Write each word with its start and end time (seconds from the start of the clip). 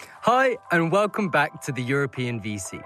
Hi, 0.00 0.56
and 0.70 0.92
welcome 0.92 1.28
back 1.28 1.62
to 1.62 1.72
the 1.72 1.82
European 1.82 2.40
VC, 2.40 2.82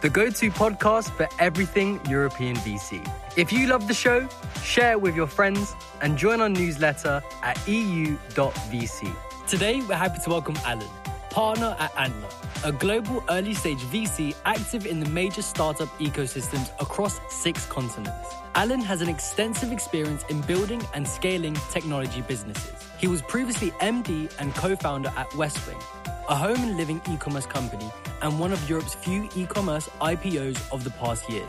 the 0.00 0.10
go 0.10 0.30
to 0.30 0.50
podcast 0.50 1.10
for 1.10 1.28
everything 1.38 2.00
European 2.08 2.56
VC. 2.56 3.06
If 3.36 3.52
you 3.52 3.66
love 3.66 3.88
the 3.88 3.94
show, 3.94 4.28
share 4.62 4.92
it 4.92 5.00
with 5.00 5.16
your 5.16 5.26
friends 5.26 5.74
and 6.00 6.16
join 6.18 6.40
our 6.40 6.48
newsletter 6.48 7.22
at 7.42 7.56
eu.vc. 7.66 9.16
Today, 9.46 9.80
we're 9.82 9.96
happy 9.96 10.18
to 10.24 10.30
welcome 10.30 10.56
Alan, 10.64 10.86
partner 11.30 11.76
at 11.78 11.92
Antler, 11.96 12.28
a 12.64 12.72
global 12.72 13.24
early 13.30 13.54
stage 13.54 13.78
VC 13.78 14.34
active 14.44 14.86
in 14.86 15.00
the 15.00 15.08
major 15.08 15.42
startup 15.42 15.88
ecosystems 15.98 16.70
across 16.80 17.20
six 17.30 17.66
continents. 17.66 18.28
Alan 18.54 18.80
has 18.80 19.00
an 19.00 19.08
extensive 19.08 19.72
experience 19.72 20.24
in 20.28 20.40
building 20.42 20.82
and 20.94 21.06
scaling 21.06 21.56
technology 21.70 22.20
businesses. 22.22 22.72
He 22.98 23.06
was 23.06 23.22
previously 23.22 23.70
MD 23.80 24.30
and 24.40 24.54
co 24.54 24.74
founder 24.74 25.12
at 25.16 25.30
Westwing, 25.30 25.80
a 26.28 26.36
home 26.36 26.62
and 26.62 26.76
living 26.76 27.00
e 27.10 27.16
commerce 27.16 27.46
company 27.46 27.90
and 28.20 28.38
one 28.38 28.52
of 28.52 28.68
Europe's 28.68 28.94
few 28.94 29.28
e 29.34 29.46
commerce 29.46 29.88
IPOs 30.00 30.70
of 30.70 30.84
the 30.84 30.90
past 30.90 31.28
years. 31.30 31.48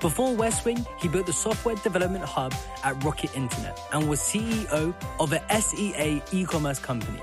Before 0.00 0.34
Westwing, 0.34 0.86
he 0.98 1.08
built 1.08 1.26
the 1.26 1.32
software 1.32 1.76
development 1.76 2.24
hub 2.24 2.54
at 2.82 3.02
Rocket 3.04 3.36
Internet 3.36 3.78
and 3.92 4.08
was 4.08 4.20
CEO 4.20 4.94
of 5.20 5.32
a 5.32 5.60
SEA 5.60 6.22
e 6.32 6.44
commerce 6.46 6.78
company, 6.78 7.20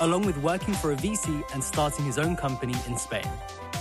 along 0.00 0.24
with 0.24 0.36
working 0.38 0.74
for 0.74 0.92
a 0.92 0.96
VC 0.96 1.42
and 1.52 1.62
starting 1.62 2.04
his 2.04 2.18
own 2.18 2.36
company 2.36 2.74
in 2.86 2.96
Spain. 2.96 3.28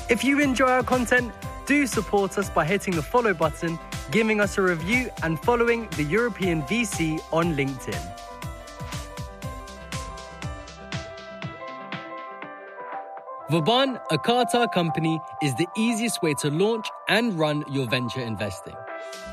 If 0.10 0.24
you 0.24 0.40
enjoy 0.40 0.68
our 0.68 0.84
content, 0.84 1.32
do 1.68 1.86
support 1.86 2.38
us 2.38 2.50
by 2.50 2.66
hitting 2.66 2.96
the 2.96 3.04
follow 3.04 3.34
button, 3.34 3.78
giving 4.12 4.40
us 4.42 4.58
a 4.58 4.62
review, 4.62 5.10
and 5.24 5.40
following 5.40 5.88
the 5.98 6.04
European 6.04 6.64
VC 6.64 7.20
on 7.32 7.56
LinkedIn. 7.56 8.25
Vauban, 13.50 14.00
a 14.10 14.18
Carta 14.18 14.68
company, 14.74 15.22
is 15.44 15.54
the 15.56 15.68
easiest 15.78 16.22
way 16.24 16.34
to 16.36 16.50
launch 16.50 16.88
and 17.08 17.38
run 17.38 17.64
your 17.70 17.88
venture 17.88 18.22
investing. 18.22 18.76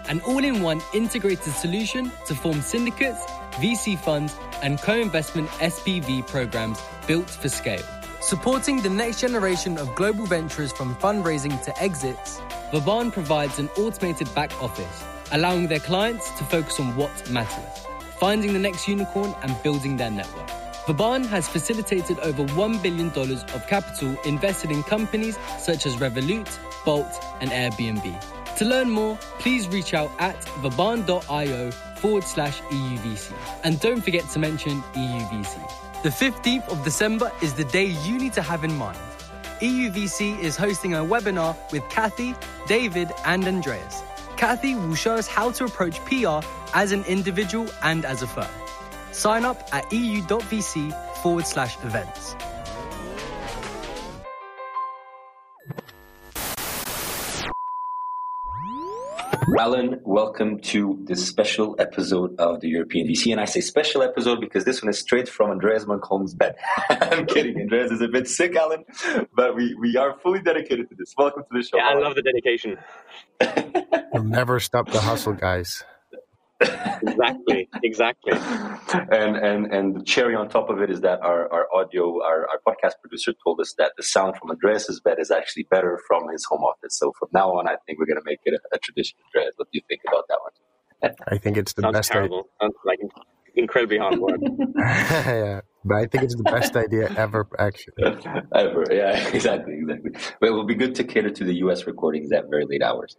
An 0.08 0.20
all 0.26 0.44
in 0.44 0.62
one 0.62 0.82
integrated 0.92 1.54
solution 1.54 2.12
to 2.26 2.34
form 2.34 2.60
syndicates, 2.60 3.24
VC 3.52 3.98
funds, 3.98 4.36
and 4.62 4.80
co 4.80 4.94
investment 4.94 5.48
SPV 5.60 6.26
programs 6.26 6.78
built 7.06 7.30
for 7.30 7.48
scale. 7.48 7.84
Supporting 8.20 8.82
the 8.82 8.90
next 8.90 9.20
generation 9.20 9.78
of 9.78 9.94
global 9.94 10.26
ventures 10.26 10.72
from 10.72 10.94
fundraising 10.96 11.62
to 11.64 11.82
exits, 11.82 12.40
Vauban 12.70 13.10
provides 13.10 13.58
an 13.58 13.68
automated 13.78 14.32
back 14.34 14.52
office, 14.62 15.04
allowing 15.32 15.68
their 15.68 15.80
clients 15.80 16.30
to 16.38 16.44
focus 16.44 16.78
on 16.78 16.94
what 16.96 17.30
matters 17.30 17.86
finding 18.22 18.52
the 18.52 18.58
next 18.60 18.86
unicorn 18.86 19.34
and 19.42 19.60
building 19.64 19.96
their 19.96 20.08
network. 20.08 20.61
Vauban 20.86 21.22
has 21.24 21.46
facilitated 21.46 22.18
over 22.20 22.44
$1 22.44 22.82
billion 22.82 23.08
of 23.08 23.66
capital 23.68 24.16
invested 24.24 24.72
in 24.72 24.82
companies 24.82 25.38
such 25.58 25.86
as 25.86 25.94
Revolut, 25.96 26.48
Bolt, 26.84 27.06
and 27.40 27.50
Airbnb. 27.50 28.56
To 28.58 28.64
learn 28.64 28.90
more, 28.90 29.16
please 29.38 29.68
reach 29.68 29.94
out 29.94 30.10
at 30.18 30.42
vauban.io 30.58 31.70
forward 31.70 32.24
slash 32.24 32.60
EUVC. 32.62 33.32
And 33.62 33.78
don't 33.78 34.00
forget 34.00 34.28
to 34.30 34.40
mention 34.40 34.82
EUVC. 34.94 36.02
The 36.02 36.08
15th 36.08 36.68
of 36.68 36.82
December 36.82 37.30
is 37.40 37.54
the 37.54 37.64
day 37.64 37.86
you 38.04 38.18
need 38.18 38.32
to 38.32 38.42
have 38.42 38.64
in 38.64 38.76
mind. 38.76 38.98
EUVC 39.60 40.40
is 40.40 40.56
hosting 40.56 40.94
a 40.94 40.98
webinar 40.98 41.56
with 41.70 41.88
Kathy, 41.90 42.34
David, 42.66 43.12
and 43.24 43.44
Andreas. 43.44 44.02
Kathy 44.36 44.74
will 44.74 44.96
show 44.96 45.14
us 45.14 45.28
how 45.28 45.52
to 45.52 45.64
approach 45.64 46.04
PR 46.06 46.44
as 46.74 46.90
an 46.90 47.04
individual 47.04 47.68
and 47.84 48.04
as 48.04 48.22
a 48.22 48.26
firm. 48.26 48.50
Sign 49.12 49.44
up 49.44 49.68
at 49.72 49.92
eu.vc 49.92 51.16
forward 51.22 51.46
slash 51.46 51.76
events. 51.84 52.34
Alan, 59.58 60.00
welcome 60.02 60.58
to 60.60 60.98
this 61.04 61.24
special 61.24 61.76
episode 61.78 62.34
of 62.40 62.60
the 62.60 62.68
European 62.68 63.06
VC. 63.06 63.30
And 63.30 63.40
I 63.40 63.44
say 63.44 63.60
special 63.60 64.02
episode 64.02 64.40
because 64.40 64.64
this 64.64 64.82
one 64.82 64.88
is 64.88 64.98
straight 64.98 65.28
from 65.28 65.50
Andreas 65.50 65.86
Munk 65.86 66.02
Holm's 66.02 66.34
bed. 66.34 66.56
I'm 66.88 67.26
kidding. 67.26 67.60
Andreas 67.60 67.92
is 67.92 68.00
a 68.00 68.08
bit 68.08 68.26
sick, 68.28 68.56
Alan, 68.56 68.84
but 69.32 69.54
we, 69.54 69.74
we 69.74 69.96
are 69.96 70.18
fully 70.18 70.40
dedicated 70.40 70.88
to 70.88 70.96
this. 70.96 71.14
Welcome 71.16 71.44
to 71.44 71.48
the 71.52 71.62
show. 71.62 71.76
Yeah, 71.76 71.90
I 71.90 71.94
love 71.94 72.16
the 72.16 72.22
dedication. 72.22 72.78
You'll 74.12 74.24
never 74.24 74.58
stop 74.58 74.90
the 74.90 75.00
hustle, 75.00 75.34
guys 75.34 75.84
exactly, 77.02 77.68
exactly. 77.82 78.32
And 79.10 79.36
and 79.36 79.72
and 79.72 79.96
the 79.96 80.04
cherry 80.04 80.34
on 80.34 80.48
top 80.48 80.70
of 80.70 80.80
it 80.80 80.90
is 80.90 81.00
that 81.02 81.20
our, 81.22 81.52
our 81.52 81.66
audio, 81.74 82.22
our, 82.22 82.48
our 82.48 82.60
podcast 82.66 82.94
producer 83.00 83.32
told 83.44 83.60
us 83.60 83.74
that 83.78 83.92
the 83.96 84.02
sound 84.02 84.36
from 84.36 84.50
Andreas's 84.50 85.00
bed 85.00 85.18
is 85.18 85.30
actually 85.30 85.64
better 85.64 86.00
from 86.06 86.28
his 86.30 86.44
home 86.44 86.62
office. 86.62 86.98
So 86.98 87.12
from 87.18 87.28
now 87.32 87.50
on, 87.52 87.68
I 87.68 87.76
think 87.86 87.98
we're 87.98 88.06
going 88.06 88.20
to 88.20 88.24
make 88.24 88.40
it 88.44 88.54
a, 88.54 88.76
a, 88.76 88.78
tradition. 88.78 89.18
Andreas, 89.34 89.54
what 89.56 89.68
do 89.72 89.78
you 89.78 89.82
think 89.88 90.02
about 90.06 90.24
that 90.28 90.38
one? 90.42 91.14
I 91.28 91.38
think 91.38 91.56
it's 91.56 91.72
the 91.72 91.82
Sounds 91.82 91.94
best. 91.94 92.12
Terrible. 92.12 92.38
Idea. 92.38 92.50
Sounds 92.60 92.74
like 92.84 92.98
incredibly 93.54 93.98
hard 93.98 94.18
work. 94.18 94.40
yeah, 94.76 95.60
but 95.84 95.96
I 95.96 96.06
think 96.06 96.24
it's 96.24 96.36
the 96.36 96.44
best 96.44 96.76
idea 96.76 97.12
ever, 97.16 97.46
actually. 97.58 97.94
ever, 98.54 98.84
yeah, 98.90 99.28
exactly, 99.32 99.74
exactly. 99.78 100.12
But 100.40 100.48
it 100.48 100.52
will 100.52 100.66
be 100.66 100.74
good 100.74 100.94
to 100.96 101.04
cater 101.04 101.30
to 101.30 101.44
the 101.44 101.54
U.S. 101.56 101.86
recordings 101.86 102.32
at 102.32 102.48
very 102.48 102.66
late 102.66 102.82
hours. 102.82 103.16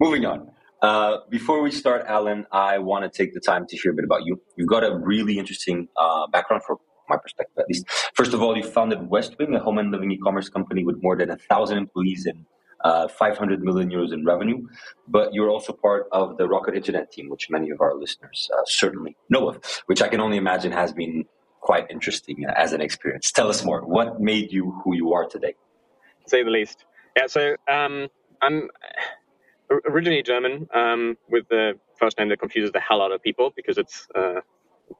Moving 0.00 0.24
on. 0.24 0.50
Uh, 0.82 1.18
before 1.30 1.62
we 1.62 1.70
start, 1.70 2.04
Alan, 2.08 2.44
I 2.50 2.78
want 2.78 3.04
to 3.04 3.16
take 3.16 3.34
the 3.34 3.40
time 3.40 3.66
to 3.68 3.76
hear 3.76 3.92
a 3.92 3.94
bit 3.94 4.04
about 4.04 4.26
you. 4.26 4.42
You've 4.56 4.68
got 4.68 4.82
a 4.82 4.98
really 4.98 5.38
interesting 5.38 5.88
uh, 5.96 6.26
background 6.26 6.64
from 6.64 6.78
my 7.08 7.16
perspective, 7.16 7.56
at 7.56 7.68
least. 7.68 7.88
First 8.14 8.34
of 8.34 8.42
all, 8.42 8.56
you 8.56 8.64
founded 8.64 8.98
Westwing, 8.98 9.54
a 9.54 9.60
home 9.60 9.78
and 9.78 9.92
living 9.92 10.10
e-commerce 10.10 10.48
company 10.48 10.82
with 10.82 11.00
more 11.00 11.16
than 11.16 11.30
a 11.30 11.36
thousand 11.36 11.78
employees 11.78 12.26
and 12.26 12.44
uh, 12.84 13.06
500 13.06 13.62
million 13.62 13.90
euros 13.90 14.12
in 14.12 14.24
revenue. 14.24 14.66
But 15.06 15.32
you're 15.32 15.50
also 15.50 15.72
part 15.72 16.08
of 16.10 16.36
the 16.36 16.48
Rocket 16.48 16.74
Internet 16.74 17.12
team, 17.12 17.28
which 17.28 17.48
many 17.48 17.70
of 17.70 17.80
our 17.80 17.94
listeners 17.94 18.50
uh, 18.52 18.62
certainly 18.66 19.16
know 19.30 19.50
of, 19.50 19.64
which 19.86 20.02
I 20.02 20.08
can 20.08 20.20
only 20.20 20.36
imagine 20.36 20.72
has 20.72 20.92
been 20.92 21.26
quite 21.60 21.88
interesting 21.90 22.44
as 22.56 22.72
an 22.72 22.80
experience. 22.80 23.30
Tell 23.30 23.48
us 23.48 23.64
more. 23.64 23.86
What 23.86 24.20
made 24.20 24.50
you 24.50 24.80
who 24.82 24.96
you 24.96 25.12
are 25.12 25.26
today? 25.26 25.54
say 26.26 26.42
the 26.42 26.50
least. 26.50 26.84
Yeah, 27.16 27.26
so 27.26 27.56
um, 27.68 28.08
I'm 28.40 28.68
originally 29.86 30.22
German, 30.22 30.68
um, 30.74 31.16
with 31.28 31.48
the 31.48 31.78
first 31.98 32.18
name 32.18 32.28
that 32.30 32.38
confuses 32.40 32.72
the 32.72 32.80
hell 32.80 33.02
out 33.02 33.12
of 33.12 33.22
people 33.22 33.52
because 33.54 33.78
it's 33.78 34.06
uh, 34.14 34.40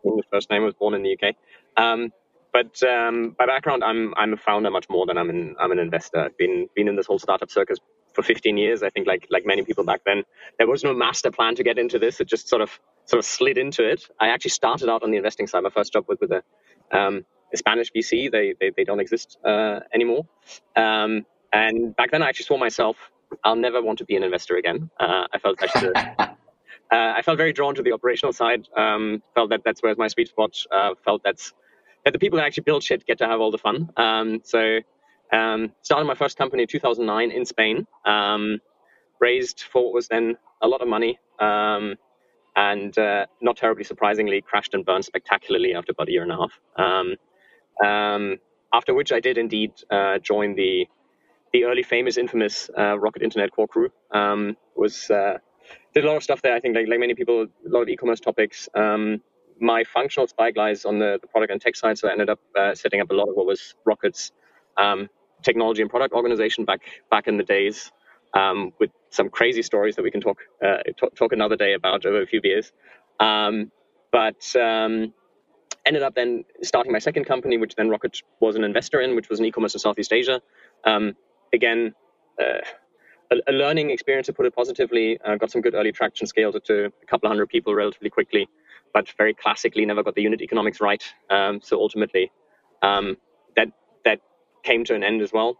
the 0.04 0.22
first 0.30 0.50
name 0.50 0.64
was 0.64 0.74
born 0.74 0.94
in 0.94 1.02
the 1.02 1.16
UK. 1.16 1.34
Um, 1.76 2.12
but 2.52 2.82
um, 2.82 3.34
by 3.38 3.46
background, 3.46 3.82
I'm 3.82 4.12
I'm 4.16 4.34
a 4.34 4.36
founder 4.36 4.70
much 4.70 4.86
more 4.90 5.06
than 5.06 5.16
I'm 5.16 5.30
an 5.30 5.56
I'm 5.58 5.72
an 5.72 5.78
investor. 5.78 6.20
I've 6.20 6.36
been 6.36 6.68
been 6.74 6.88
in 6.88 6.96
this 6.96 7.06
whole 7.06 7.18
startup 7.18 7.50
circus 7.50 7.78
for 8.12 8.22
15 8.22 8.58
years. 8.58 8.82
I 8.82 8.90
think 8.90 9.06
like 9.06 9.26
like 9.30 9.46
many 9.46 9.64
people 9.64 9.84
back 9.84 10.02
then, 10.04 10.22
there 10.58 10.66
was 10.66 10.84
no 10.84 10.92
master 10.94 11.30
plan 11.30 11.54
to 11.54 11.64
get 11.64 11.78
into 11.78 11.98
this. 11.98 12.20
It 12.20 12.28
just 12.28 12.48
sort 12.48 12.60
of 12.60 12.78
sort 13.06 13.18
of 13.18 13.24
slid 13.24 13.56
into 13.56 13.88
it. 13.88 14.06
I 14.20 14.28
actually 14.28 14.50
started 14.50 14.90
out 14.90 15.02
on 15.02 15.10
the 15.10 15.16
investing 15.16 15.46
side. 15.46 15.62
My 15.62 15.70
first 15.70 15.92
job 15.94 16.04
was 16.08 16.18
with 16.20 16.30
a, 16.30 16.42
um, 16.96 17.24
a 17.52 17.56
Spanish 17.56 17.90
VC. 17.90 18.30
They 18.30 18.54
they, 18.60 18.70
they 18.76 18.84
don't 18.84 19.00
exist 19.00 19.38
uh, 19.44 19.80
anymore. 19.94 20.26
Um, 20.76 21.24
and 21.54 21.96
back 21.96 22.10
then, 22.10 22.22
I 22.22 22.28
actually 22.28 22.46
saw 22.46 22.58
myself 22.58 22.96
I'll 23.44 23.56
never 23.56 23.82
want 23.82 23.98
to 23.98 24.04
be 24.04 24.16
an 24.16 24.22
investor 24.22 24.56
again. 24.56 24.90
Uh, 24.98 25.26
I 25.32 25.38
felt 25.38 25.62
actually, 25.62 25.94
uh, 26.18 26.26
I 26.90 27.22
felt 27.22 27.38
very 27.38 27.52
drawn 27.52 27.74
to 27.74 27.82
the 27.82 27.92
operational 27.92 28.32
side. 28.32 28.68
Um, 28.76 29.22
felt 29.34 29.50
that 29.50 29.62
that's 29.64 29.82
where 29.82 29.94
my 29.96 30.08
sweet 30.08 30.28
spot. 30.28 30.56
Uh, 30.70 30.94
felt 31.04 31.22
that's 31.24 31.52
that 32.04 32.12
the 32.12 32.18
people 32.18 32.38
that 32.38 32.44
actually 32.46 32.64
build 32.64 32.82
shit 32.82 33.04
get 33.06 33.18
to 33.18 33.26
have 33.26 33.40
all 33.40 33.50
the 33.50 33.58
fun. 33.58 33.88
Um, 33.96 34.40
so 34.44 34.78
um, 35.32 35.72
started 35.82 36.04
my 36.04 36.14
first 36.14 36.36
company 36.36 36.62
in 36.62 36.68
2009 36.68 37.30
in 37.30 37.44
Spain. 37.44 37.86
Um, 38.04 38.58
raised 39.20 39.64
for 39.72 39.84
what 39.84 39.94
was 39.94 40.08
then 40.08 40.36
a 40.62 40.68
lot 40.68 40.82
of 40.82 40.88
money. 40.88 41.18
Um, 41.38 41.94
and 42.56 42.96
uh, 42.98 43.26
not 43.40 43.56
terribly 43.56 43.84
surprisingly, 43.84 44.42
crashed 44.42 44.74
and 44.74 44.84
burned 44.84 45.04
spectacularly 45.04 45.74
after 45.74 45.92
about 45.92 46.08
a 46.08 46.12
year 46.12 46.22
and 46.22 46.32
a 46.32 46.36
half. 46.36 47.16
Um, 47.82 48.38
after 48.74 48.94
which 48.94 49.12
I 49.12 49.20
did 49.20 49.38
indeed 49.38 49.72
uh, 49.90 50.18
join 50.18 50.54
the 50.54 50.86
the 51.52 51.64
early 51.64 51.82
famous 51.82 52.16
infamous 52.16 52.70
uh, 52.78 52.98
Rocket 52.98 53.22
Internet 53.22 53.52
core 53.52 53.68
crew 53.68 53.90
um, 54.10 54.56
was 54.74 55.10
uh, 55.10 55.38
did 55.94 56.04
a 56.04 56.06
lot 56.06 56.16
of 56.16 56.22
stuff 56.22 56.42
there. 56.42 56.54
I 56.54 56.60
think 56.60 56.74
like, 56.74 56.88
like 56.88 56.98
many 56.98 57.14
people, 57.14 57.42
a 57.42 57.68
lot 57.68 57.82
of 57.82 57.88
e-commerce 57.88 58.20
topics. 58.20 58.68
Um, 58.74 59.20
my 59.60 59.84
functional 59.84 60.26
spyglass 60.26 60.84
on 60.84 60.98
the, 60.98 61.18
the, 61.20 61.28
product 61.28 61.52
and 61.52 61.60
tech 61.60 61.76
side, 61.76 61.96
so 61.98 62.08
I 62.08 62.12
ended 62.12 62.30
up 62.30 62.40
uh, 62.58 62.74
setting 62.74 63.00
up 63.00 63.10
a 63.10 63.14
lot 63.14 63.28
of 63.28 63.36
what 63.36 63.46
was 63.46 63.74
Rocket's 63.84 64.32
um, 64.76 65.08
technology 65.42 65.82
and 65.82 65.90
product 65.90 66.14
organization 66.14 66.64
back 66.64 66.80
back 67.10 67.28
in 67.28 67.36
the 67.36 67.44
days, 67.44 67.92
um, 68.34 68.72
with 68.80 68.90
some 69.10 69.28
crazy 69.28 69.62
stories 69.62 69.94
that 69.96 70.02
we 70.02 70.10
can 70.10 70.20
talk 70.20 70.38
uh, 70.64 70.78
talk, 70.96 71.14
talk, 71.14 71.32
another 71.32 71.56
day 71.56 71.74
about 71.74 72.04
over 72.06 72.22
a 72.22 72.26
few 72.26 72.40
beers. 72.40 72.72
Um, 73.20 73.70
but 74.10 74.44
um, 74.56 75.12
ended 75.86 76.02
up 76.02 76.14
then 76.14 76.44
starting 76.62 76.92
my 76.92 76.98
second 76.98 77.24
company, 77.24 77.58
which 77.58 77.74
then 77.74 77.88
Rocket 77.88 78.20
was 78.40 78.56
an 78.56 78.64
investor 78.64 79.00
in, 79.00 79.14
which 79.14 79.28
was 79.28 79.38
an 79.38 79.46
e-commerce 79.46 79.74
in 79.74 79.80
Southeast 79.80 80.12
Asia. 80.12 80.40
Um, 80.84 81.14
again, 81.52 81.94
uh, 82.40 82.60
a, 83.30 83.50
a, 83.50 83.52
learning 83.52 83.90
experience 83.90 84.26
to 84.26 84.32
put 84.32 84.46
it 84.46 84.54
positively. 84.54 85.18
Uh, 85.24 85.36
got 85.36 85.50
some 85.50 85.60
good 85.60 85.74
early 85.74 85.92
traction, 85.92 86.26
scaled 86.26 86.56
it 86.56 86.64
to 86.66 86.86
a 86.86 87.06
couple 87.06 87.26
of 87.26 87.30
hundred 87.30 87.48
people 87.48 87.74
relatively 87.74 88.10
quickly, 88.10 88.48
but 88.92 89.08
very 89.16 89.34
classically 89.34 89.84
never 89.86 90.02
got 90.02 90.14
the 90.14 90.22
unit 90.22 90.42
economics 90.42 90.80
right. 90.80 91.02
Um, 91.30 91.60
so 91.62 91.80
ultimately, 91.80 92.30
um, 92.82 93.16
that 93.56 93.68
that 94.04 94.20
came 94.62 94.84
to 94.84 94.94
an 94.94 95.02
end 95.02 95.22
as 95.22 95.32
well. 95.32 95.58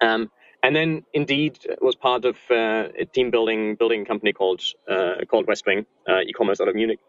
Um, 0.00 0.30
and 0.62 0.76
then 0.76 1.04
indeed 1.12 1.58
was 1.80 1.96
part 1.96 2.24
of 2.24 2.36
uh, 2.50 2.88
a 2.98 3.04
team 3.04 3.30
building 3.30 3.74
building 3.76 4.04
company 4.04 4.32
called 4.32 4.62
uh, 4.88 5.14
called 5.28 5.46
Westwing, 5.46 5.86
uh, 6.08 6.20
e-commerce 6.20 6.60
out 6.60 6.68
of 6.68 6.74
Munich, 6.74 7.00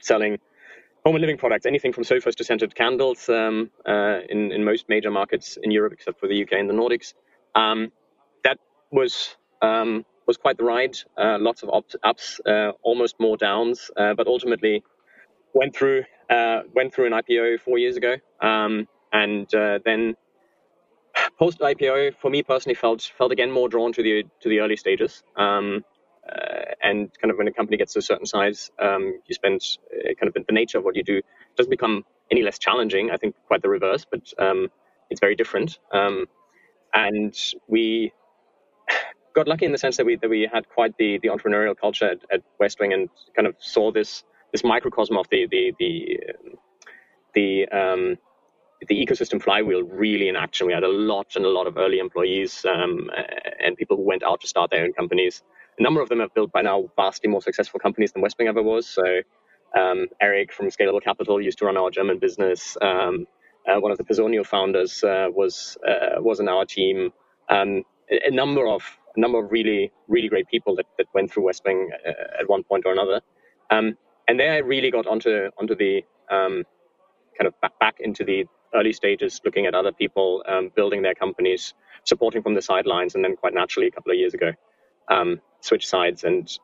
selling 0.00 0.38
home 1.04 1.14
and 1.14 1.20
living 1.20 1.36
products, 1.36 1.66
anything 1.66 1.92
from 1.92 2.04
sofas 2.04 2.34
to 2.36 2.44
scented 2.44 2.74
candles 2.74 3.28
um, 3.28 3.70
uh, 3.86 4.20
in 4.28 4.52
in 4.52 4.64
most 4.64 4.88
major 4.88 5.10
markets 5.10 5.58
in 5.62 5.70
Europe 5.70 5.92
except 5.92 6.18
for 6.18 6.28
the 6.28 6.42
UK 6.42 6.52
and 6.52 6.68
the 6.68 6.74
Nordics. 6.74 7.14
Um, 7.58 7.92
that 8.44 8.58
was 8.92 9.36
um, 9.62 10.06
was 10.26 10.38
quite 10.38 10.58
the 10.58 10.64
ride. 10.64 10.96
Uh, 11.18 11.38
lots 11.40 11.62
of 11.64 11.70
ups, 11.72 11.96
ups 12.04 12.40
uh, 12.46 12.72
almost 12.82 13.16
more 13.20 13.36
downs, 13.36 13.90
but 13.96 14.26
ultimately 14.28 14.84
went 15.54 15.76
through 15.76 16.04
went 16.74 16.94
through 16.94 17.06
an 17.06 17.12
IPO 17.14 17.60
four 17.60 17.78
years 17.78 17.96
ago, 17.96 18.16
um, 18.42 18.88
and 19.12 19.48
then 19.84 20.16
post 21.38 21.60
IPO, 21.60 22.16
for 22.16 22.30
me 22.30 22.42
personally, 22.42 22.74
felt 22.74 23.02
felt 23.18 23.32
again 23.32 23.50
more 23.50 23.68
drawn 23.68 23.92
to 23.94 24.02
the 24.02 24.24
to 24.40 24.48
the 24.48 24.60
early 24.60 24.76
stages. 24.76 25.22
Um, 25.36 25.84
uh, 26.28 26.74
and 26.82 27.10
kind 27.20 27.30
of 27.30 27.38
when 27.38 27.48
a 27.48 27.52
company 27.52 27.76
gets 27.78 27.94
to 27.94 28.00
a 28.00 28.02
certain 28.02 28.26
size, 28.26 28.70
um, 28.78 29.20
you 29.26 29.34
spend 29.34 29.60
uh, 29.92 30.14
kind 30.20 30.28
of 30.28 30.34
the 30.46 30.52
nature 30.52 30.78
of 30.78 30.84
what 30.84 30.96
you 30.96 31.02
do 31.02 31.22
doesn't 31.56 31.70
become 31.70 32.04
any 32.30 32.42
less 32.42 32.58
challenging. 32.58 33.10
I 33.10 33.16
think 33.16 33.34
quite 33.46 33.62
the 33.62 33.70
reverse, 33.70 34.06
but 34.10 34.22
um, 34.38 34.68
it's 35.10 35.20
very 35.20 35.34
different. 35.36 35.78
Um, 35.92 36.26
and 36.94 37.36
we 37.68 38.12
got 39.34 39.48
lucky 39.48 39.66
in 39.66 39.72
the 39.72 39.78
sense 39.78 39.96
that 39.96 40.06
we 40.06 40.16
that 40.16 40.30
we 40.30 40.48
had 40.52 40.68
quite 40.68 40.96
the 40.98 41.18
the 41.22 41.28
entrepreneurial 41.28 41.76
culture 41.78 42.10
at, 42.10 42.18
at 42.32 42.42
Westwing 42.60 42.94
and 42.94 43.08
kind 43.36 43.46
of 43.46 43.56
saw 43.58 43.92
this 43.92 44.24
this 44.52 44.64
microcosm 44.64 45.16
of 45.16 45.28
the 45.30 45.46
the 45.50 45.72
the 45.78 46.18
the 47.34 47.68
um, 47.68 48.16
the 48.88 49.06
ecosystem 49.06 49.42
flywheel 49.42 49.82
really 49.82 50.28
in 50.28 50.36
action. 50.36 50.66
We 50.66 50.72
had 50.72 50.84
a 50.84 50.88
lot 50.88 51.36
and 51.36 51.44
a 51.44 51.48
lot 51.48 51.66
of 51.66 51.78
early 51.78 51.98
employees 51.98 52.64
um, 52.66 53.10
and 53.60 53.76
people 53.76 53.96
who 53.96 54.04
went 54.04 54.22
out 54.22 54.40
to 54.42 54.48
start 54.48 54.70
their 54.70 54.84
own 54.84 54.92
companies. 54.92 55.42
A 55.78 55.82
number 55.82 56.00
of 56.00 56.08
them 56.08 56.20
have 56.20 56.34
built 56.34 56.52
by 56.52 56.62
now 56.62 56.88
vastly 56.96 57.30
more 57.30 57.42
successful 57.42 57.80
companies 57.80 58.12
than 58.12 58.22
Westwing 58.22 58.48
ever 58.48 58.62
was. 58.62 58.88
So 58.88 59.04
um, 59.76 60.06
Eric 60.20 60.52
from 60.52 60.68
Scalable 60.68 61.02
Capital 61.02 61.40
used 61.40 61.58
to 61.58 61.66
run 61.66 61.76
our 61.76 61.90
German 61.90 62.18
business. 62.18 62.76
Um, 62.80 63.26
one 63.76 63.92
of 63.92 63.98
the 63.98 64.04
Personio 64.04 64.44
founders 64.44 65.04
uh, 65.04 65.28
was 65.30 65.76
uh, 65.86 66.20
was 66.20 66.40
in 66.40 66.48
our 66.48 66.64
team. 66.64 67.12
Um, 67.48 67.84
a, 68.10 68.28
a, 68.28 68.30
number 68.30 68.66
of 68.66 68.82
a 69.16 69.20
number 69.20 69.38
of 69.44 69.50
really 69.50 69.92
really 70.06 70.28
great 70.28 70.48
people 70.48 70.76
that, 70.76 70.86
that 70.96 71.06
went 71.14 71.30
through 71.30 71.44
Westwing 71.44 71.88
uh, 72.06 72.40
at 72.40 72.48
one 72.48 72.62
point 72.62 72.84
or 72.86 72.92
another. 72.92 73.20
Um, 73.70 73.96
and 74.26 74.38
there 74.38 74.52
I 74.52 74.58
really 74.58 74.90
got 74.90 75.06
onto 75.06 75.50
onto 75.58 75.74
the 75.74 76.04
um, 76.30 76.64
kind 77.38 77.46
of 77.46 77.60
back, 77.60 77.78
back 77.78 77.96
into 78.00 78.24
the 78.24 78.46
early 78.74 78.92
stages, 78.92 79.40
looking 79.44 79.66
at 79.66 79.74
other 79.74 79.92
people 79.92 80.42
um, 80.46 80.70
building 80.74 81.02
their 81.02 81.14
companies, 81.14 81.74
supporting 82.04 82.42
from 82.42 82.54
the 82.54 82.62
sidelines, 82.62 83.14
and 83.14 83.24
then 83.24 83.36
quite 83.36 83.54
naturally 83.54 83.88
a 83.88 83.90
couple 83.90 84.12
of 84.12 84.18
years 84.18 84.34
ago, 84.34 84.52
um, 85.08 85.40
switch 85.60 85.86
sides 85.86 86.24
and 86.24 86.58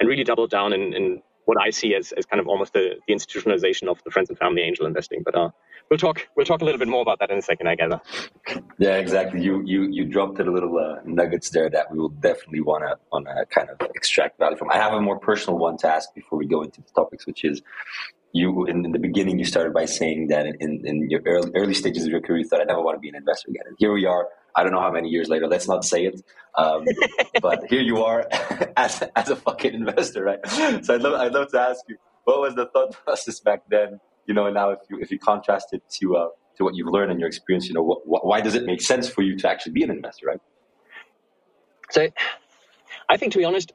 and 0.00 0.08
really 0.08 0.24
double 0.24 0.46
down 0.46 0.72
in, 0.72 0.94
in 0.94 1.22
what 1.44 1.58
I 1.60 1.70
see 1.70 1.94
as, 1.94 2.12
as 2.12 2.26
kind 2.26 2.40
of 2.40 2.46
almost 2.46 2.72
the, 2.72 2.96
the 3.06 3.14
institutionalization 3.14 3.88
of 3.88 4.02
the 4.04 4.10
friends 4.10 4.28
and 4.28 4.38
family 4.38 4.62
angel 4.62 4.86
investing. 4.86 5.22
But 5.24 5.34
uh, 5.34 5.50
we'll 5.90 5.98
talk 5.98 6.28
we'll 6.36 6.46
talk 6.46 6.60
a 6.60 6.64
little 6.64 6.78
bit 6.78 6.88
more 6.88 7.02
about 7.02 7.18
that 7.20 7.30
in 7.30 7.38
a 7.38 7.42
second, 7.42 7.68
I 7.68 7.74
gather. 7.74 8.00
Yeah, 8.78 8.96
exactly. 8.96 9.42
You 9.42 9.62
you 9.64 9.82
you 9.90 10.04
dropped 10.04 10.38
a 10.40 10.44
little 10.44 10.76
uh, 10.78 11.00
nuggets 11.04 11.50
there 11.50 11.70
that 11.70 11.90
we 11.90 11.98
will 11.98 12.08
definitely 12.08 12.60
want 12.60 12.84
to 12.84 12.98
want 13.12 13.26
to 13.26 13.46
kind 13.46 13.70
of 13.70 13.80
extract 13.94 14.38
value 14.38 14.56
from. 14.56 14.70
I 14.70 14.76
have 14.76 14.92
a 14.92 15.00
more 15.00 15.18
personal 15.18 15.58
one 15.58 15.76
to 15.78 15.88
ask 15.88 16.14
before 16.14 16.38
we 16.38 16.46
go 16.46 16.62
into 16.62 16.80
the 16.80 16.90
topics, 16.94 17.26
which 17.26 17.44
is 17.44 17.62
you 18.32 18.66
in, 18.66 18.84
in, 18.84 18.92
the 18.92 18.98
beginning 18.98 19.38
you 19.38 19.44
started 19.44 19.72
by 19.72 19.86
saying 19.86 20.28
that 20.28 20.46
in, 20.46 20.86
in 20.86 21.08
your 21.08 21.22
early, 21.24 21.50
early 21.54 21.74
stages 21.74 22.04
of 22.04 22.10
your 22.10 22.20
career 22.20 22.40
you 22.40 22.44
thought 22.44 22.60
I 22.60 22.64
never 22.64 22.82
want 22.82 22.96
to 22.96 23.00
be 23.00 23.08
an 23.08 23.14
investor 23.14 23.50
again. 23.50 23.62
And 23.66 23.76
here 23.78 23.92
we 23.92 24.04
are. 24.04 24.28
I 24.54 24.62
don't 24.62 24.72
know 24.72 24.80
how 24.80 24.92
many 24.92 25.08
years 25.08 25.28
later. 25.28 25.46
Let's 25.46 25.68
not 25.68 25.84
say 25.84 26.04
it, 26.04 26.20
um, 26.56 26.84
but 27.42 27.64
here 27.70 27.80
you 27.80 28.04
are 28.04 28.26
as 28.76 29.02
as 29.16 29.30
a 29.30 29.36
fucking 29.36 29.74
investor, 29.74 30.24
right? 30.24 30.40
So 30.84 30.94
I'd 30.94 31.02
love 31.02 31.14
I'd 31.14 31.32
love 31.32 31.50
to 31.52 31.60
ask 31.60 31.80
you 31.88 31.96
what 32.28 32.40
was 32.40 32.54
the 32.54 32.66
thought 32.66 32.92
process 33.04 33.40
back 33.40 33.62
then, 33.68 34.00
you 34.28 34.34
know, 34.34 34.48
now 34.50 34.70
if 34.70 34.80
you 34.88 34.98
if 35.00 35.10
you 35.10 35.18
contrast 35.18 35.72
it 35.72 35.82
to 35.94 36.16
uh, 36.16 36.28
to 36.58 36.64
what 36.64 36.76
you've 36.76 36.92
learned 36.92 37.10
and 37.10 37.18
your 37.18 37.28
experience, 37.28 37.66
you 37.66 37.74
know, 37.74 37.82
what, 37.82 38.06
what, 38.06 38.26
why 38.26 38.40
does 38.40 38.54
it 38.54 38.64
make 38.66 38.82
sense 38.82 39.08
for 39.08 39.22
you 39.22 39.36
to 39.38 39.48
actually 39.48 39.72
be 39.72 39.82
an 39.82 39.90
investor, 39.90 40.26
right? 40.26 40.40
So, 41.90 42.08
I 43.08 43.16
think 43.16 43.32
to 43.32 43.38
be 43.38 43.44
honest, 43.44 43.72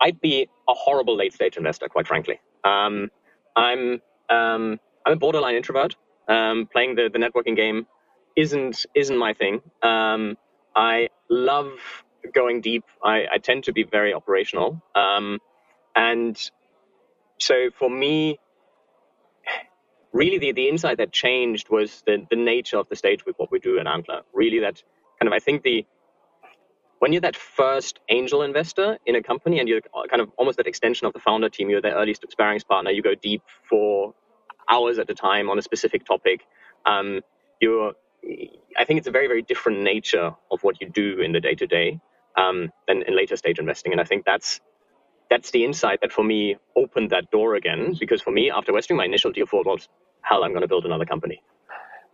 I'd 0.00 0.20
be 0.20 0.48
a 0.68 0.74
horrible 0.74 1.16
late 1.16 1.32
stage 1.32 1.56
investor, 1.56 1.88
quite 1.88 2.06
frankly. 2.06 2.40
Um, 2.62 3.10
I'm 3.56 4.00
um, 4.30 4.78
I'm 5.04 5.12
a 5.12 5.16
borderline 5.16 5.56
introvert. 5.56 5.96
Um, 6.28 6.66
playing 6.72 6.94
the, 6.94 7.10
the 7.12 7.18
networking 7.18 7.56
game 7.56 7.86
isn't 8.36 8.86
isn't 8.94 9.18
my 9.18 9.34
thing. 9.34 9.60
Um, 9.82 10.36
I 10.76 11.08
love 11.28 11.72
going 12.32 12.60
deep. 12.60 12.84
I, 13.02 13.26
I, 13.32 13.38
tend 13.38 13.64
to 13.64 13.72
be 13.72 13.82
very 13.82 14.14
operational, 14.14 14.82
um, 14.94 15.38
and 15.94 16.38
so 17.38 17.68
for 17.78 17.90
me, 17.90 18.38
really 20.14 20.38
the, 20.38 20.52
the 20.52 20.68
insight 20.68 20.96
that 20.98 21.12
changed 21.12 21.68
was 21.68 22.02
the, 22.06 22.26
the 22.30 22.36
nature 22.36 22.78
of 22.78 22.88
the 22.88 22.96
stage 22.96 23.26
with 23.26 23.36
what 23.36 23.50
we 23.50 23.58
do 23.58 23.78
at 23.78 23.86
Antler. 23.86 24.22
Really, 24.32 24.60
that 24.60 24.82
kind 25.20 25.26
of 25.26 25.34
I 25.34 25.40
think 25.40 25.62
the 25.62 25.84
when 27.00 27.12
you're 27.12 27.20
that 27.20 27.36
first 27.36 28.00
angel 28.08 28.42
investor 28.42 28.96
in 29.04 29.16
a 29.16 29.22
company 29.22 29.58
and 29.58 29.68
you're 29.68 29.82
kind 30.08 30.22
of 30.22 30.30
almost 30.38 30.56
that 30.56 30.66
extension 30.66 31.06
of 31.06 31.12
the 31.12 31.18
founder 31.18 31.50
team, 31.50 31.68
you're 31.68 31.82
their 31.82 31.96
early 31.96 32.14
sparings 32.14 32.64
partner, 32.64 32.90
you 32.90 33.02
go 33.02 33.14
deep 33.14 33.42
for 33.68 34.14
hours 34.70 34.98
at 34.98 35.10
a 35.10 35.14
time 35.14 35.50
on 35.50 35.58
a 35.58 35.62
specific 35.62 36.06
topic. 36.06 36.46
Um, 36.86 37.20
you're, 37.60 37.92
I 38.78 38.84
think 38.84 38.98
it's 38.98 39.08
a 39.08 39.10
very, 39.10 39.26
very 39.26 39.42
different 39.42 39.82
nature 39.82 40.34
of 40.50 40.62
what 40.62 40.80
you 40.80 40.88
do 40.88 41.20
in 41.20 41.32
the 41.32 41.40
day 41.40 41.54
to 41.56 41.66
day 41.66 42.00
than 42.36 43.02
in 43.02 43.14
later 43.14 43.36
stage 43.36 43.58
investing. 43.58 43.92
And 43.92 44.00
I 44.00 44.04
think 44.04 44.24
that's 44.24 44.60
that's 45.30 45.50
the 45.50 45.64
insight 45.64 46.00
that 46.02 46.12
for 46.12 46.24
me 46.24 46.56
opened 46.76 47.10
that 47.10 47.30
door 47.30 47.54
again. 47.54 47.96
Because 47.98 48.20
for 48.20 48.30
me, 48.30 48.50
after 48.50 48.72
Westwing, 48.72 48.96
my 48.96 49.04
initial 49.04 49.32
deal 49.32 49.46
thought 49.46 49.66
was, 49.66 49.88
hell, 50.22 50.44
I'm 50.44 50.50
going 50.50 50.62
to 50.62 50.68
build 50.68 50.84
another 50.84 51.04
company. 51.04 51.42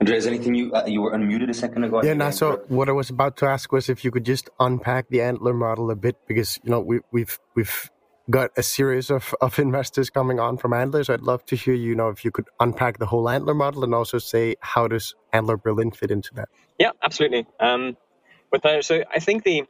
Andreas, 0.00 0.26
anything 0.26 0.54
you 0.54 0.72
uh, 0.72 0.86
you 0.86 1.02
were 1.02 1.12
unmuted 1.12 1.50
a 1.50 1.54
second 1.54 1.84
ago? 1.84 2.02
Yeah, 2.02 2.14
no, 2.14 2.30
so 2.30 2.62
what 2.68 2.88
I 2.88 2.92
was 2.92 3.10
about 3.10 3.36
to 3.38 3.46
ask 3.46 3.70
was 3.70 3.90
if 3.90 4.02
you 4.02 4.10
could 4.10 4.24
just 4.24 4.48
unpack 4.58 5.10
the 5.10 5.20
Antler 5.20 5.52
model 5.52 5.90
a 5.90 5.96
bit 5.96 6.16
because 6.26 6.58
you 6.64 6.70
know 6.70 6.80
we, 6.80 7.00
we've 7.12 7.38
we've 7.54 7.90
got 8.30 8.50
a 8.56 8.62
series 8.62 9.10
of, 9.10 9.34
of 9.42 9.58
investors 9.58 10.08
coming 10.08 10.40
on 10.40 10.56
from 10.56 10.72
Antler. 10.72 11.04
So 11.04 11.12
I'd 11.12 11.20
love 11.20 11.44
to 11.46 11.56
hear 11.56 11.74
you 11.74 11.94
know 11.94 12.08
if 12.08 12.24
you 12.24 12.30
could 12.30 12.48
unpack 12.58 12.98
the 12.98 13.04
whole 13.06 13.28
Antler 13.28 13.52
model 13.52 13.84
and 13.84 13.94
also 13.94 14.16
say 14.16 14.56
how 14.60 14.88
does 14.88 15.14
Antler 15.34 15.58
Berlin 15.58 15.90
fit 15.90 16.10
into 16.10 16.32
that? 16.34 16.48
Yeah, 16.79 16.93
absolutely. 17.02 17.46
Um, 17.58 17.98
with 18.50 18.62
that, 18.62 18.86
so 18.86 19.05
I 19.14 19.20
think 19.20 19.44
the 19.44 19.64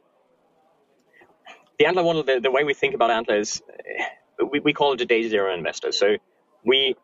the 1.81 1.87
Antler 1.87 2.03
model, 2.03 2.21
the, 2.23 2.39
the 2.39 2.51
way 2.51 2.63
we 2.63 2.75
think 2.75 2.93
about 2.93 3.09
Antler 3.09 3.37
is 3.39 3.63
eh, 3.69 4.03
we, 4.51 4.59
we 4.59 4.71
call 4.71 4.93
it 4.93 5.01
a 5.01 5.05
day 5.07 5.27
zero 5.27 5.51
investor. 5.51 5.91
So 5.91 6.17
we 6.63 6.95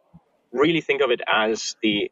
really 0.51 0.81
think 0.81 1.01
of 1.01 1.10
it 1.10 1.19
as 1.27 1.75
the 1.81 2.12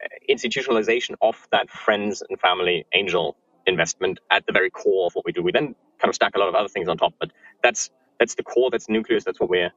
eh, 0.00 0.32
institutionalization 0.32 1.16
of 1.20 1.48
that 1.50 1.68
friends 1.68 2.22
and 2.28 2.38
family 2.38 2.86
angel 2.94 3.36
investment 3.66 4.20
at 4.30 4.46
the 4.46 4.52
very 4.52 4.70
core 4.70 5.06
of 5.06 5.14
what 5.14 5.24
we 5.26 5.32
do. 5.32 5.42
We 5.42 5.50
then 5.50 5.74
kind 5.98 6.10
of 6.10 6.14
stack 6.14 6.36
a 6.36 6.38
lot 6.38 6.48
of 6.48 6.54
other 6.54 6.68
things 6.68 6.86
on 6.86 6.96
top, 6.96 7.14
but 7.18 7.32
that's 7.60 7.90
that's 8.20 8.36
the 8.36 8.44
core, 8.44 8.70
that's 8.70 8.86
the 8.86 8.92
nucleus, 8.92 9.24
that's 9.24 9.40
what 9.40 9.50
we're, 9.50 9.72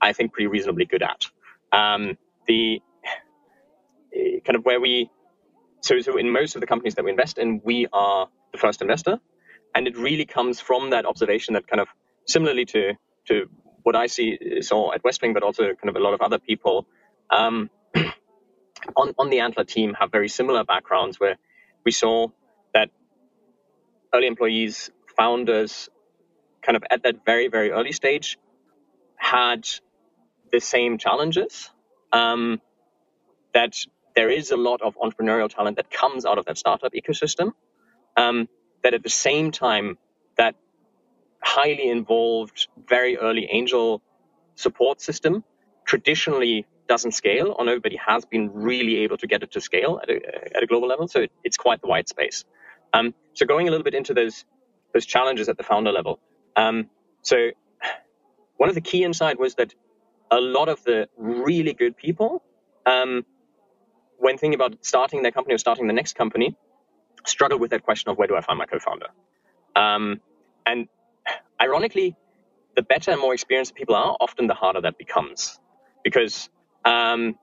I 0.00 0.14
think, 0.14 0.32
pretty 0.32 0.46
reasonably 0.46 0.86
good 0.86 1.02
at. 1.02 1.26
Um, 1.72 2.16
the 2.46 2.80
eh, 4.14 4.40
kind 4.46 4.56
of 4.56 4.64
where 4.64 4.80
we, 4.80 5.10
so 5.82 6.00
so 6.00 6.16
in 6.16 6.30
most 6.32 6.54
of 6.56 6.62
the 6.62 6.66
companies 6.66 6.94
that 6.94 7.04
we 7.04 7.10
invest 7.10 7.36
in, 7.36 7.60
we 7.62 7.86
are 7.92 8.30
the 8.52 8.58
first 8.58 8.80
investor, 8.80 9.20
and 9.76 9.88
it 9.88 9.98
really 9.98 10.26
comes 10.26 10.60
from 10.60 10.90
that 10.92 11.06
observation 11.06 11.54
that 11.54 11.68
kind 11.68 11.80
of 11.82 11.88
similarly 12.26 12.66
to 12.66 12.94
to 13.28 13.50
what 13.84 13.96
I 13.96 14.08
see 14.08 14.38
saw 14.62 14.94
at 14.94 15.04
Westwing, 15.04 15.34
but 15.34 15.44
also 15.44 15.64
kind 15.64 15.90
of 15.90 15.96
a 15.96 16.00
lot 16.00 16.14
of 16.14 16.22
other 16.22 16.40
people. 16.40 16.88
Um, 17.30 17.70
on, 18.96 19.14
on 19.18 19.30
the 19.30 19.40
Antler 19.40 19.64
team 19.64 19.94
have 20.00 20.12
very 20.12 20.28
similar 20.28 20.64
backgrounds 20.64 21.20
where 21.20 21.38
we 21.84 21.92
saw 21.92 22.28
that 22.74 22.90
early 24.14 24.26
employees, 24.28 24.90
founders, 25.18 25.88
kind 26.62 26.76
of 26.76 26.84
at 26.90 27.04
that 27.04 27.24
very, 27.26 27.48
very 27.48 27.72
early 27.72 27.92
stage 27.92 28.38
had 29.16 29.68
the 30.52 30.60
same 30.60 30.98
challenges. 30.98 31.70
Um, 32.12 32.60
that 33.54 33.76
there 34.16 34.30
is 34.30 34.52
a 34.52 34.58
lot 34.58 34.82
of 34.82 34.96
entrepreneurial 34.96 35.48
talent 35.50 35.76
that 35.78 35.90
comes 35.90 36.26
out 36.26 36.38
of 36.38 36.46
that 36.46 36.58
startup 36.58 36.92
ecosystem. 36.94 37.52
Um, 38.16 38.48
that 38.86 38.94
at 38.94 39.02
the 39.02 39.10
same 39.10 39.50
time, 39.50 39.98
that 40.36 40.54
highly 41.42 41.90
involved, 41.90 42.68
very 42.88 43.16
early 43.18 43.48
angel 43.50 44.00
support 44.54 45.00
system 45.00 45.42
traditionally 45.84 46.64
doesn't 46.86 47.10
scale, 47.10 47.56
or 47.58 47.64
nobody 47.64 47.96
has 47.96 48.24
been 48.24 48.48
really 48.54 48.98
able 48.98 49.16
to 49.16 49.26
get 49.26 49.42
it 49.42 49.50
to 49.50 49.60
scale 49.60 49.98
at 50.00 50.08
a, 50.08 50.20
at 50.54 50.62
a 50.62 50.66
global 50.68 50.86
level. 50.86 51.08
So 51.08 51.22
it, 51.22 51.32
it's 51.42 51.56
quite 51.56 51.80
the 51.80 51.88
white 51.88 52.08
space. 52.08 52.44
Um, 52.94 53.12
so 53.34 53.44
going 53.44 53.66
a 53.66 53.72
little 53.72 53.82
bit 53.82 53.94
into 53.94 54.14
those 54.14 54.44
those 54.94 55.04
challenges 55.04 55.48
at 55.48 55.56
the 55.56 55.64
founder 55.64 55.90
level. 55.90 56.20
Um, 56.54 56.88
so 57.22 57.50
one 58.56 58.68
of 58.68 58.76
the 58.76 58.80
key 58.80 59.02
insight 59.02 59.36
was 59.36 59.56
that 59.56 59.74
a 60.30 60.38
lot 60.38 60.68
of 60.68 60.84
the 60.84 61.08
really 61.16 61.74
good 61.74 61.96
people 61.96 62.44
um, 62.86 63.26
when 64.18 64.38
thinking 64.38 64.54
about 64.54 64.76
starting 64.82 65.24
their 65.24 65.32
company 65.32 65.56
or 65.56 65.58
starting 65.58 65.88
the 65.88 65.92
next 65.92 66.14
company, 66.14 66.56
struggle 67.26 67.58
with 67.58 67.70
that 67.70 67.82
question 67.82 68.10
of 68.10 68.18
where 68.18 68.28
do 68.28 68.36
I 68.36 68.40
find 68.40 68.58
my 68.58 68.66
co-founder? 68.66 69.06
Um, 69.74 70.20
and 70.64 70.88
ironically, 71.60 72.16
the 72.74 72.82
better 72.82 73.10
and 73.10 73.20
more 73.20 73.34
experienced 73.34 73.74
people 73.74 73.94
are, 73.94 74.16
often 74.20 74.46
the 74.46 74.54
harder 74.54 74.80
that 74.82 74.98
becomes. 74.98 75.58
Because 76.04 76.48
um, 76.84 77.36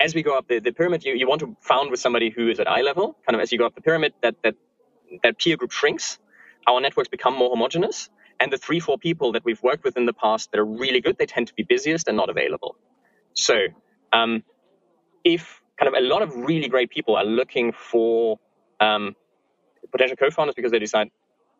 as 0.00 0.14
we 0.14 0.22
go 0.22 0.36
up 0.36 0.48
the, 0.48 0.58
the 0.58 0.72
pyramid, 0.72 1.04
you, 1.04 1.14
you 1.14 1.28
want 1.28 1.40
to 1.40 1.56
found 1.60 1.90
with 1.90 2.00
somebody 2.00 2.30
who 2.30 2.48
is 2.48 2.60
at 2.60 2.68
eye 2.68 2.82
level. 2.82 3.16
Kind 3.26 3.36
of 3.36 3.40
as 3.40 3.52
you 3.52 3.58
go 3.58 3.66
up 3.66 3.74
the 3.74 3.80
pyramid, 3.82 4.12
that, 4.22 4.36
that, 4.42 4.54
that 5.22 5.38
peer 5.38 5.56
group 5.56 5.72
shrinks. 5.72 6.18
Our 6.66 6.80
networks 6.80 7.08
become 7.08 7.34
more 7.34 7.50
homogenous. 7.50 8.10
And 8.40 8.52
the 8.52 8.58
three, 8.58 8.78
four 8.80 8.98
people 8.98 9.32
that 9.32 9.44
we've 9.44 9.62
worked 9.62 9.84
with 9.84 9.96
in 9.96 10.06
the 10.06 10.12
past 10.12 10.52
that 10.52 10.60
are 10.60 10.64
really 10.64 11.00
good, 11.00 11.18
they 11.18 11.26
tend 11.26 11.48
to 11.48 11.54
be 11.54 11.64
busiest 11.64 12.08
and 12.08 12.16
not 12.16 12.28
available. 12.30 12.76
So 13.34 13.66
um, 14.12 14.44
if 15.24 15.60
kind 15.78 15.88
of 15.88 15.94
a 15.94 16.06
lot 16.06 16.22
of 16.22 16.34
really 16.34 16.68
great 16.68 16.90
people 16.90 17.16
are 17.16 17.24
looking 17.24 17.72
for 17.72 18.38
um, 18.80 19.14
potential 19.90 20.16
co-founders 20.16 20.54
because 20.54 20.72
they 20.72 20.78
decide 20.78 21.10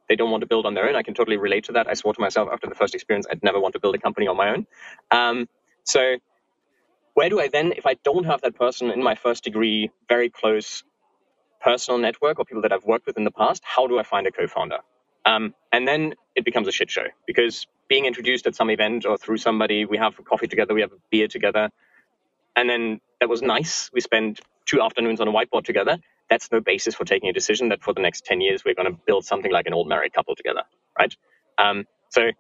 they 0.09 0.17
don't 0.17 0.31
want 0.31 0.41
to 0.41 0.47
build 0.47 0.67
on 0.67 0.75
their 0.75 0.89
own. 0.89 0.97
I 0.97 1.03
can 1.03 1.15
totally 1.15 1.37
relate 1.37 1.65
to 1.65 1.73
that. 1.73 1.87
I 1.89 1.95
swore 1.95 2.15
to 2.15 2.21
myself 2.21 2.49
after 2.53 2.67
the 2.67 2.75
first 2.75 2.95
experience 2.95 3.27
I'd 3.31 3.43
never 3.43 3.61
want 3.61 3.75
to 3.75 3.81
build 3.81 3.95
a 3.95 3.99
company 3.99 4.27
on 4.27 4.37
my 4.37 4.51
own. 4.51 4.67
Um, 5.11 5.49
so 5.85 6.17
where 7.15 7.29
do 7.29 7.41
I 7.41 7.49
then, 7.49 7.73
if 7.77 7.87
I 7.87 7.95
don't 8.05 8.25
have 8.25 8.41
that 8.43 8.55
person 8.57 8.91
in 8.91 9.03
my 9.03 9.15
first 9.15 9.45
degree, 9.45 9.91
very 10.09 10.31
close 10.31 10.83
personal 11.61 11.99
network 11.99 12.39
or 12.39 12.45
people 12.45 12.63
that 12.63 12.73
I've 12.73 12.85
worked 12.85 13.07
with 13.07 13.17
in 13.17 13.25
the 13.25 13.31
past, 13.31 13.63
how 13.65 13.87
do 13.87 13.99
I 13.99 14.03
find 14.03 14.27
a 14.27 14.31
co-founder? 14.31 14.79
Um, 15.27 15.55
and 15.73 15.87
then 15.87 16.15
it 16.37 16.45
becomes 16.45 16.69
a 16.69 16.73
shit 16.73 16.91
show 16.91 17.07
because 17.27 17.67
being 17.89 18.07
introduced 18.07 18.47
at 18.47 18.55
some 18.55 18.71
event 18.71 19.05
or 19.05 19.19
through 19.19 19.39
somebody, 19.39 19.85
we 19.85 19.99
have 19.99 20.15
coffee 20.25 20.47
together, 20.47 20.75
we 20.75 20.81
have 20.81 20.93
a 20.93 21.01
beer 21.11 21.27
together, 21.29 21.71
and 22.55 22.71
then 22.71 23.01
that 23.21 23.29
was 23.29 23.43
nice. 23.43 23.91
We 23.93 24.01
spent 24.01 24.41
two 24.67 24.81
afternoons 24.81 25.21
on 25.21 25.29
a 25.29 25.33
whiteboard 25.33 25.65
together. 25.65 25.99
That's 26.31 26.53
no 26.53 26.61
basis 26.61 26.95
for 26.95 27.05
taking 27.05 27.29
a 27.31 27.33
decision 27.33 27.71
that 27.71 27.83
for 27.83 27.95
the 27.95 28.01
next 28.01 28.25
10 28.27 28.41
years 28.41 28.65
we're 28.65 28.75
going 28.75 28.93
to 28.93 28.99
build 29.07 29.25
something 29.25 29.51
like 29.51 29.67
an 29.67 29.75
old 29.75 29.89
married 29.89 30.13
couple 30.13 30.37
together, 30.37 30.63
right? 30.99 31.15
Um, 31.59 31.87
so 32.11 32.31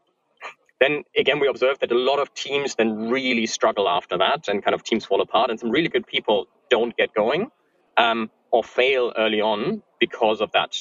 then 0.80 1.04
again, 1.16 1.40
we 1.40 1.48
observed 1.48 1.80
that 1.80 1.90
a 1.90 1.98
lot 1.98 2.18
of 2.18 2.32
teams 2.34 2.74
then 2.74 3.10
really 3.10 3.46
struggle 3.46 3.88
after 3.88 4.18
that 4.18 4.48
and 4.48 4.62
kind 4.62 4.74
of 4.74 4.82
teams 4.84 5.04
fall 5.04 5.20
apart 5.20 5.50
and 5.50 5.58
some 5.58 5.70
really 5.70 5.88
good 5.88 6.06
people 6.06 6.46
don't 6.70 6.96
get 6.96 7.14
going 7.14 7.50
um, 7.96 8.30
or 8.52 8.62
fail 8.62 9.12
early 9.16 9.40
on 9.40 9.82
because 9.98 10.40
of 10.40 10.52
that, 10.52 10.76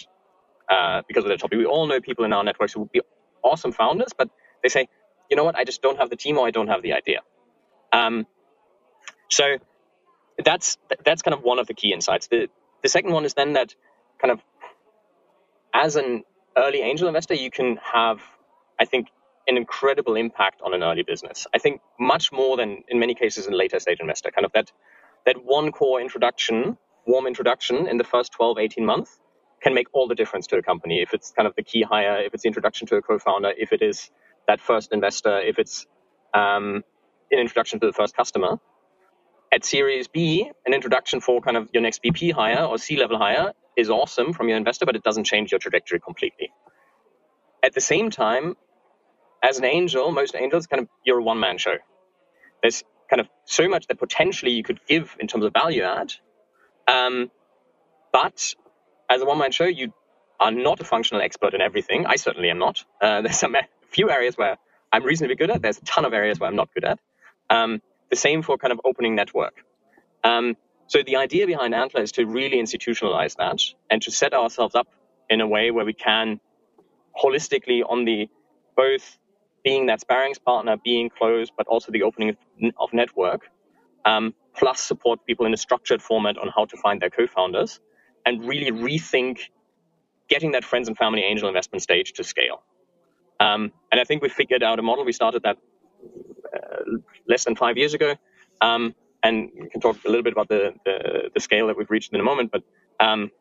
uh, 0.70 1.02
because 1.08 1.24
of 1.24 1.30
the 1.30 1.38
topic. 1.38 1.58
We 1.58 1.66
all 1.66 1.88
know 1.88 2.02
people 2.02 2.26
in 2.26 2.34
our 2.34 2.44
networks 2.44 2.74
who 2.74 2.82
would 2.82 2.92
be 2.92 3.02
awesome 3.44 3.72
founders, 3.72 4.12
but 4.16 4.30
they 4.62 4.70
say, 4.70 4.88
you 5.30 5.38
know 5.38 5.44
what, 5.44 5.56
I 5.56 5.64
just 5.64 5.82
don't 5.82 5.98
have 5.98 6.10
the 6.10 6.16
team 6.16 6.38
or 6.38 6.46
I 6.46 6.52
don't 6.52 6.68
have 6.68 6.82
the 6.84 6.94
idea. 6.94 7.22
Um, 7.92 8.28
so 9.30 9.58
that's 10.46 10.78
that's 11.06 11.22
kind 11.24 11.36
of 11.36 11.44
one 11.44 11.60
of 11.60 11.68
the 11.68 11.74
key 11.76 11.94
insights. 11.94 12.28
The 12.28 12.50
the 12.84 12.90
second 12.90 13.14
one 13.14 13.26
is 13.26 13.34
then 13.36 13.54
that 13.54 13.76
kind 14.22 14.32
of 14.32 14.42
as 15.74 15.98
an 15.98 16.26
early 16.58 16.82
angel 16.82 17.10
investor, 17.10 17.36
you 17.36 17.52
can 17.52 17.78
have, 17.94 18.22
I 18.80 18.86
think, 18.86 19.10
an 19.48 19.58
incredible 19.58 20.18
impact 20.18 20.62
on 20.64 20.76
an 20.76 20.84
early 20.84 21.04
business. 21.04 21.48
I 21.56 21.60
think 21.60 21.82
much 22.00 22.32
more 22.34 22.58
than 22.58 22.84
in 22.90 23.00
many 23.00 23.16
cases 23.16 23.48
in 23.48 23.54
later 23.58 23.80
stage 23.82 24.00
investor. 24.02 24.32
Kind 24.32 24.46
of 24.46 24.54
that 24.54 24.72
that 25.28 25.44
one 25.46 25.72
core 25.74 26.02
introduction, 26.02 26.78
warm 27.08 27.28
introduction 27.28 27.88
in 27.88 27.98
the 27.98 28.06
first 28.06 28.34
12, 28.34 28.60
18 28.60 28.86
months 28.88 29.20
can 29.62 29.76
make 29.76 29.88
all 29.94 30.08
the 30.10 30.16
difference 30.16 30.48
to 30.48 30.58
a 30.58 30.64
company. 30.64 31.02
If 31.04 31.14
it's 31.14 31.32
kind 31.32 31.48
of 31.48 31.56
the 31.56 31.64
key 31.64 31.84
hire, 31.84 32.20
if 32.22 32.34
it's 32.34 32.44
the 32.44 32.50
introduction 32.50 32.88
to 32.90 32.98
a 32.98 33.04
co-founder, 33.04 33.54
if 33.58 33.74
it 33.74 33.84
is 33.84 34.12
that 34.48 34.62
first 34.62 34.94
investor, 34.94 35.40
if 35.42 35.60
it's 35.60 35.88
um, 36.34 36.84
an 37.32 37.40
introduction 37.40 37.80
to 37.82 37.88
the 37.88 37.94
first 37.94 38.18
customer, 38.18 38.60
at 39.52 39.66
Series 39.66 40.08
B, 40.08 40.52
an 40.66 40.74
introduction 40.74 41.22
for 41.22 41.42
kind 41.42 41.58
of 41.58 41.70
your 41.74 41.82
next 41.84 42.02
VP 42.02 42.32
hire 42.32 42.64
or 42.64 42.78
C 42.78 42.98
level 42.98 43.18
hire 43.18 43.54
is 43.78 43.90
awesome 43.90 44.34
from 44.34 44.50
your 44.50 44.58
investor, 44.58 44.86
but 44.86 44.96
it 44.96 45.04
doesn't 45.04 45.26
change 45.26 45.52
your 45.52 45.60
trajectory 45.60 46.00
completely. 46.00 46.52
At 47.64 47.74
the 47.74 47.82
same 47.82 48.10
time, 48.10 48.56
as 49.44 49.60
an 49.60 49.66
angel, 49.66 50.12
most 50.12 50.36
angels 50.36 50.68
kind 50.68 50.84
of 50.84 50.90
you're 51.06 51.20
a 51.20 51.24
one 51.24 51.40
man 51.40 51.58
show. 51.58 51.78
There's 52.62 52.84
kind 53.10 53.22
of 53.22 53.30
so 53.46 53.70
much 53.70 53.88
that 53.88 54.00
potentially 54.00 54.52
you 54.52 54.64
could 54.64 54.80
give 54.88 55.16
in 55.20 55.28
terms 55.28 55.46
of 55.46 55.54
value 55.54 55.84
add, 55.84 56.14
um, 56.88 57.32
but 58.12 58.56
as 59.10 59.22
a 59.22 59.26
one 59.26 59.38
man 59.38 59.52
show, 59.52 59.66
you 59.66 59.94
are 60.40 60.52
not 60.52 60.80
a 60.80 60.84
functional 60.84 61.22
expert 61.22 61.54
in 61.54 61.62
everything. 61.62 62.06
I 62.06 62.16
certainly 62.16 62.50
am 62.50 62.60
not. 62.60 62.84
Uh, 63.02 63.22
there's 63.24 63.44
a 63.44 63.50
few 63.90 64.10
areas 64.10 64.38
where 64.38 64.58
I'm 64.92 65.04
reasonably 65.04 65.36
good 65.36 65.52
at. 65.52 65.62
There's 65.62 65.78
a 65.78 65.86
ton 65.86 66.06
of 66.06 66.14
areas 66.14 66.40
where 66.40 66.50
I'm 66.50 66.56
not 66.56 66.74
good 66.74 66.86
at. 66.86 67.00
Um, 67.50 67.82
the 68.10 68.16
same 68.16 68.42
for 68.42 68.58
kind 68.58 68.72
of 68.72 68.80
opening 68.86 69.16
network. 69.16 69.64
Um, 70.24 70.56
so 70.88 71.04
the 71.04 71.18
idea 71.18 71.46
behind 71.48 71.76
Antler 71.76 72.02
is 72.02 72.14
to 72.14 72.26
really 72.26 72.58
institutionalize 72.58 73.36
that 73.38 73.60
and 73.92 74.02
to 74.04 74.12
set 74.12 74.34
ourselves 74.34 74.76
up 74.76 74.88
in 75.30 75.42
a 75.42 75.48
way 75.48 75.72
where 75.72 75.86
we 75.86 75.94
can 75.94 76.40
holistically 77.22 77.82
on 77.88 78.06
the 78.06 78.30
both 78.76 79.18
being 79.64 79.88
that 79.88 80.00
sparings 80.00 80.40
partner, 80.40 80.78
being 80.84 81.10
close, 81.10 81.50
but 81.56 81.68
also 81.68 81.92
the 81.92 82.04
opening 82.04 82.30
of, 82.78 82.94
network, 82.94 83.50
um, 84.06 84.34
plus 84.56 84.80
support 84.80 85.26
people 85.26 85.46
in 85.46 85.54
a 85.54 85.58
structured 85.58 86.02
format 86.02 86.38
on 86.38 86.50
how 86.56 86.66
to 86.66 86.78
find 86.78 87.02
their 87.02 87.10
co-founders 87.10 87.82
and 88.26 88.48
really 88.48 88.72
rethink 88.72 89.40
getting 90.30 90.52
that 90.52 90.64
friends 90.64 90.88
and 90.88 90.98
family 90.98 91.24
angel 91.24 91.48
investment 91.48 91.82
stage 91.82 92.14
to 92.14 92.24
scale. 92.24 92.64
Um, 93.40 93.72
and 93.92 94.00
I 94.00 94.04
think 94.04 94.22
we 94.22 94.30
figured 94.30 94.64
out 94.64 94.80
a 94.80 94.82
model. 94.82 95.06
We 95.06 95.12
started 95.12 95.44
that 95.44 95.58
less 97.28 97.46
than 97.46 97.56
five 97.56 97.78
years 97.78 97.94
ago. 97.94 98.16
Um, 98.62 98.96
and 99.24 99.50
we 99.60 99.70
can 99.70 99.82
talk 99.82 99.98
a 100.06 100.08
little 100.08 100.24
bit 100.24 100.34
about 100.34 100.48
the, 100.48 100.74
the, 100.86 101.32
the, 101.34 101.40
scale 101.40 101.68
that 101.68 101.78
we've 101.78 101.90
reached 101.90 102.14
in 102.14 102.20
a 102.20 102.24
moment. 102.24 102.52
But 102.52 102.64
um, 103.00 103.32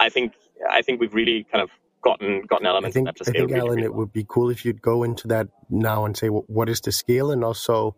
I 0.00 0.08
think 0.08 0.32
I 0.70 0.82
think 0.82 1.00
we've 1.00 1.14
really 1.14 1.44
kind 1.44 1.62
of 1.62 1.70
gotten 2.02 2.42
gotten 2.42 2.66
elements 2.66 2.94
I 2.94 2.98
think, 2.98 3.06
that 3.06 3.16
to 3.16 3.24
scale. 3.24 3.44
I 3.44 3.46
think, 3.46 3.58
Alan, 3.58 3.78
it 3.80 3.94
would 3.94 4.12
be 4.12 4.24
cool 4.26 4.50
if 4.50 4.64
you'd 4.64 4.82
go 4.82 5.02
into 5.02 5.28
that 5.28 5.48
now 5.70 6.04
and 6.04 6.16
say 6.16 6.30
well, 6.30 6.44
what 6.46 6.68
is 6.68 6.80
the 6.80 6.92
scale, 6.92 7.30
and 7.30 7.44
also 7.44 7.96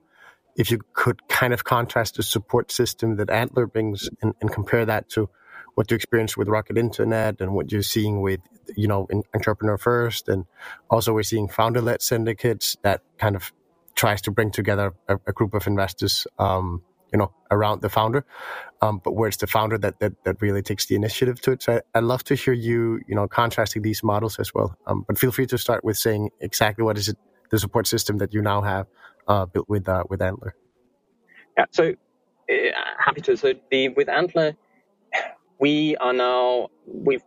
if 0.57 0.71
you 0.73 0.81
could 0.93 1.27
kind 1.29 1.55
of 1.55 1.65
contrast 1.65 2.17
the 2.17 2.23
support 2.23 2.73
system 2.73 3.17
that 3.17 3.31
Antler 3.31 3.67
brings 3.67 4.11
and, 4.21 4.35
and 4.41 4.53
compare 4.53 4.85
that 4.85 5.09
to 5.11 5.31
what 5.77 5.89
you 5.89 5.95
experienced 5.95 6.37
with 6.37 6.49
Rocket 6.49 6.77
Internet 6.77 7.41
and 7.41 7.55
what 7.55 7.71
you're 7.71 7.83
seeing 7.83 8.21
with, 8.21 8.41
you 8.77 8.89
know, 8.89 9.07
Entrepreneur 9.33 9.79
First, 9.79 10.29
and 10.29 10.45
also 10.91 11.13
we're 11.13 11.23
seeing 11.23 11.47
founder-led 11.47 12.03
syndicates 12.03 12.77
that 12.83 13.03
kind 13.19 13.37
of 13.37 13.53
tries 13.99 14.23
to 14.23 14.31
bring 14.31 14.51
together 14.51 14.95
a, 15.09 15.19
a 15.27 15.33
group 15.33 15.55
of 15.55 15.67
investors, 15.67 16.27
um, 16.39 16.83
you 17.13 17.19
know, 17.19 17.33
around 17.51 17.83
the 17.83 17.89
founder. 17.89 18.25
Um, 18.81 19.01
but 19.05 19.13
where 19.13 19.29
it's 19.29 19.39
the 19.39 19.49
founder 19.49 19.77
that, 19.79 19.99
that, 19.99 20.13
that 20.25 20.41
really 20.41 20.63
takes 20.63 20.87
the 20.87 20.95
initiative 20.95 21.41
to 21.43 21.53
it. 21.53 21.63
So 21.63 21.81
I, 21.95 21.99
would 21.99 22.07
love 22.07 22.25
to 22.25 22.37
hear 22.37 22.55
you, 22.55 23.01
you 23.09 23.17
know, 23.17 23.27
contrasting 23.27 23.83
these 23.83 24.05
models 24.05 24.39
as 24.39 24.55
well. 24.55 24.77
Um, 24.87 25.05
but 25.07 25.19
feel 25.19 25.33
free 25.33 25.47
to 25.47 25.59
start 25.59 25.85
with 25.85 25.99
saying 25.99 26.31
exactly 26.41 26.85
what 26.85 26.97
is 26.97 27.09
it, 27.09 27.17
the 27.51 27.59
support 27.59 27.89
system 27.89 28.19
that 28.19 28.33
you 28.33 28.41
now 28.41 28.63
have 28.63 28.87
uh, 29.27 29.47
built 29.47 29.69
with 29.69 29.89
uh, 29.89 30.05
with 30.09 30.23
Antler. 30.23 30.55
Yeah, 31.57 31.65
so 31.73 31.91
uh, 31.91 32.55
happy 33.05 33.21
to. 33.23 33.37
So 33.37 33.55
the 33.71 33.89
with 33.89 34.09
Antler, 34.09 34.55
we 35.59 35.97
are 35.97 36.13
now 36.13 36.69
we've 36.87 37.25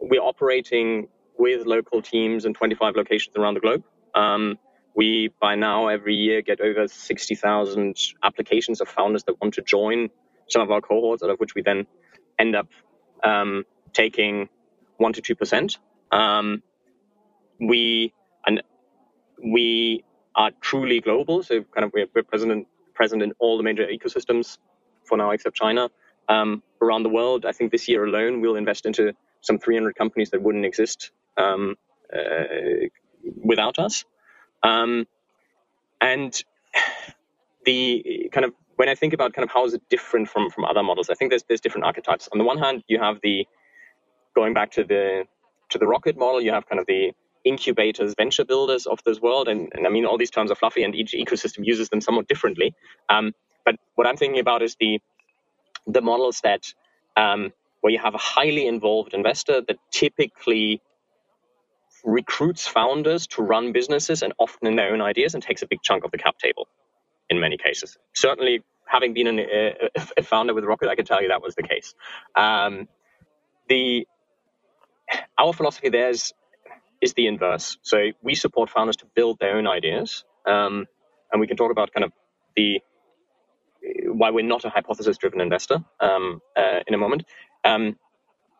we're 0.00 0.22
operating 0.22 1.08
with 1.36 1.66
local 1.66 2.00
teams 2.00 2.44
in 2.44 2.54
25 2.54 2.96
locations 2.96 3.36
around 3.36 3.54
the 3.54 3.60
globe. 3.60 3.84
Um, 4.14 4.58
we, 4.94 5.30
by 5.40 5.54
now, 5.56 5.88
every 5.88 6.14
year 6.14 6.42
get 6.42 6.60
over 6.60 6.86
60,000 6.88 7.96
applications 8.22 8.80
of 8.80 8.88
founders 8.88 9.24
that 9.24 9.40
want 9.40 9.54
to 9.54 9.62
join 9.62 10.10
some 10.48 10.62
of 10.62 10.70
our 10.70 10.80
cohorts, 10.80 11.22
out 11.22 11.30
of 11.30 11.38
which 11.38 11.54
we 11.54 11.62
then 11.62 11.86
end 12.38 12.54
up 12.54 12.68
um, 13.22 13.64
taking 13.92 14.48
1% 15.00 15.22
to 15.22 15.34
2%. 15.34 15.78
Um, 16.16 16.62
we, 17.60 18.12
and 18.46 18.62
we 19.42 20.04
are 20.34 20.50
truly 20.60 21.00
global, 21.00 21.42
so 21.42 21.62
kind 21.62 21.84
of 21.84 21.92
we're, 21.92 22.06
we're 22.14 22.22
present, 22.22 22.52
in, 22.52 22.66
present 22.94 23.22
in 23.22 23.32
all 23.38 23.56
the 23.56 23.62
major 23.62 23.86
ecosystems 23.86 24.58
for 25.04 25.16
now, 25.18 25.30
except 25.30 25.56
China. 25.56 25.90
Um, 26.28 26.62
around 26.80 27.02
the 27.02 27.08
world, 27.08 27.44
I 27.46 27.52
think 27.52 27.72
this 27.72 27.88
year 27.88 28.04
alone, 28.04 28.40
we'll 28.40 28.56
invest 28.56 28.86
into 28.86 29.12
some 29.40 29.58
300 29.58 29.94
companies 29.94 30.30
that 30.30 30.40
wouldn't 30.42 30.64
exist 30.64 31.10
um, 31.36 31.76
uh, 32.14 32.88
without 33.42 33.78
us. 33.78 34.04
Um, 34.64 35.06
and 36.00 36.42
the 37.66 38.30
kind 38.32 38.44
of 38.46 38.54
when 38.76 38.88
I 38.88 38.94
think 38.96 39.12
about 39.14 39.34
kind 39.34 39.44
of 39.44 39.50
how 39.52 39.64
is 39.66 39.74
it 39.74 39.82
different 39.90 40.28
from 40.30 40.50
from 40.50 40.64
other 40.64 40.82
models, 40.82 41.10
I 41.10 41.14
think 41.14 41.30
there's 41.32 41.44
there's 41.44 41.60
different 41.62 41.86
archetypes. 41.86 42.28
On 42.32 42.38
the 42.38 42.44
one 42.44 42.58
hand, 42.58 42.84
you 42.88 43.00
have 43.00 43.20
the 43.22 43.46
going 44.34 44.54
back 44.54 44.72
to 44.72 44.84
the 44.84 45.24
to 45.70 45.78
the 45.78 45.86
rocket 45.88 46.18
model, 46.18 46.42
you 46.42 46.52
have 46.52 46.68
kind 46.68 46.80
of 46.80 46.86
the 46.86 47.12
incubators, 47.44 48.14
venture 48.16 48.44
builders 48.44 48.86
of 48.86 49.00
this 49.06 49.20
world, 49.20 49.48
and, 49.48 49.72
and 49.74 49.86
I 49.86 49.90
mean 49.90 50.06
all 50.06 50.18
these 50.18 50.30
terms 50.32 50.50
are 50.50 50.56
fluffy, 50.56 50.84
and 50.84 50.94
each 50.94 51.12
ecosystem 51.12 51.64
uses 51.66 51.88
them 51.90 52.00
somewhat 52.02 52.28
differently. 52.28 52.74
Um, 53.10 53.32
but 53.64 53.76
what 53.96 54.06
I'm 54.08 54.16
thinking 54.18 54.40
about 54.40 54.62
is 54.62 54.76
the 54.80 55.00
the 55.86 56.02
models 56.02 56.40
that 56.44 56.62
um, 57.16 57.52
where 57.82 57.92
you 57.92 58.00
have 58.00 58.14
a 58.14 58.18
highly 58.18 58.66
involved 58.66 59.14
investor 59.14 59.62
that 59.68 59.78
typically 59.92 60.82
recruits 62.04 62.66
founders 62.66 63.26
to 63.26 63.42
run 63.42 63.72
businesses 63.72 64.22
and 64.22 64.32
often 64.38 64.68
in 64.68 64.76
their 64.76 64.92
own 64.92 65.00
ideas 65.00 65.34
and 65.34 65.42
takes 65.42 65.62
a 65.62 65.66
big 65.66 65.82
chunk 65.82 66.04
of 66.04 66.10
the 66.10 66.18
cap 66.18 66.38
table 66.38 66.68
in 67.30 67.40
many 67.40 67.56
cases. 67.56 67.96
Certainly 68.12 68.62
having 68.86 69.14
been 69.14 69.26
an, 69.26 69.38
a, 69.40 69.90
a, 70.18 70.22
founder 70.22 70.54
with 70.54 70.64
Rocket, 70.64 70.88
I 70.88 70.94
can 70.94 71.06
tell 71.06 71.22
you 71.22 71.28
that 71.28 71.42
was 71.42 71.54
the 71.54 71.62
case. 71.62 71.94
Um, 72.36 72.88
the 73.68 74.06
our 75.38 75.52
philosophy 75.52 75.88
there 75.88 76.10
is 76.10 76.32
is 77.00 77.14
the 77.14 77.26
inverse. 77.26 77.78
So 77.82 78.10
we 78.22 78.34
support 78.34 78.70
founders 78.70 78.96
to 78.96 79.06
build 79.14 79.38
their 79.38 79.56
own 79.56 79.66
ideas, 79.66 80.24
um, 80.46 80.86
and 81.32 81.40
we 81.40 81.46
can 81.46 81.56
talk 81.56 81.70
about 81.70 81.92
kind 81.92 82.04
of 82.04 82.12
the 82.56 82.80
why 84.06 84.30
we're 84.30 84.44
not 84.44 84.64
a 84.64 84.70
hypothesis-driven 84.70 85.40
investor 85.40 85.84
um, 86.00 86.40
uh, 86.56 86.80
in 86.86 86.94
a 86.94 86.98
moment. 86.98 87.24
Um, 87.64 87.96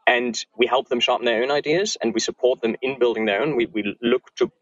and 0.07 0.45
we 0.59 0.67
help 0.67 0.89
them 0.89 1.01
sharpen 1.01 1.27
their 1.27 1.43
own 1.43 1.51
ideas, 1.53 1.97
and 2.03 2.15
we 2.15 2.21
support 2.21 2.63
them 2.63 2.77
in 2.83 2.99
building 2.99 3.27
their 3.27 3.43
own. 3.43 3.57
We, 3.57 3.67
we 3.67 3.97
look 4.03 4.35
to 4.37 4.53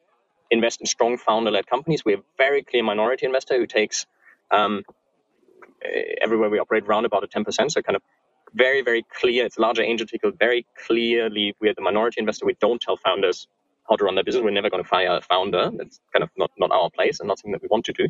invest 0.51 0.81
in 0.81 0.87
strong 0.87 1.19
founder-led 1.19 1.67
companies. 1.69 2.05
We're 2.05 2.19
a 2.19 2.25
very 2.39 2.65
clear 2.65 2.85
minority 2.85 3.27
investor 3.27 3.57
who 3.59 3.67
takes 3.67 4.07
um, 4.51 4.85
everywhere 6.23 6.51
we 6.51 6.61
operate 6.61 6.85
around 6.87 7.05
about 7.07 7.25
a 7.25 7.29
10%. 7.29 7.73
So 7.73 7.83
kind 7.83 7.97
of 7.97 8.03
very, 8.55 8.83
very 8.83 9.05
clear. 9.21 9.47
It's 9.47 9.59
a 9.59 9.63
larger 9.63 9.83
angel 9.83 10.07
ticket. 10.07 10.39
Very 10.39 10.67
clearly, 10.87 11.55
we're 11.61 11.75
the 11.75 11.83
minority 11.83 12.21
investor. 12.21 12.47
We 12.47 12.57
don't 12.61 12.81
tell 12.83 12.97
founders 12.99 13.49
how 13.89 13.97
to 13.97 14.05
run 14.05 14.17
their 14.17 14.25
business. 14.25 14.45
We're 14.45 14.51
never 14.53 14.71
going 14.71 14.83
to 14.83 14.89
fire 14.89 15.17
a 15.17 15.23
founder. 15.23 15.71
That's 15.77 16.01
kind 16.13 16.23
of 16.25 16.31
not, 16.37 16.51
not 16.59 16.73
our 16.73 16.91
place 16.91 17.21
and 17.21 17.29
not 17.29 17.39
something 17.39 17.53
that 17.53 17.63
we 17.63 17.69
want 17.71 17.87
to 17.87 17.93
do. 17.95 18.09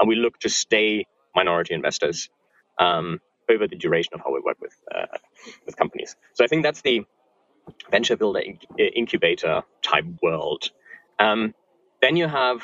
And 0.00 0.08
we 0.08 0.16
look 0.16 0.38
to 0.40 0.50
stay 0.50 1.06
minority 1.36 1.74
investors 1.74 2.30
um, 2.78 3.20
over 3.52 3.66
the 3.68 3.76
duration 3.76 4.14
of 4.14 4.20
how 4.20 4.32
we 4.32 4.40
work 4.40 4.60
with 4.60 4.76
uh, 4.94 5.18
with 5.66 5.76
companies. 5.76 6.16
So 6.34 6.44
I 6.44 6.46
think 6.48 6.62
that's 6.62 6.82
the 6.82 7.04
venture 7.90 8.16
builder 8.16 8.42
incubator 8.78 9.62
type 9.82 10.04
world. 10.22 10.70
Um, 11.18 11.54
then 12.00 12.16
you 12.16 12.26
have 12.26 12.62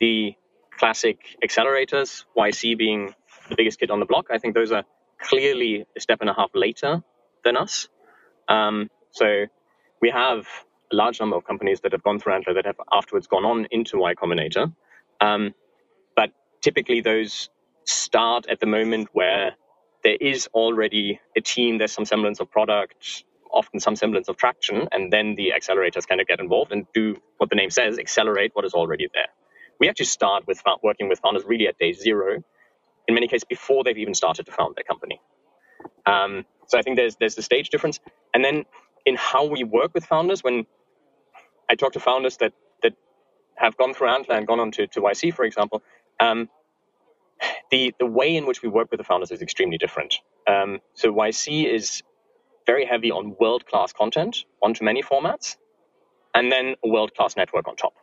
the 0.00 0.34
classic 0.78 1.18
accelerators, 1.44 2.24
YC 2.36 2.78
being 2.78 3.14
the 3.48 3.56
biggest 3.56 3.78
kid 3.78 3.90
on 3.90 4.00
the 4.00 4.06
block. 4.06 4.26
I 4.30 4.38
think 4.38 4.54
those 4.54 4.72
are 4.72 4.84
clearly 5.20 5.86
a 5.96 6.00
step 6.00 6.18
and 6.20 6.30
a 6.30 6.34
half 6.34 6.50
later 6.54 7.02
than 7.44 7.56
us. 7.56 7.88
Um, 8.48 8.90
so 9.10 9.46
we 10.00 10.10
have 10.10 10.46
a 10.92 10.96
large 10.96 11.20
number 11.20 11.36
of 11.36 11.44
companies 11.44 11.80
that 11.80 11.92
have 11.92 12.02
gone 12.02 12.18
through 12.18 12.34
Antler 12.34 12.54
that 12.54 12.66
have 12.66 12.80
afterwards 12.92 13.26
gone 13.26 13.44
on 13.44 13.66
into 13.70 13.98
Y 13.98 14.14
Combinator. 14.14 14.72
Um, 15.20 15.54
but 16.16 16.30
typically 16.60 17.00
those 17.00 17.50
start 17.84 18.46
at 18.48 18.60
the 18.60 18.66
moment 18.66 19.08
where 19.12 19.56
there 20.04 20.18
is 20.20 20.48
already 20.54 21.20
a 21.36 21.42
team, 21.42 21.78
there's 21.78 21.92
some 21.92 22.06
semblance 22.06 22.40
of 22.40 22.50
product, 22.50 23.24
often 23.52 23.80
some 23.80 23.96
semblance 23.96 24.28
of 24.28 24.38
traction, 24.38 24.88
and 24.92 25.12
then 25.12 25.36
the 25.36 25.52
accelerators 25.58 26.08
kind 26.08 26.20
of 26.22 26.28
get 26.28 26.40
involved 26.40 26.72
and 26.72 26.86
do 26.94 27.16
what 27.38 27.50
the 27.50 27.56
name 27.56 27.70
says, 27.70 27.98
accelerate 27.98 28.52
what 28.54 28.66
is 28.66 28.74
already 28.74 29.08
there. 29.14 29.28
We 29.80 29.90
actually 29.90 30.06
start 30.06 30.46
with 30.48 30.62
working 30.84 31.08
with 31.10 31.20
founders 31.20 31.44
really 31.46 31.68
at 31.68 31.78
day 31.78 31.94
zero, 31.94 32.44
in 33.08 33.14
many 33.14 33.28
cases 33.28 33.44
before 33.48 33.84
they've 33.84 33.98
even 33.98 34.14
started 34.14 34.46
to 34.46 34.52
found 34.52 34.76
their 34.76 34.84
company. 34.84 35.20
Um, 36.06 36.46
so 36.68 36.78
I 36.78 36.82
think 36.82 36.96
there's 36.96 37.16
there's 37.16 37.36
the 37.36 37.42
stage 37.42 37.70
difference, 37.70 38.00
and 38.34 38.44
then 38.44 38.64
in 39.06 39.16
how 39.16 39.46
we 39.46 39.64
work 39.64 39.94
with 39.94 40.06
founders. 40.06 40.44
When 40.44 40.66
I 41.70 41.76
talk 41.76 41.92
to 41.94 42.00
founders 42.00 42.38
that 42.38 42.52
that 42.82 42.94
have 43.56 43.76
gone 43.76 43.94
through 43.94 44.08
Antler 44.08 44.36
and 44.36 44.46
gone 44.46 44.60
on 44.60 44.72
to, 44.72 44.86
to 44.88 45.00
YC, 45.02 45.34
for 45.34 45.44
example, 45.44 45.82
um, 46.20 46.48
the 47.70 47.94
the 47.98 48.06
way 48.06 48.36
in 48.36 48.46
which 48.46 48.62
we 48.62 48.68
work 48.68 48.90
with 48.90 48.98
the 48.98 49.04
founders 49.04 49.30
is 49.30 49.42
extremely 49.42 49.78
different. 49.78 50.16
Um, 50.46 50.80
so 50.94 51.12
YC 51.12 51.72
is 51.72 52.02
very 52.66 52.86
heavy 52.86 53.10
on 53.10 53.36
world 53.38 53.66
class 53.66 53.92
content, 53.92 54.44
one 54.58 54.74
to 54.74 54.84
many 54.84 55.02
formats, 55.02 55.56
and 56.34 56.50
then 56.50 56.76
a 56.84 56.88
world 56.88 57.14
class 57.14 57.36
network 57.36 57.68
on 57.68 57.76
top. 57.76 57.94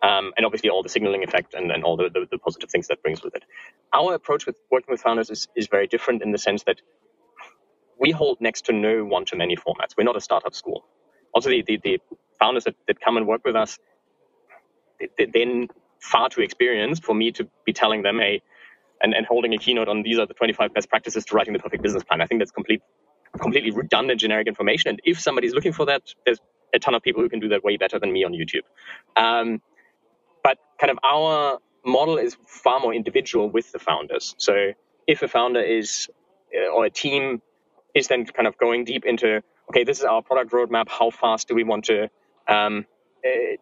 Um, 0.00 0.32
and 0.36 0.46
obviously 0.46 0.70
all 0.70 0.82
the 0.84 0.88
signaling 0.88 1.24
effect 1.24 1.54
and, 1.54 1.72
and 1.72 1.82
all 1.82 1.96
the, 1.96 2.08
the, 2.08 2.26
the, 2.30 2.38
positive 2.38 2.70
things 2.70 2.86
that 2.86 3.02
brings 3.02 3.24
with 3.24 3.34
it. 3.34 3.42
Our 3.92 4.14
approach 4.14 4.46
with 4.46 4.56
working 4.70 4.92
with 4.92 5.00
founders 5.00 5.28
is, 5.28 5.48
is 5.56 5.66
very 5.66 5.88
different 5.88 6.22
in 6.22 6.30
the 6.30 6.38
sense 6.38 6.62
that 6.64 6.80
we 7.98 8.12
hold 8.12 8.40
next 8.40 8.66
to 8.66 8.72
no 8.72 9.04
one 9.04 9.24
to 9.24 9.36
many 9.36 9.56
formats. 9.56 9.96
We're 9.96 10.04
not 10.04 10.16
a 10.16 10.20
startup 10.20 10.54
school. 10.54 10.84
Also, 11.34 11.50
the, 11.50 11.64
the, 11.66 11.80
the 11.82 11.98
founders 12.38 12.62
that, 12.64 12.76
that 12.86 13.00
come 13.00 13.16
and 13.16 13.26
work 13.26 13.44
with 13.44 13.56
us, 13.56 13.76
they, 15.00 15.26
they're 15.26 15.66
far 16.00 16.28
too 16.28 16.42
experienced 16.42 17.04
for 17.04 17.14
me 17.14 17.32
to 17.32 17.48
be 17.66 17.72
telling 17.72 18.02
them, 18.02 18.18
hey, 18.18 18.40
and, 19.00 19.14
and 19.14 19.26
holding 19.26 19.54
a 19.54 19.58
keynote 19.58 19.88
on 19.88 20.02
these 20.02 20.18
are 20.18 20.26
the 20.26 20.34
25 20.34 20.74
best 20.74 20.88
practices 20.88 21.24
to 21.26 21.34
writing 21.34 21.52
the 21.52 21.58
perfect 21.58 21.82
business 21.82 22.04
plan. 22.04 22.20
I 22.20 22.26
think 22.26 22.40
that's 22.40 22.50
complete, 22.50 22.82
completely 23.40 23.70
redundant 23.70 24.20
generic 24.20 24.46
information. 24.46 24.90
And 24.90 25.00
if 25.04 25.20
somebody's 25.20 25.54
looking 25.54 25.72
for 25.72 25.86
that, 25.86 26.02
there's 26.24 26.38
a 26.74 26.78
ton 26.78 26.94
of 26.94 27.02
people 27.02 27.22
who 27.22 27.28
can 27.28 27.40
do 27.40 27.48
that 27.48 27.64
way 27.64 27.76
better 27.76 27.98
than 27.98 28.12
me 28.12 28.24
on 28.24 28.32
YouTube. 28.32 28.64
Um, 29.16 29.62
but 30.42 30.58
kind 30.80 30.90
of 30.90 30.98
our 31.04 31.58
model 31.84 32.18
is 32.18 32.36
far 32.46 32.80
more 32.80 32.94
individual 32.94 33.48
with 33.50 33.72
the 33.72 33.78
founders. 33.78 34.34
So 34.38 34.72
if 35.06 35.22
a 35.22 35.28
founder 35.28 35.60
is 35.60 36.08
uh, 36.54 36.70
or 36.70 36.84
a 36.84 36.90
team 36.90 37.42
is 37.94 38.08
then 38.08 38.26
kind 38.26 38.46
of 38.46 38.56
going 38.58 38.84
deep 38.84 39.04
into 39.04 39.42
okay, 39.70 39.84
this 39.84 39.98
is 39.98 40.04
our 40.04 40.22
product 40.22 40.52
roadmap. 40.52 40.88
How 40.88 41.10
fast 41.10 41.48
do 41.48 41.54
we 41.54 41.64
want 41.64 41.84
to 41.86 42.08
um, 42.46 42.86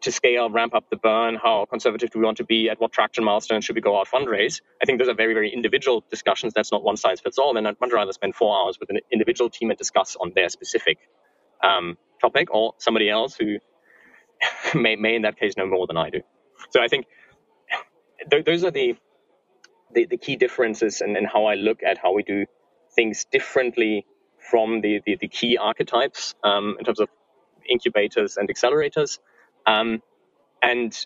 to 0.03 0.13
scale, 0.13 0.51
ramp 0.51 0.75
up 0.75 0.91
the 0.91 0.97
burn? 0.97 1.37
How 1.37 1.67
conservative 1.71 2.11
do 2.11 2.19
we 2.21 2.25
want 2.25 2.39
to 2.39 2.45
be? 2.45 2.71
At 2.71 2.81
what 2.81 2.93
traction 2.93 3.25
milestone 3.25 3.61
should 3.63 3.77
we 3.77 3.83
go 3.83 3.99
out 4.01 4.09
fundraise? 4.09 4.61
I 4.83 4.87
think 4.87 4.99
those 4.99 5.09
are 5.09 5.15
very, 5.15 5.35
very 5.35 5.53
individual 5.53 6.05
discussions. 6.11 6.55
That's 6.55 6.73
not 6.73 6.85
one 6.85 6.97
size 6.97 7.21
fits 7.21 7.39
all. 7.39 7.57
And 7.57 7.69
I'd 7.69 7.81
much 7.81 7.93
rather 7.93 8.13
spend 8.13 8.35
four 8.37 8.57
hours 8.57 8.79
with 8.81 8.91
an 8.91 8.99
individual 9.13 9.51
team 9.51 9.71
and 9.71 9.79
discuss 9.79 10.17
on 10.21 10.33
their 10.35 10.49
specific 10.51 10.99
um, 11.63 11.99
topic, 12.21 12.55
or 12.55 12.75
somebody 12.79 13.11
else 13.11 13.37
who 13.37 13.59
may, 14.75 14.97
may 14.97 15.17
in 15.17 15.23
that 15.23 15.39
case 15.39 15.57
know 15.57 15.67
more 15.67 15.87
than 15.87 15.97
I 15.97 16.11
do. 16.11 16.23
So 16.71 16.83
I 16.83 16.89
think 16.89 17.07
th- 18.31 18.45
those 18.45 18.65
are 18.65 18.73
the, 18.73 18.97
the, 19.95 20.07
the 20.07 20.19
key 20.19 20.37
differences 20.37 21.01
and 21.03 21.17
how 21.27 21.47
I 21.47 21.55
look 21.55 21.83
at 21.83 21.99
how 21.99 22.13
we 22.15 22.23
do 22.23 22.47
things 22.95 23.27
differently 23.31 24.07
from 24.51 24.81
the, 24.81 25.01
the, 25.07 25.17
the 25.21 25.29
key 25.29 25.59
archetypes 25.59 26.35
um, 26.45 26.77
in 26.79 26.85
terms 26.85 27.01
of 27.01 27.09
incubators 27.69 28.37
and 28.37 28.49
accelerators. 28.49 29.19
Um, 29.67 30.03
and 30.63 30.97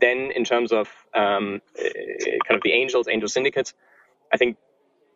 then 0.00 0.32
in 0.34 0.44
terms 0.44 0.72
of 0.72 0.88
um, 1.14 1.60
kind 1.76 2.56
of 2.56 2.62
the 2.62 2.72
angels, 2.72 3.08
angel 3.08 3.28
syndicates, 3.28 3.74
I 4.32 4.36
think 4.36 4.56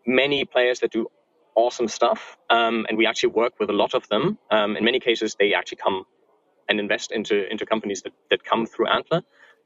many 0.07 0.45
players 0.45 0.81
that 0.81 0.93
do 0.93 1.09
awesome 1.57 1.89
stuff, 1.89 2.39
um, 2.51 2.87
and 2.89 2.99
we 2.99 3.07
actually 3.07 3.31
work 3.31 3.55
with 3.61 3.71
a 3.71 3.75
lot 3.75 3.95
of 3.95 4.09
them. 4.09 4.39
Um, 4.51 4.77
in 4.77 4.85
many 4.85 5.01
cases, 5.01 5.37
they 5.39 5.55
actually 5.55 5.79
come 5.79 6.05
and 6.69 6.81
invest 6.81 7.13
into 7.13 7.51
into 7.51 7.67
companies 7.67 8.03
that, 8.03 8.13
that 8.31 8.45
come 8.45 8.67
through 8.67 8.89
Antler. 8.89 9.23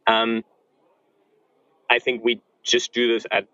Um, 0.07 0.45
I 1.91 1.99
think 2.01 2.25
we 2.25 2.43
just 2.65 2.93
do 2.95 3.13
this 3.15 3.27
at 3.31 3.47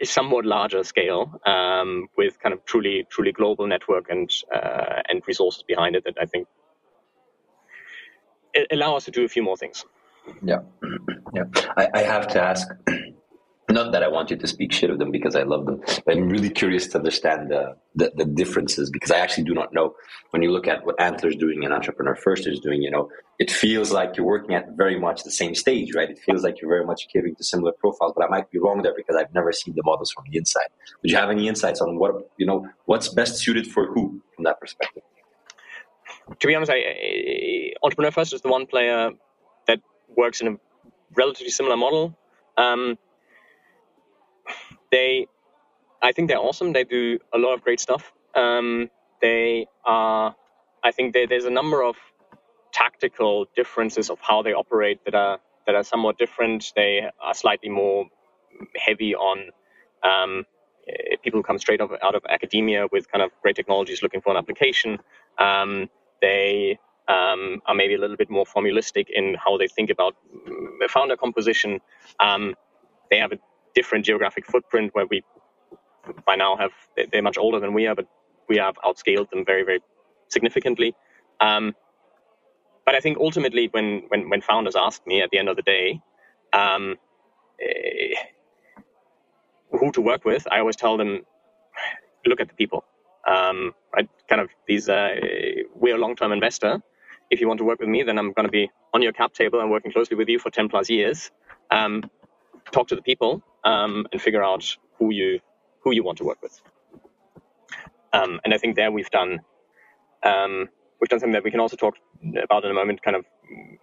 a 0.00 0.06
somewhat 0.06 0.46
larger 0.46 0.84
scale 0.84 1.40
um, 1.46 2.08
with 2.16 2.38
kind 2.40 2.52
of 2.54 2.64
truly 2.64 3.06
truly 3.10 3.32
global 3.32 3.66
network 3.66 4.10
and 4.10 4.30
uh, 4.54 5.02
and 5.08 5.22
resources 5.26 5.62
behind 5.64 5.96
it 5.96 6.04
that 6.04 6.16
I 6.20 6.26
think 6.26 6.48
allow 8.70 8.96
us 8.96 9.04
to 9.04 9.10
do 9.10 9.24
a 9.24 9.28
few 9.28 9.42
more 9.42 9.56
things. 9.56 9.84
Yeah, 10.42 10.60
yeah. 11.34 11.44
I, 11.76 11.88
I 11.94 12.02
have 12.02 12.28
to 12.28 12.42
ask 12.42 12.68
not 13.72 13.92
that 13.92 14.02
I 14.02 14.08
want 14.08 14.30
you 14.30 14.36
to 14.36 14.46
speak 14.46 14.72
shit 14.72 14.90
of 14.90 14.98
them 14.98 15.10
because 15.10 15.34
I 15.34 15.42
love 15.42 15.66
them, 15.66 15.80
but 16.04 16.16
I'm 16.16 16.28
really 16.28 16.50
curious 16.50 16.86
to 16.88 16.98
understand 16.98 17.50
the, 17.50 17.76
the, 17.94 18.12
the 18.14 18.24
differences 18.24 18.90
because 18.90 19.10
I 19.10 19.18
actually 19.18 19.44
do 19.44 19.54
not 19.54 19.72
know. 19.72 19.94
When 20.30 20.42
you 20.42 20.50
look 20.50 20.68
at 20.68 20.84
what 20.84 20.98
Antler's 20.98 21.36
doing 21.36 21.64
and 21.64 21.72
Entrepreneur 21.72 22.14
First 22.14 22.46
is 22.46 22.60
doing, 22.60 22.82
you 22.82 22.90
know, 22.90 23.10
it 23.38 23.50
feels 23.50 23.90
like 23.90 24.16
you're 24.16 24.26
working 24.26 24.54
at 24.54 24.72
very 24.76 24.98
much 24.98 25.24
the 25.24 25.30
same 25.30 25.54
stage, 25.54 25.94
right? 25.94 26.10
It 26.10 26.18
feels 26.18 26.42
like 26.42 26.60
you're 26.60 26.70
very 26.70 26.84
much 26.84 27.08
catering 27.12 27.34
to 27.36 27.44
similar 27.44 27.72
profiles, 27.72 28.12
but 28.16 28.24
I 28.24 28.28
might 28.28 28.50
be 28.50 28.58
wrong 28.58 28.82
there 28.82 28.94
because 28.96 29.16
I've 29.16 29.32
never 29.34 29.52
seen 29.52 29.74
the 29.74 29.82
models 29.84 30.12
from 30.12 30.24
the 30.30 30.36
inside. 30.38 30.68
Would 31.02 31.10
you 31.10 31.16
have 31.16 31.30
any 31.30 31.48
insights 31.48 31.80
on 31.80 31.98
what, 31.98 32.30
you 32.36 32.46
know, 32.46 32.68
what's 32.84 33.08
best 33.08 33.38
suited 33.38 33.66
for 33.66 33.86
who 33.86 34.20
from 34.34 34.44
that 34.44 34.60
perspective? 34.60 35.02
To 36.40 36.46
be 36.46 36.54
honest, 36.54 36.72
I, 36.72 36.76
I, 36.76 37.72
Entrepreneur 37.82 38.10
First 38.12 38.32
is 38.34 38.42
the 38.42 38.48
one 38.48 38.66
player 38.66 39.10
that 39.66 39.80
works 40.16 40.40
in 40.40 40.48
a 40.48 40.56
relatively 41.16 41.50
similar 41.50 41.76
model. 41.76 42.16
Um, 42.56 42.98
they, 44.92 45.26
I 46.02 46.12
think 46.12 46.28
they're 46.28 46.38
awesome. 46.38 46.72
They 46.72 46.84
do 46.84 47.18
a 47.34 47.38
lot 47.38 47.54
of 47.54 47.62
great 47.62 47.80
stuff. 47.80 48.12
Um, 48.34 48.90
they 49.20 49.66
are, 49.84 50.34
I 50.84 50.92
think 50.92 51.14
there's 51.14 51.44
a 51.46 51.50
number 51.50 51.82
of 51.82 51.96
tactical 52.72 53.46
differences 53.56 54.10
of 54.10 54.18
how 54.20 54.42
they 54.42 54.52
operate 54.52 55.04
that 55.04 55.14
are 55.14 55.38
that 55.66 55.74
are 55.74 55.84
somewhat 55.84 56.18
different. 56.18 56.72
They 56.76 57.02
are 57.20 57.34
slightly 57.34 57.68
more 57.68 58.06
heavy 58.76 59.14
on 59.14 59.50
um, 60.02 60.44
people 61.22 61.38
who 61.40 61.44
come 61.44 61.58
straight 61.58 61.80
out 61.80 62.14
of 62.14 62.22
academia 62.28 62.86
with 62.92 63.10
kind 63.10 63.22
of 63.22 63.30
great 63.42 63.56
technologies 63.56 64.02
looking 64.02 64.20
for 64.20 64.30
an 64.30 64.36
application. 64.38 64.98
Um, 65.38 65.88
they 66.22 66.78
um, 67.08 67.60
are 67.66 67.74
maybe 67.74 67.94
a 67.94 67.98
little 67.98 68.16
bit 68.16 68.30
more 68.30 68.46
formulistic 68.46 69.08
in 69.10 69.36
how 69.44 69.58
they 69.58 69.68
think 69.68 69.90
about 69.90 70.16
mm, 70.48 70.88
founder 70.88 71.16
composition. 71.16 71.80
Um, 72.20 72.54
they 73.10 73.18
have 73.18 73.32
a 73.32 73.38
different 73.74 74.06
geographic 74.06 74.46
footprint 74.46 74.94
where 74.94 75.06
we 75.06 75.22
by 76.26 76.36
now 76.36 76.56
have 76.56 76.72
they're 77.12 77.22
much 77.22 77.38
older 77.38 77.60
than 77.60 77.74
we 77.74 77.86
are, 77.86 77.94
but 77.94 78.06
we 78.48 78.56
have 78.56 78.76
outscaled 78.86 79.28
them 79.30 79.44
very 79.44 79.64
very 79.64 79.80
significantly. 80.28 80.94
Um, 81.40 81.74
but 82.84 82.94
I 82.94 83.00
think 83.00 83.18
ultimately, 83.18 83.68
when, 83.72 84.04
when 84.08 84.28
when 84.30 84.40
founders 84.40 84.76
ask 84.76 85.06
me 85.06 85.22
at 85.22 85.30
the 85.30 85.38
end 85.38 85.48
of 85.48 85.56
the 85.56 85.62
day, 85.62 86.00
um, 86.52 86.96
eh, 87.60 88.14
who 89.70 89.92
to 89.92 90.00
work 90.00 90.24
with, 90.24 90.46
I 90.50 90.58
always 90.58 90.76
tell 90.76 90.96
them, 90.96 91.20
look 92.26 92.40
at 92.40 92.48
the 92.48 92.54
people. 92.54 92.84
Um, 93.26 93.72
right? 93.94 94.08
Kind 94.28 94.40
of 94.40 94.50
these, 94.66 94.88
uh, 94.88 95.14
we're 95.82 95.96
a 95.96 95.98
long-term 95.98 96.32
investor. 96.32 96.80
If 97.30 97.40
you 97.40 97.48
want 97.48 97.58
to 97.58 97.64
work 97.64 97.80
with 97.80 97.88
me, 97.88 98.04
then 98.04 98.18
I'm 98.18 98.32
going 98.32 98.46
to 98.46 98.52
be 98.52 98.70
on 98.94 99.02
your 99.02 99.12
cap 99.12 99.34
table 99.34 99.60
and 99.60 99.70
working 99.70 99.92
closely 99.92 100.16
with 100.16 100.28
you 100.28 100.38
for 100.38 100.50
10 100.50 100.68
plus 100.68 100.88
years. 100.88 101.30
Um, 101.70 102.04
talk 102.70 102.88
to 102.88 102.96
the 102.96 103.02
people 103.02 103.42
um, 103.64 104.06
and 104.12 104.22
figure 104.22 104.42
out 104.42 104.76
who 104.98 105.12
you 105.12 105.40
who 105.80 105.92
you 105.92 106.04
want 106.04 106.18
to 106.18 106.24
work 106.24 106.40
with. 106.40 106.62
Um, 108.12 108.40
and 108.44 108.54
I 108.54 108.58
think 108.58 108.76
there 108.76 108.92
we've 108.92 109.10
done 109.10 109.40
um, 110.22 110.68
we've 111.00 111.08
done 111.08 111.18
something 111.18 111.32
that 111.32 111.42
we 111.42 111.50
can 111.50 111.58
also 111.58 111.76
talk 111.76 111.96
about 112.44 112.64
in 112.64 112.70
a 112.70 112.74
moment. 112.74 113.02
Kind 113.02 113.16
of, 113.16 113.24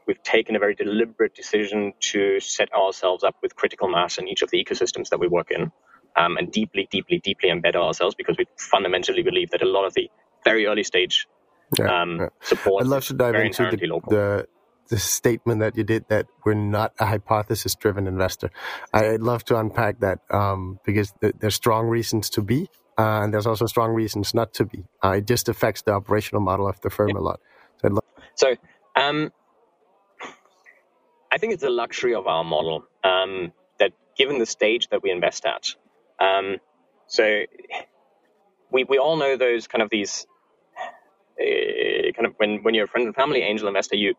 we've 0.07 0.23
taken 0.23 0.55
a 0.55 0.59
very 0.59 0.75
deliberate 0.75 1.35
decision 1.35 1.93
to 2.11 2.39
set 2.39 2.73
ourselves 2.73 3.25
up 3.25 3.35
with 3.41 3.55
critical 3.57 3.89
mass 3.89 4.17
in 4.17 4.29
each 4.29 4.41
of 4.41 4.49
the 4.51 4.63
ecosystems 4.63 5.09
that 5.09 5.19
we 5.19 5.27
work 5.27 5.51
in, 5.51 5.69
um, 6.15 6.37
and 6.37 6.49
deeply, 6.49 6.87
deeply, 6.89 7.19
deeply 7.19 7.49
embed 7.49 7.75
ourselves 7.75 8.15
because 8.15 8.37
we 8.37 8.45
fundamentally 8.57 9.23
believe 9.23 9.49
that 9.49 9.61
a 9.61 9.65
lot 9.65 9.85
of 9.85 9.93
the 9.93 10.09
very 10.45 10.65
early 10.65 10.83
stage 10.83 11.27
yeah, 11.77 12.01
um, 12.01 12.17
yeah. 12.19 12.27
support. 12.41 12.83
I'd 12.83 12.89
love 12.89 13.05
to 13.05 13.13
dive 13.13 13.35
into 13.35 13.69
the, 13.69 13.77
the, 14.09 14.47
the 14.89 14.97
statement 14.97 15.59
that 15.59 15.77
you 15.77 15.83
did 15.83 16.05
that 16.09 16.27
we're 16.45 16.53
not 16.53 16.93
a 16.99 17.05
hypothesis 17.05 17.75
driven 17.75 18.07
investor. 18.07 18.49
I'd 18.93 19.21
love 19.21 19.43
to 19.45 19.57
unpack 19.57 19.99
that 19.99 20.19
um, 20.31 20.79
because 20.85 21.13
th- 21.21 21.35
there's 21.39 21.55
strong 21.55 21.87
reasons 21.87 22.29
to 22.31 22.41
be, 22.41 22.69
uh, 22.97 23.21
and 23.23 23.33
there's 23.33 23.47
also 23.47 23.65
strong 23.65 23.91
reasons 23.91 24.33
not 24.33 24.53
to 24.55 24.65
be. 24.65 24.85
Uh, 25.03 25.17
it 25.17 25.27
just 25.27 25.47
affects 25.47 25.83
the 25.83 25.91
operational 25.91 26.41
model 26.41 26.67
of 26.67 26.79
the 26.81 26.89
firm 26.89 27.09
yeah. 27.09 27.17
a 27.17 27.21
lot. 27.21 27.39
So, 27.81 27.87
lo- 27.89 27.99
so 28.35 28.55
um, 28.95 29.31
I 31.31 31.37
think 31.37 31.53
it's 31.53 31.63
a 31.63 31.69
luxury 31.69 32.15
of 32.15 32.27
our 32.27 32.43
model 32.43 32.85
um, 33.03 33.53
that, 33.77 33.91
given 34.17 34.39
the 34.39 34.45
stage 34.45 34.87
that 34.89 35.03
we 35.03 35.11
invest 35.11 35.45
at, 35.45 35.67
um, 36.19 36.57
so 37.07 37.43
we 38.71 38.83
we 38.83 38.97
all 38.97 39.17
know 39.17 39.37
those 39.37 39.67
kind 39.67 39.81
of 39.81 39.89
these 39.89 40.25
uh, 41.39 42.11
kind 42.13 42.25
of 42.25 42.33
when 42.37 42.63
when 42.63 42.73
you're 42.73 42.85
a 42.85 42.87
friend 42.87 43.07
and 43.07 43.15
family 43.15 43.41
angel 43.41 43.67
investor, 43.67 43.95
you 43.95 44.15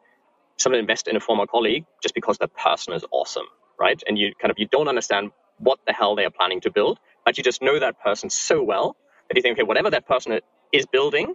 someone 0.56 0.78
invest 0.78 1.08
in 1.08 1.16
a 1.16 1.20
former 1.20 1.46
colleague 1.46 1.84
just 2.02 2.14
because 2.14 2.38
that 2.38 2.54
person 2.54 2.92
is 2.92 3.04
awesome, 3.10 3.46
right? 3.78 4.02
And 4.06 4.18
you 4.18 4.34
kind 4.40 4.50
of 4.50 4.58
you 4.58 4.66
don't 4.66 4.88
understand 4.88 5.30
what 5.58 5.78
the 5.86 5.92
hell 5.92 6.16
they 6.16 6.24
are 6.24 6.30
planning 6.30 6.60
to 6.62 6.70
build, 6.70 6.98
but 7.24 7.38
you 7.38 7.44
just 7.44 7.62
know 7.62 7.78
that 7.78 8.00
person 8.00 8.30
so 8.30 8.62
well 8.62 8.96
that 9.28 9.36
you 9.36 9.42
think, 9.42 9.58
okay, 9.58 9.62
whatever 9.62 9.90
that 9.90 10.06
person 10.06 10.40
is 10.72 10.86
building, 10.86 11.34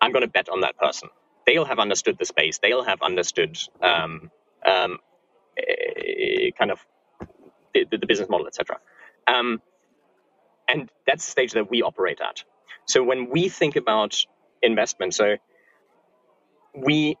I'm 0.00 0.12
going 0.12 0.22
to 0.22 0.28
bet 0.28 0.48
on 0.48 0.60
that 0.60 0.76
person. 0.78 1.08
They'll 1.46 1.64
have 1.64 1.78
understood 1.78 2.16
the 2.18 2.24
space. 2.24 2.58
They'll 2.58 2.84
have 2.84 3.02
understood 3.02 3.58
um, 3.82 4.30
um, 4.66 4.98
eh, 5.56 6.50
kind 6.58 6.70
of 6.70 6.78
the, 7.74 7.86
the, 7.90 8.06
business 8.06 8.28
model, 8.28 8.46
etc. 8.46 8.78
Um, 9.26 9.60
and 10.68 10.90
that's 11.06 11.24
the 11.24 11.30
stage 11.30 11.52
that 11.52 11.70
we 11.70 11.82
operate 11.82 12.20
at. 12.20 12.44
So 12.86 13.02
when 13.02 13.30
we 13.30 13.48
think 13.48 13.76
about 13.76 14.24
investment, 14.62 15.14
so 15.14 15.36
we 16.74 17.16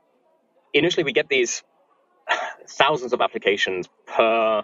initially 0.74 1.04
we 1.04 1.12
get 1.12 1.28
these 1.28 1.62
thousands 2.68 3.12
of 3.12 3.20
applications 3.20 3.88
per 4.06 4.62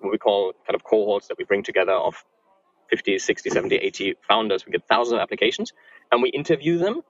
what 0.00 0.12
we 0.12 0.18
call 0.18 0.52
kind 0.66 0.74
of 0.74 0.84
cohorts 0.84 1.28
that 1.28 1.38
we 1.38 1.44
bring 1.44 1.62
together 1.62 1.92
of 1.92 2.24
50, 2.90 3.18
60, 3.18 3.50
70, 3.50 3.76
80 3.76 4.14
founders. 4.28 4.66
We 4.66 4.72
get 4.72 4.86
thousands 4.88 5.14
of 5.14 5.20
applications 5.20 5.72
and 6.12 6.22
we 6.22 6.30
interview 6.30 6.78
them. 6.78 7.02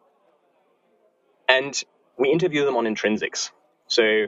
And 1.48 1.82
we 2.18 2.30
interview 2.30 2.64
them 2.64 2.76
on 2.76 2.84
intrinsics. 2.84 3.50
So 3.88 4.26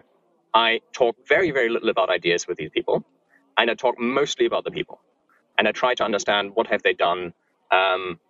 I 0.54 0.80
talk 0.92 1.16
very, 1.28 1.50
very 1.52 1.68
little 1.68 1.90
about 1.90 2.10
ideas 2.10 2.46
with 2.48 2.58
these 2.58 2.70
people. 2.70 3.04
And 3.56 3.70
I 3.70 3.74
talk 3.74 3.98
mostly 3.98 4.46
about 4.46 4.64
the 4.64 4.70
people. 4.70 5.00
And 5.58 5.68
I 5.68 5.72
try 5.72 5.94
to 5.94 6.04
understand 6.04 6.52
what 6.54 6.66
have 6.68 6.82
they 6.82 6.94
done. 6.94 7.34
Um, 7.70 8.20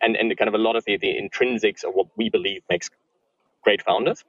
and, 0.00 0.16
and 0.16 0.36
kind 0.36 0.48
of 0.48 0.54
a 0.54 0.58
lot 0.58 0.76
of 0.76 0.84
the, 0.84 0.96
the 0.98 1.14
intrinsics 1.14 1.84
of 1.84 1.94
what 1.94 2.08
we 2.16 2.30
believe 2.30 2.62
makes 2.70 2.90
great 3.64 3.82
founders. 3.82 4.24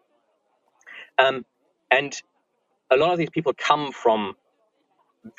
Um, 1.20 1.46
and 1.92 2.20
a 2.92 2.98
lot 2.98 3.12
of 3.12 3.18
these 3.20 3.30
people 3.32 3.54
come 3.54 3.92
from 3.92 4.36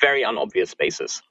very 0.01 0.23
unobvious 0.25 0.69
spaces. 0.71 1.21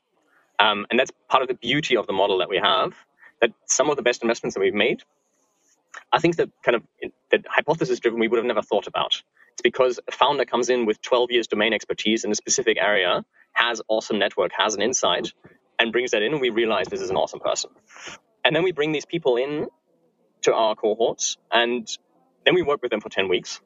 Um, 0.58 0.86
and 0.90 1.00
that's 1.00 1.12
part 1.28 1.42
of 1.42 1.48
the 1.48 1.54
beauty 1.54 1.96
of 1.96 2.06
the 2.06 2.12
model 2.12 2.38
that 2.38 2.48
we 2.48 2.58
have, 2.58 2.94
that 3.40 3.52
some 3.66 3.90
of 3.90 3.96
the 3.96 4.02
best 4.02 4.22
investments 4.22 4.54
that 4.54 4.60
we've 4.60 4.74
made 4.74 5.02
I 6.12 6.18
think 6.20 6.36
that 6.36 6.50
kind 6.64 6.76
of 6.76 6.82
that 7.30 7.44
hypothesis 7.48 8.00
driven 8.00 8.20
we 8.20 8.28
would 8.28 8.38
have 8.38 8.46
never 8.46 8.62
thought 8.62 8.88
about. 8.88 9.22
It's 9.52 9.62
because 9.62 10.00
a 10.08 10.12
founder 10.12 10.44
comes 10.44 10.70
in 10.70 10.86
with 10.86 11.02
12 11.02 11.32
years 11.32 11.48
domain 11.48 11.74
expertise 11.74 12.24
in 12.24 12.32
a 12.32 12.34
specific 12.36 12.78
area, 12.80 13.24
has 13.52 13.82
awesome 13.88 14.18
network, 14.18 14.52
has 14.56 14.74
an 14.74 14.82
insight, 14.82 15.32
and 15.78 15.92
brings 15.92 16.12
that 16.12 16.22
in, 16.22 16.32
and 16.32 16.42
we 16.42 16.50
realize 16.50 16.88
this 16.88 17.02
is 17.02 17.10
an 17.10 17.16
awesome 17.16 17.40
person. 17.40 17.70
And 18.44 18.54
then 18.54 18.62
we 18.62 18.72
bring 18.72 18.92
these 18.92 19.06
people 19.06 19.36
in 19.36 19.68
to 20.42 20.54
our 20.54 20.74
cohorts, 20.74 21.36
and 21.50 21.86
then 22.44 22.54
we 22.54 22.62
work 22.62 22.82
with 22.82 22.90
them 22.90 23.00
for 23.00 23.08
10 23.08 23.28
weeks, 23.28 23.60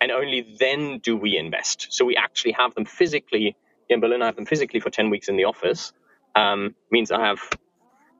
and 0.00 0.10
only 0.10 0.56
then 0.58 0.98
do 0.98 1.16
we 1.16 1.36
invest. 1.36 1.88
So 1.90 2.04
we 2.04 2.16
actually 2.16 2.52
have 2.52 2.74
them 2.74 2.84
physically 2.84 3.56
in 3.88 4.00
Berlin. 4.00 4.22
I 4.22 4.26
have 4.26 4.36
them 4.36 4.46
physically 4.46 4.80
for 4.80 4.90
10 4.90 5.10
weeks 5.10 5.28
in 5.28 5.36
the 5.36 5.44
office. 5.44 5.92
Um, 6.34 6.74
means 6.90 7.10
I 7.12 7.20
have 7.24 7.38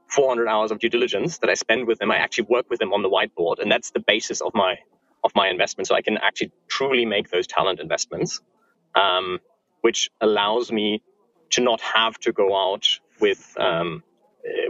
400 0.08 0.48
hours 0.48 0.70
of 0.70 0.78
due 0.78 0.88
diligence 0.88 1.38
that 1.38 1.50
I 1.50 1.54
spend 1.54 1.86
with 1.86 1.98
them. 1.98 2.10
I 2.10 2.16
actually 2.16 2.44
work 2.48 2.70
with 2.70 2.78
them 2.78 2.92
on 2.92 3.02
the 3.02 3.10
whiteboard, 3.10 3.60
and 3.60 3.70
that's 3.70 3.90
the 3.90 4.00
basis 4.00 4.40
of 4.40 4.54
my 4.54 4.78
of 5.24 5.32
my 5.34 5.48
investment. 5.48 5.88
So 5.88 5.94
I 5.96 6.02
can 6.02 6.18
actually 6.18 6.52
truly 6.68 7.04
make 7.04 7.30
those 7.30 7.48
talent 7.48 7.80
investments, 7.80 8.40
um, 8.94 9.40
which 9.80 10.10
allows 10.20 10.70
me 10.70 11.02
to 11.50 11.60
not 11.60 11.80
have 11.80 12.16
to 12.20 12.32
go 12.32 12.56
out 12.56 12.86
with 13.20 13.54
um, 13.58 14.04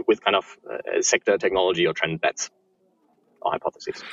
with 0.07 0.23
kind 0.23 0.35
of 0.35 0.45
uh, 0.69 1.01
sector 1.01 1.37
technology 1.37 1.85
or 1.85 1.93
trend 1.93 2.21
bets 2.21 2.49
or 3.41 3.51
hypotheses. 3.51 4.03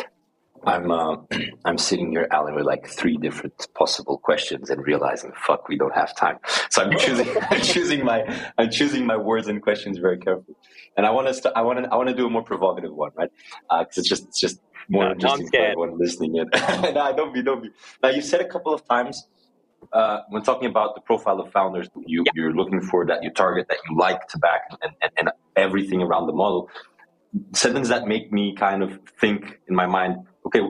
I'm 0.67 0.91
uh, 0.91 1.17
I'm 1.65 1.79
sitting 1.79 2.11
here, 2.11 2.27
Alan, 2.31 2.55
with 2.55 2.65
like 2.65 2.87
three 2.87 3.17
different 3.17 3.67
possible 3.75 4.19
questions 4.19 4.71
and 4.71 4.85
realizing, 4.87 5.33
fuck, 5.47 5.69
we 5.69 5.77
don't 5.77 5.95
have 5.95 6.17
time. 6.17 6.39
So 6.71 6.83
I'm 6.83 6.97
choosing 6.99 7.29
I'm 7.51 7.61
choosing 7.61 8.05
my 8.05 8.51
I'm 8.59 8.71
choosing 8.71 9.07
my 9.07 9.17
words 9.17 9.49
and 9.49 9.63
questions 9.63 9.99
very 9.99 10.19
carefully. 10.19 10.57
And 10.97 11.07
I 11.07 11.11
want 11.11 11.29
to 11.29 11.35
st- 11.35 11.55
I 11.57 11.63
want 11.63 11.85
to 11.85 11.93
I 11.93 11.97
want 11.97 12.09
to 12.09 12.15
do 12.15 12.27
a 12.27 12.31
more 12.31 12.43
provocative 12.43 12.95
one, 12.95 13.11
right? 13.17 13.31
Because 13.71 13.99
uh, 13.99 14.01
it's 14.01 14.09
just 14.09 14.25
it's 14.29 14.41
just 14.41 14.61
more 14.89 15.05
no, 15.05 15.13
interesting 15.13 15.49
for 15.49 15.57
everyone 15.57 15.99
listening 15.99 16.37
in. 16.37 16.49
no, 16.95 17.15
don't 17.17 17.35
be 17.35 17.43
don't 17.43 17.63
be. 17.63 17.71
Now 18.03 18.11
you've 18.11 18.25
said 18.25 18.41
a 18.41 18.49
couple 18.49 18.73
of 18.73 18.87
times 18.89 19.27
uh, 19.93 20.21
when 20.29 20.43
talking 20.43 20.69
about 20.69 20.95
the 20.95 21.01
profile 21.01 21.41
of 21.41 21.51
founders 21.53 21.89
you, 22.07 22.25
you're 22.35 22.53
looking 22.53 22.81
for 22.81 23.07
that 23.07 23.23
you 23.23 23.31
target 23.31 23.67
that 23.69 23.79
you 23.89 23.97
like 23.97 24.27
to 24.29 24.39
back 24.39 24.63
and, 24.83 24.93
and, 25.03 25.13
and 25.19 25.31
everything 25.57 26.03
around 26.03 26.27
the 26.27 26.33
model 26.33 26.69
sentences 27.53 27.89
that 27.89 28.07
make 28.07 28.33
me 28.33 28.55
kind 28.55 28.83
of 28.83 28.99
think 29.21 29.61
in 29.69 29.75
my 29.75 29.87
mind 29.87 30.17
okay, 30.47 30.61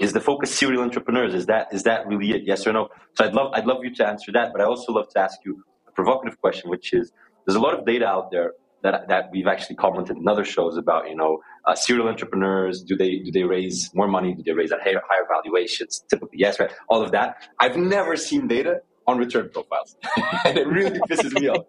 is 0.00 0.12
the 0.12 0.20
focus 0.20 0.54
serial 0.54 0.82
entrepreneurs? 0.82 1.34
Is 1.34 1.46
that 1.46 1.72
is 1.72 1.82
that 1.84 2.06
really 2.06 2.30
it? 2.32 2.42
Yes 2.44 2.66
or 2.66 2.72
no? 2.72 2.88
So 3.14 3.24
I'd 3.24 3.34
love 3.34 3.52
I'd 3.54 3.66
love 3.66 3.78
you 3.82 3.94
to 3.94 4.06
answer 4.06 4.32
that, 4.32 4.52
but 4.52 4.60
I 4.60 4.64
also 4.64 4.92
love 4.92 5.08
to 5.10 5.20
ask 5.20 5.38
you 5.44 5.64
a 5.86 5.92
provocative 5.92 6.40
question, 6.40 6.70
which 6.70 6.92
is 6.92 7.12
there's 7.46 7.56
a 7.56 7.60
lot 7.60 7.78
of 7.78 7.86
data 7.86 8.06
out 8.06 8.30
there 8.30 8.52
that 8.82 9.08
that 9.08 9.30
we've 9.32 9.46
actually 9.46 9.76
commented 9.76 10.16
in 10.16 10.28
other 10.28 10.44
shows 10.44 10.76
about. 10.76 11.08
You 11.08 11.16
know, 11.16 11.38
uh, 11.66 11.74
serial 11.74 12.08
entrepreneurs 12.08 12.82
do 12.82 12.96
they 12.96 13.18
do 13.18 13.30
they 13.30 13.44
raise 13.44 13.90
more 13.94 14.08
money? 14.08 14.34
Do 14.34 14.42
they 14.42 14.52
raise 14.52 14.72
at 14.72 14.80
higher, 14.82 15.02
higher 15.08 15.26
valuations? 15.28 16.04
Typically, 16.10 16.38
yes, 16.38 16.58
right. 16.60 16.70
All 16.88 17.02
of 17.02 17.12
that. 17.12 17.48
I've 17.60 17.76
never 17.76 18.16
seen 18.16 18.48
data 18.48 18.80
on 19.06 19.18
return 19.18 19.48
profiles, 19.52 19.96
and 20.44 20.58
it 20.58 20.66
really 20.66 21.00
pisses 21.00 21.32
me 21.32 21.48
off. 21.48 21.64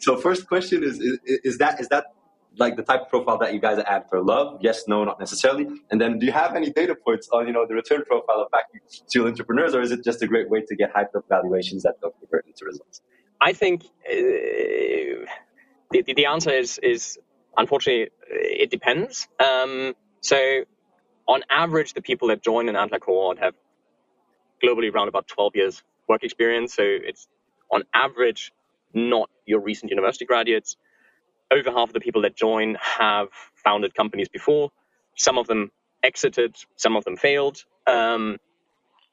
So, 0.00 0.16
first 0.16 0.48
question 0.48 0.82
is, 0.82 0.98
is 0.98 1.18
is 1.24 1.58
that 1.58 1.80
is 1.80 1.88
that 1.88 2.06
like 2.58 2.76
the 2.76 2.82
type 2.82 3.02
of 3.02 3.08
profile 3.08 3.38
that 3.38 3.54
you 3.54 3.60
guys 3.60 3.78
add 3.78 4.04
for 4.08 4.22
love? 4.22 4.58
Yes, 4.60 4.84
no, 4.88 5.04
not 5.04 5.18
necessarily. 5.18 5.66
And 5.90 6.00
then 6.00 6.18
do 6.18 6.26
you 6.26 6.32
have 6.32 6.56
any 6.56 6.70
data 6.70 6.94
points 6.94 7.28
on, 7.32 7.46
you 7.46 7.52
know, 7.52 7.66
the 7.66 7.74
return 7.74 8.04
profile 8.04 8.40
of 8.40 8.48
serial 9.06 9.30
entrepreneurs, 9.30 9.74
or 9.74 9.80
is 9.80 9.90
it 9.90 10.04
just 10.04 10.22
a 10.22 10.26
great 10.26 10.50
way 10.50 10.62
to 10.62 10.76
get 10.76 10.92
hyped 10.94 11.16
up 11.16 11.24
valuations 11.28 11.82
that 11.84 11.94
don't 12.00 12.14
convert 12.18 12.46
into 12.46 12.64
results? 12.64 13.00
I 13.40 13.52
think 13.52 13.84
uh, 14.10 15.24
the, 15.90 16.02
the 16.14 16.26
answer 16.26 16.50
is, 16.50 16.78
is 16.82 17.18
unfortunately, 17.56 18.10
it 18.28 18.70
depends. 18.70 19.28
Um, 19.40 19.94
so 20.20 20.64
on 21.28 21.42
average, 21.50 21.94
the 21.94 22.02
people 22.02 22.28
that 22.28 22.42
join 22.42 22.68
an 22.68 22.76
Antler 22.76 22.98
cohort 22.98 23.38
have 23.38 23.54
globally 24.62 24.92
around 24.92 25.08
about 25.08 25.28
12 25.28 25.56
years 25.56 25.82
work 26.08 26.24
experience. 26.24 26.74
So 26.74 26.82
it's 26.84 27.28
on 27.70 27.84
average 27.94 28.52
not 28.94 29.30
your 29.46 29.60
recent 29.60 29.90
university 29.90 30.24
graduates 30.24 30.76
over 31.50 31.70
half 31.70 31.88
of 31.88 31.92
the 31.94 32.00
people 32.00 32.22
that 32.22 32.36
join 32.36 32.76
have 32.80 33.28
founded 33.64 33.94
companies 33.94 34.28
before. 34.28 34.70
Some 35.16 35.38
of 35.38 35.46
them 35.46 35.70
exited, 36.02 36.56
some 36.76 36.96
of 36.96 37.04
them 37.04 37.16
failed. 37.16 37.64
Um, 37.86 38.38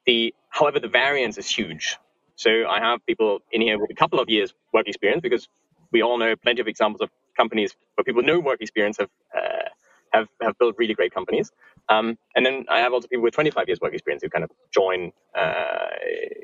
the, 0.06 0.34
however, 0.50 0.80
the 0.80 0.88
variance 0.88 1.38
is 1.38 1.48
huge. 1.48 1.98
So 2.36 2.66
I 2.68 2.80
have 2.80 3.04
people 3.06 3.40
in 3.52 3.62
here 3.62 3.78
with 3.78 3.90
a 3.90 3.94
couple 3.94 4.20
of 4.20 4.28
years 4.28 4.54
work 4.72 4.88
experience 4.88 5.22
because 5.22 5.48
we 5.92 6.02
all 6.02 6.18
know 6.18 6.34
plenty 6.36 6.60
of 6.60 6.68
examples 6.68 7.00
of 7.00 7.10
companies 7.36 7.76
where 7.94 8.04
people 8.04 8.22
no 8.22 8.40
work 8.40 8.60
experience 8.60 8.98
have 8.98 9.10
uh, 9.36 9.68
have 10.12 10.28
have 10.40 10.58
built 10.58 10.76
really 10.78 10.94
great 10.94 11.14
companies. 11.14 11.50
Um, 11.88 12.18
and 12.34 12.44
then 12.44 12.66
I 12.68 12.80
have 12.80 12.92
also 12.92 13.06
people 13.08 13.22
with 13.22 13.34
25 13.34 13.68
years 13.68 13.80
work 13.80 13.92
experience 13.92 14.22
who 14.22 14.28
kind 14.28 14.44
of 14.44 14.50
join 14.72 15.12
uh, 15.34 15.88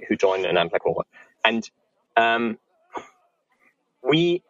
who 0.09 0.17
join 0.17 0.45
an 0.45 0.57
Antler 0.57 0.79
cohort. 0.79 1.07
And 1.45 1.69
um, 2.17 2.59
we 4.03 4.43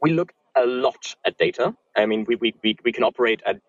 we 0.00 0.12
look 0.12 0.32
a 0.56 0.66
lot 0.66 1.14
at 1.24 1.38
data. 1.38 1.74
I 1.96 2.06
mean, 2.06 2.24
we, 2.28 2.36
we, 2.36 2.54
we, 2.62 2.76
we 2.84 2.92
can 2.92 3.04
operate 3.04 3.42
at, 3.46 3.60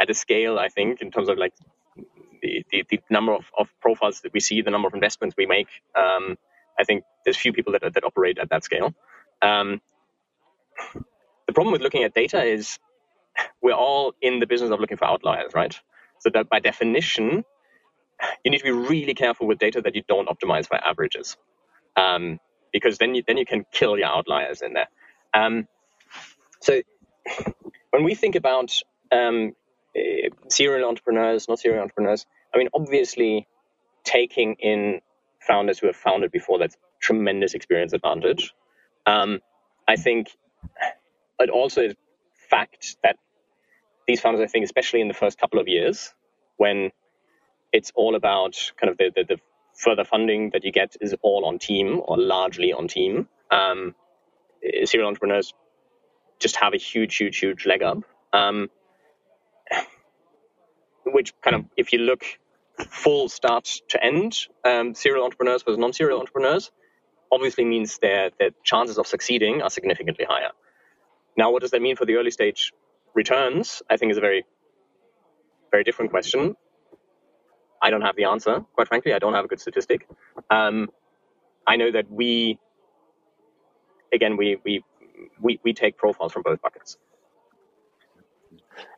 at 0.00 0.10
a 0.10 0.14
scale, 0.14 0.58
I 0.58 0.68
think, 0.68 1.00
in 1.00 1.10
terms 1.10 1.28
of 1.28 1.38
like 1.38 1.52
the, 2.42 2.64
the, 2.70 2.84
the 2.90 3.00
number 3.10 3.32
of, 3.34 3.44
of 3.58 3.68
profiles 3.80 4.20
that 4.22 4.32
we 4.32 4.40
see, 4.40 4.62
the 4.62 4.70
number 4.70 4.88
of 4.88 4.94
investments 4.94 5.34
we 5.36 5.46
make. 5.46 5.68
Um, 5.96 6.36
I 6.78 6.84
think 6.84 7.04
there's 7.24 7.36
few 7.36 7.52
people 7.52 7.72
that, 7.72 7.94
that 7.94 8.04
operate 8.04 8.38
at 8.38 8.50
that 8.50 8.64
scale. 8.64 8.94
Um, 9.44 9.80
the 11.46 11.52
problem 11.52 11.72
with 11.72 11.82
looking 11.82 12.04
at 12.04 12.14
data 12.14 12.42
is 12.42 12.78
we're 13.62 13.74
all 13.74 14.14
in 14.22 14.40
the 14.40 14.46
business 14.46 14.70
of 14.70 14.80
looking 14.80 14.96
for 14.96 15.06
outliers, 15.06 15.52
right? 15.54 15.78
So 16.20 16.30
that 16.34 16.48
by 16.48 16.60
definition, 16.60 17.44
you 18.44 18.50
need 18.50 18.58
to 18.58 18.64
be 18.64 18.70
really 18.70 19.14
careful 19.14 19.46
with 19.46 19.58
data 19.58 19.82
that 19.82 19.94
you 19.94 20.02
don't 20.08 20.28
optimize 20.28 20.66
for 20.68 20.76
averages, 20.76 21.36
um, 21.96 22.40
because 22.72 22.98
then 22.98 23.14
you 23.14 23.22
then 23.26 23.36
you 23.36 23.46
can 23.46 23.66
kill 23.72 23.98
your 23.98 24.08
outliers 24.08 24.62
in 24.62 24.74
there. 24.74 24.88
Um, 25.34 25.68
so 26.60 26.80
when 27.90 28.04
we 28.04 28.14
think 28.14 28.36
about 28.36 28.72
um, 29.12 29.52
eh, 29.96 30.28
serial 30.48 30.88
entrepreneurs, 30.88 31.48
not 31.48 31.58
serial 31.58 31.82
entrepreneurs, 31.82 32.26
I 32.54 32.58
mean 32.58 32.68
obviously 32.74 33.46
taking 34.04 34.54
in 34.60 35.00
founders 35.40 35.78
who 35.78 35.88
have 35.88 35.96
founded 35.96 36.32
before 36.32 36.58
that's 36.58 36.76
tremendous 37.00 37.54
experience 37.54 37.92
advantage. 37.92 38.54
Um, 39.06 39.40
I 39.88 39.96
think 39.96 40.28
it 41.38 41.50
also 41.50 41.88
fact 42.50 42.96
that 43.02 43.16
these 44.06 44.20
founders, 44.20 44.42
I 44.42 44.46
think, 44.46 44.64
especially 44.64 45.00
in 45.00 45.08
the 45.08 45.14
first 45.14 45.38
couple 45.38 45.60
of 45.60 45.68
years, 45.68 46.12
when 46.56 46.90
it's 47.72 47.90
all 47.94 48.14
about 48.14 48.72
kind 48.80 48.90
of 48.90 48.98
the, 48.98 49.10
the, 49.14 49.24
the 49.24 49.40
further 49.76 50.04
funding 50.04 50.50
that 50.50 50.64
you 50.64 50.72
get 50.72 50.96
is 51.00 51.14
all 51.22 51.44
on 51.44 51.58
team 51.58 52.00
or 52.04 52.16
largely 52.16 52.72
on 52.72 52.86
team. 52.88 53.28
Um, 53.50 53.94
serial 54.84 55.08
entrepreneurs 55.08 55.52
just 56.38 56.56
have 56.56 56.74
a 56.74 56.76
huge, 56.76 57.16
huge, 57.16 57.38
huge 57.38 57.66
leg 57.66 57.82
up. 57.82 57.98
Um, 58.32 58.70
which 61.06 61.32
kind 61.42 61.56
of, 61.56 61.64
if 61.76 61.92
you 61.92 62.00
look 62.00 62.24
full 62.88 63.28
start 63.28 63.64
to 63.88 64.02
end, 64.02 64.36
um, 64.64 64.94
serial 64.94 65.24
entrepreneurs 65.24 65.62
versus 65.62 65.78
non-serial 65.78 66.18
entrepreneurs, 66.18 66.70
obviously 67.32 67.64
means 67.64 67.98
their 67.98 68.30
their 68.38 68.50
chances 68.64 68.98
of 68.98 69.06
succeeding 69.06 69.62
are 69.62 69.70
significantly 69.70 70.26
higher. 70.28 70.50
Now, 71.36 71.50
what 71.52 71.62
does 71.62 71.72
that 71.72 71.82
mean 71.82 71.96
for 71.96 72.06
the 72.06 72.16
early 72.16 72.30
stage 72.30 72.72
returns? 73.14 73.82
I 73.90 73.96
think 73.96 74.12
is 74.12 74.18
a 74.18 74.22
very, 74.22 74.44
very 75.70 75.84
different 75.84 76.10
question. 76.10 76.56
I 77.82 77.90
don't 77.90 78.02
have 78.02 78.16
the 78.16 78.24
answer, 78.24 78.60
quite 78.74 78.88
frankly. 78.88 79.14
I 79.14 79.18
don't 79.18 79.34
have 79.34 79.44
a 79.44 79.48
good 79.48 79.60
statistic. 79.60 80.08
Um, 80.50 80.88
I 81.66 81.76
know 81.76 81.90
that 81.92 82.10
we, 82.10 82.58
again, 84.12 84.36
we, 84.36 84.58
we, 84.64 84.84
we, 85.40 85.60
we 85.64 85.72
take 85.74 85.96
profiles 85.96 86.32
from 86.32 86.42
both 86.42 86.62
buckets. 86.62 86.96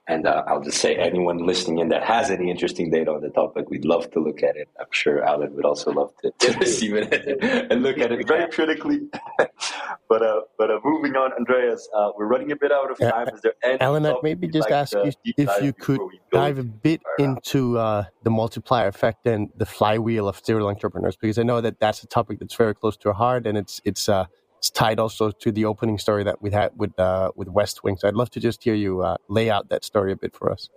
And 0.09 0.25
uh, 0.25 0.45
I'll 0.47 0.63
just 0.63 0.79
say, 0.79 0.95
anyone 0.95 1.39
listening 1.39 1.79
in 1.79 1.89
that 1.89 2.05
has 2.05 2.31
any 2.31 2.49
interesting 2.49 2.91
data 2.91 3.11
on 3.11 3.23
the 3.23 3.31
topic, 3.31 3.69
we'd 3.71 3.85
love 3.85 4.09
to 4.13 4.21
look 4.21 4.41
at 4.43 4.57
it. 4.57 4.69
I'm 4.79 4.87
sure 4.93 5.25
Alan 5.25 5.53
would 5.57 5.65
also 5.65 5.91
love 5.91 6.13
to, 6.23 6.31
to 6.31 6.59
receive 6.61 6.95
it 6.95 7.43
and 7.71 7.83
look 7.83 7.99
at 7.99 8.13
it 8.13 8.27
very 8.27 8.49
critically. 8.51 9.09
but 10.09 10.23
uh, 10.23 10.43
but 10.57 10.71
uh, 10.71 10.79
moving 10.85 11.17
on, 11.17 11.33
Andreas, 11.33 11.89
uh, 11.93 12.11
we're 12.17 12.27
running 12.27 12.53
a 12.53 12.57
bit 12.57 12.71
out 12.71 12.91
of 12.91 12.99
time. 12.99 13.29
Is 13.35 13.41
there 13.41 13.55
any 13.65 13.81
Alan, 13.81 14.07
I'd 14.07 14.23
maybe 14.23 14.47
just 14.47 14.71
like 14.71 14.93
ask 14.93 14.95
you 15.25 15.33
if 15.37 15.63
you 15.63 15.73
could 15.73 16.01
dive 16.31 16.59
a 16.59 16.65
bit 16.65 17.03
into 17.19 17.77
uh, 17.79 18.05
the 18.23 18.31
multiplier 18.31 18.87
effect 18.87 19.27
and 19.27 19.51
the 19.57 19.67
flywheel 19.67 20.29
of 20.29 20.41
serial 20.45 20.69
entrepreneurs, 20.69 21.17
because 21.17 21.39
I 21.39 21.43
know 21.43 21.61
that 21.61 21.81
that's 21.81 22.05
a 22.05 22.07
topic 22.07 22.39
that's 22.39 22.55
very 22.55 22.77
close 22.77 22.97
to 22.99 23.09
our 23.09 23.15
heart, 23.15 23.45
and 23.45 23.59
it's 23.59 23.81
it's 23.85 24.09
uh, 24.09 24.27
it's 24.67 24.71
tied 24.71 24.99
also 24.99 25.31
to 25.31 25.53
the 25.53 25.65
opening 25.65 25.97
story 25.97 26.25
that 26.25 26.43
we 26.43 26.51
had 26.51 26.71
with 26.77 26.99
uh, 26.99 27.31
with 27.37 27.49
Westwing. 27.49 27.99
So 27.99 28.09
I'd 28.09 28.15
love 28.15 28.31
to 28.31 28.41
just 28.41 28.65
hear 28.65 28.75
you 28.75 29.03
uh, 29.03 29.17
lay 29.29 29.49
out 29.49 29.69
that 29.69 29.85
story 29.85 30.11
a 30.13 30.17
bit 30.17 30.35
for 30.35 30.51
us. 30.51 30.69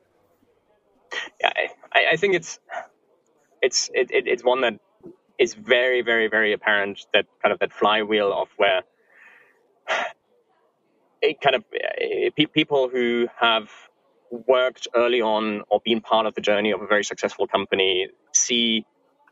Yeah, 1.42 1.52
I, 1.92 2.02
I 2.12 2.16
think 2.16 2.36
it's 2.36 2.60
it's 3.64 3.90
it, 3.94 4.12
it, 4.12 4.28
it's 4.28 4.44
one 4.44 4.62
that 4.62 4.80
is 5.40 5.56
very 5.56 6.04
very 6.04 6.28
very 6.28 6.54
apparent 6.54 7.08
that 7.14 7.26
kind 7.42 7.52
of 7.52 7.60
that 7.60 7.74
flywheel 7.74 8.32
of 8.32 8.50
where 8.58 8.84
it 11.22 11.42
kind 11.42 11.56
of 11.56 11.64
uh, 11.74 12.30
people 12.54 12.90
who 12.90 13.28
have 13.40 13.70
worked 14.30 14.88
early 14.96 15.22
on 15.22 15.64
or 15.70 15.82
been 15.84 16.02
part 16.02 16.28
of 16.28 16.36
the 16.36 16.42
journey 16.42 16.70
of 16.70 16.82
a 16.84 16.86
very 16.86 17.04
successful 17.04 17.48
company 17.48 18.08
see 18.34 18.86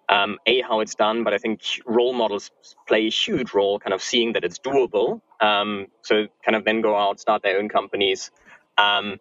um, 0.09 0.37
a 0.45 0.61
how 0.61 0.79
it's 0.79 0.95
done, 0.95 1.23
but 1.23 1.33
I 1.33 1.37
think 1.37 1.61
role 1.85 2.13
models 2.13 2.51
play 2.87 3.07
a 3.07 3.09
huge 3.09 3.53
role, 3.53 3.79
kind 3.79 3.93
of 3.93 4.01
seeing 4.01 4.33
that 4.33 4.43
it's 4.43 4.59
doable. 4.59 5.21
Um, 5.41 5.87
so 6.01 6.27
kind 6.43 6.55
of 6.55 6.63
then 6.65 6.81
go 6.81 6.95
out, 6.95 7.19
start 7.19 7.43
their 7.43 7.59
own 7.59 7.69
companies, 7.69 8.31
um, 8.77 9.19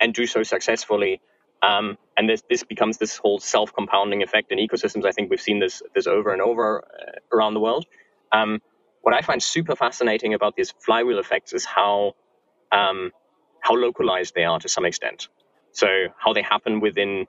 and 0.00 0.14
do 0.14 0.26
so 0.26 0.42
successfully. 0.42 1.20
Um, 1.62 1.98
and 2.16 2.28
this 2.28 2.42
this 2.48 2.62
becomes 2.62 2.98
this 2.98 3.16
whole 3.16 3.38
self 3.38 3.74
compounding 3.74 4.22
effect 4.22 4.52
in 4.52 4.58
ecosystems. 4.58 5.04
I 5.06 5.12
think 5.12 5.30
we've 5.30 5.40
seen 5.40 5.58
this 5.58 5.82
this 5.94 6.06
over 6.06 6.32
and 6.32 6.42
over 6.42 6.84
uh, 6.84 7.36
around 7.36 7.54
the 7.54 7.60
world. 7.60 7.86
Um, 8.32 8.60
what 9.02 9.14
I 9.14 9.20
find 9.22 9.42
super 9.42 9.74
fascinating 9.76 10.34
about 10.34 10.56
these 10.56 10.72
flywheel 10.80 11.18
effects 11.18 11.52
is 11.52 11.64
how 11.64 12.14
um, 12.70 13.10
how 13.60 13.74
localized 13.74 14.34
they 14.34 14.44
are 14.44 14.60
to 14.60 14.68
some 14.68 14.84
extent. 14.84 15.28
So 15.72 15.86
how 16.18 16.32
they 16.32 16.42
happen 16.42 16.80
within 16.80 17.26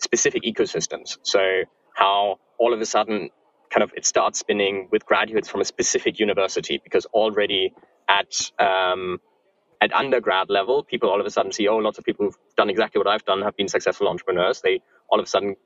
specific 0.00 0.44
ecosystems. 0.44 1.18
So 1.22 1.64
how 1.94 2.38
all 2.58 2.72
of 2.72 2.80
a 2.80 2.86
sudden 2.86 3.30
kind 3.70 3.82
of 3.82 3.92
it 3.96 4.04
starts 4.06 4.38
spinning 4.38 4.88
with 4.92 5.06
graduates 5.06 5.48
from 5.48 5.60
a 5.60 5.64
specific 5.64 6.18
university 6.18 6.80
because 6.82 7.06
already 7.06 7.72
at 8.08 8.50
um, 8.58 9.18
at 9.80 9.92
undergrad 9.92 10.48
level, 10.48 10.84
people 10.84 11.10
all 11.10 11.20
of 11.20 11.26
a 11.26 11.30
sudden 11.30 11.50
see, 11.50 11.66
oh, 11.66 11.78
lots 11.78 11.98
of 11.98 12.04
people 12.04 12.26
who've 12.26 12.38
done 12.56 12.70
exactly 12.70 12.98
what 13.00 13.08
I've 13.08 13.24
done 13.24 13.42
have 13.42 13.56
been 13.56 13.68
successful 13.68 14.08
entrepreneurs. 14.08 14.60
They 14.60 14.80
all 15.08 15.18
of 15.18 15.24
a 15.24 15.28
sudden 15.28 15.56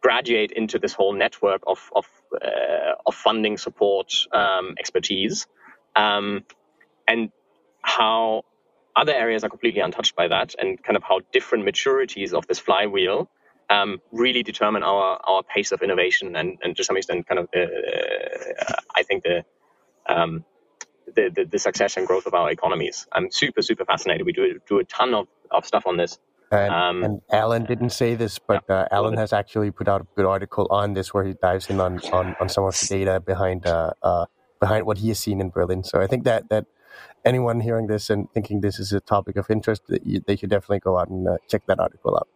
graduate 0.00 0.52
into 0.52 0.78
this 0.78 0.92
whole 0.94 1.12
network 1.12 1.62
of 1.66 1.90
of, 1.94 2.06
uh, 2.34 2.94
of 3.06 3.14
funding 3.14 3.58
support 3.58 4.12
um, 4.32 4.74
expertise, 4.78 5.46
um, 5.94 6.44
and 7.06 7.30
how 7.82 8.44
other 8.96 9.12
areas 9.12 9.44
are 9.44 9.50
completely 9.50 9.80
untouched 9.80 10.16
by 10.16 10.28
that, 10.28 10.54
and 10.58 10.82
kind 10.82 10.96
of 10.96 11.02
how 11.02 11.20
different 11.32 11.66
maturities 11.66 12.32
of 12.32 12.46
this 12.46 12.58
flywheel 12.58 13.28
um, 13.74 14.00
really 14.12 14.42
determine 14.42 14.82
our, 14.82 15.20
our 15.24 15.42
pace 15.42 15.72
of 15.72 15.82
innovation 15.82 16.36
and, 16.36 16.58
and 16.62 16.76
to 16.76 16.84
some 16.84 16.96
extent 16.96 17.26
kind 17.26 17.38
of 17.38 17.48
the, 17.52 17.64
uh, 17.64 18.74
I 18.94 19.02
think 19.02 19.24
the, 19.24 19.44
um, 20.08 20.44
the, 21.14 21.30
the, 21.34 21.44
the, 21.44 21.58
success 21.58 21.96
and 21.96 22.06
growth 22.06 22.26
of 22.26 22.34
our 22.34 22.50
economies. 22.50 23.06
I'm 23.12 23.30
super, 23.30 23.62
super 23.62 23.84
fascinated. 23.84 24.26
We 24.26 24.32
do, 24.32 24.60
do 24.68 24.78
a 24.78 24.84
ton 24.84 25.14
of, 25.14 25.26
of 25.50 25.64
stuff 25.66 25.86
on 25.86 25.96
this. 25.96 26.18
And, 26.50 26.72
um, 26.72 27.04
and 27.04 27.20
Alan 27.32 27.64
didn't 27.64 27.90
say 27.90 28.14
this, 28.14 28.38
but 28.38 28.68
uh, 28.70 28.86
Alan 28.90 29.16
has 29.16 29.32
actually 29.32 29.70
put 29.70 29.88
out 29.88 30.02
a 30.02 30.06
good 30.14 30.26
article 30.26 30.66
on 30.70 30.94
this 30.94 31.12
where 31.12 31.24
he 31.24 31.34
dives 31.34 31.68
in 31.68 31.80
on, 31.80 32.00
on, 32.12 32.36
on 32.40 32.48
some 32.48 32.64
of 32.64 32.78
the 32.78 32.86
data 32.86 33.18
behind 33.20 33.66
uh, 33.66 33.92
uh, 34.02 34.26
behind 34.60 34.86
what 34.86 34.98
he 34.98 35.08
has 35.08 35.18
seen 35.18 35.40
in 35.40 35.50
Berlin. 35.50 35.82
So 35.82 36.00
I 36.00 36.06
think 36.06 36.24
that 36.24 36.48
that 36.50 36.66
anyone 37.24 37.60
hearing 37.60 37.86
this 37.86 38.08
and 38.08 38.30
thinking 38.32 38.60
this 38.60 38.78
is 38.78 38.92
a 38.92 39.00
topic 39.00 39.36
of 39.36 39.50
interest, 39.50 39.82
they 39.88 40.36
should 40.36 40.50
definitely 40.50 40.80
go 40.80 40.98
out 40.98 41.08
and 41.08 41.26
uh, 41.26 41.38
check 41.48 41.66
that 41.66 41.80
article 41.80 42.16
out. 42.16 42.28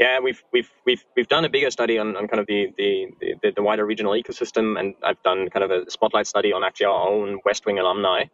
Yeah, 0.00 0.20
we've 0.20 0.42
we've 0.52 0.70
we've 0.86 1.04
we've 1.16 1.28
done 1.28 1.44
a 1.44 1.50
bigger 1.50 1.70
study 1.70 1.98
on, 1.98 2.16
on 2.16 2.28
kind 2.28 2.40
of 2.40 2.46
the, 2.46 2.72
the, 2.78 3.08
the, 3.20 3.52
the 3.56 3.62
wider 3.62 3.86
regional 3.86 4.14
ecosystem, 4.14 4.80
and 4.80 4.94
I've 5.04 5.22
done 5.22 5.50
kind 5.50 5.64
of 5.64 5.72
a 5.72 5.90
spotlight 5.90 6.26
study 6.26 6.54
on 6.54 6.64
actually 6.64 6.86
our 6.86 7.08
own 7.08 7.40
Westwing 7.46 7.80
alumni. 7.80 8.24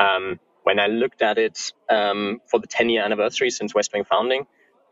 Um, 0.00 0.40
when 0.64 0.80
I 0.80 0.88
looked 0.88 1.22
at 1.22 1.38
it 1.38 1.72
um, 1.88 2.40
for 2.50 2.60
the 2.60 2.68
10 2.68 2.90
year 2.90 3.04
anniversary 3.04 3.50
since 3.50 3.72
Westwing 3.72 4.06
founding, 4.06 4.46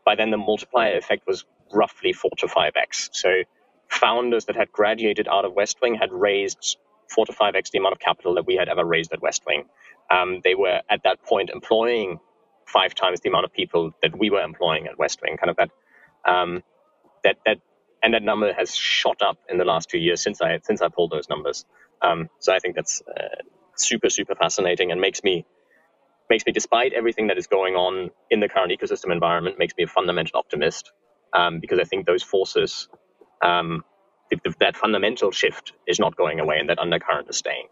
by 0.05 0.15
then 0.15 0.31
the 0.31 0.37
multiplier 0.37 0.97
effect 0.97 1.27
was 1.27 1.45
roughly 1.73 2.13
four 2.13 2.31
to 2.39 2.47
five 2.47 2.73
x. 2.77 3.09
So 3.13 3.43
founders 3.89 4.45
that 4.45 4.55
had 4.55 4.71
graduated 4.71 5.27
out 5.29 5.45
of 5.45 5.53
Westwing 5.53 5.99
had 5.99 6.13
raised 6.13 6.77
four 7.09 7.25
to 7.27 7.33
five 7.33 7.55
x 7.55 7.71
the 7.71 7.79
amount 7.79 7.93
of 7.93 7.99
capital 7.99 8.35
that 8.35 8.47
we 8.47 8.55
had 8.55 8.69
ever 8.69 8.85
raised 8.85 9.13
at 9.13 9.21
Westwing. 9.21 9.65
Um, 10.09 10.41
they 10.45 10.55
were 10.55 10.81
at 10.89 11.03
that 11.03 11.23
point 11.23 11.51
employing 11.51 12.21
five 12.65 12.95
times 12.95 13.21
the 13.21 13.29
amount 13.29 13.45
of 13.45 13.53
people 13.53 13.91
that 14.01 14.17
we 14.17 14.29
were 14.29 14.41
employing 14.41 14.87
at 14.87 14.97
Westwing. 14.97 15.37
Kind 15.37 15.49
of 15.49 15.57
that 15.57 15.71
um, 16.25 16.63
that 17.23 17.37
that 17.45 17.57
and 18.03 18.13
that 18.13 18.23
number 18.23 18.51
has 18.53 18.75
shot 18.75 19.21
up 19.21 19.37
in 19.49 19.57
the 19.57 19.65
last 19.65 19.89
two 19.89 19.99
years 19.99 20.21
since 20.21 20.41
I 20.41 20.59
since 20.63 20.81
I 20.81 20.89
pulled 20.89 21.11
those 21.11 21.29
numbers. 21.29 21.65
Um, 22.01 22.29
so 22.39 22.53
I 22.53 22.59
think 22.59 22.75
that's 22.75 23.01
uh, 23.01 23.43
super 23.75 24.09
super 24.09 24.35
fascinating 24.35 24.91
and 24.91 24.99
makes 24.99 25.23
me 25.23 25.45
makes 26.31 26.45
me, 26.45 26.53
despite 26.53 26.93
everything 26.93 27.27
that 27.27 27.37
is 27.37 27.45
going 27.45 27.75
on 27.75 28.09
in 28.31 28.39
the 28.39 28.47
current 28.47 28.71
ecosystem 28.71 29.11
environment, 29.11 29.59
makes 29.59 29.73
me 29.77 29.83
a 29.83 29.87
fundamental 29.87 30.39
optimist 30.39 30.91
um, 31.33 31.59
because 31.59 31.77
I 31.77 31.83
think 31.83 32.05
those 32.07 32.23
forces, 32.23 32.87
um, 33.43 33.83
that 34.59 34.77
fundamental 34.77 35.31
shift 35.31 35.73
is 35.87 35.99
not 35.99 36.15
going 36.15 36.39
away 36.39 36.57
and 36.57 36.69
that 36.69 36.79
undercurrent 36.79 37.29
is 37.29 37.37
staying. 37.37 37.67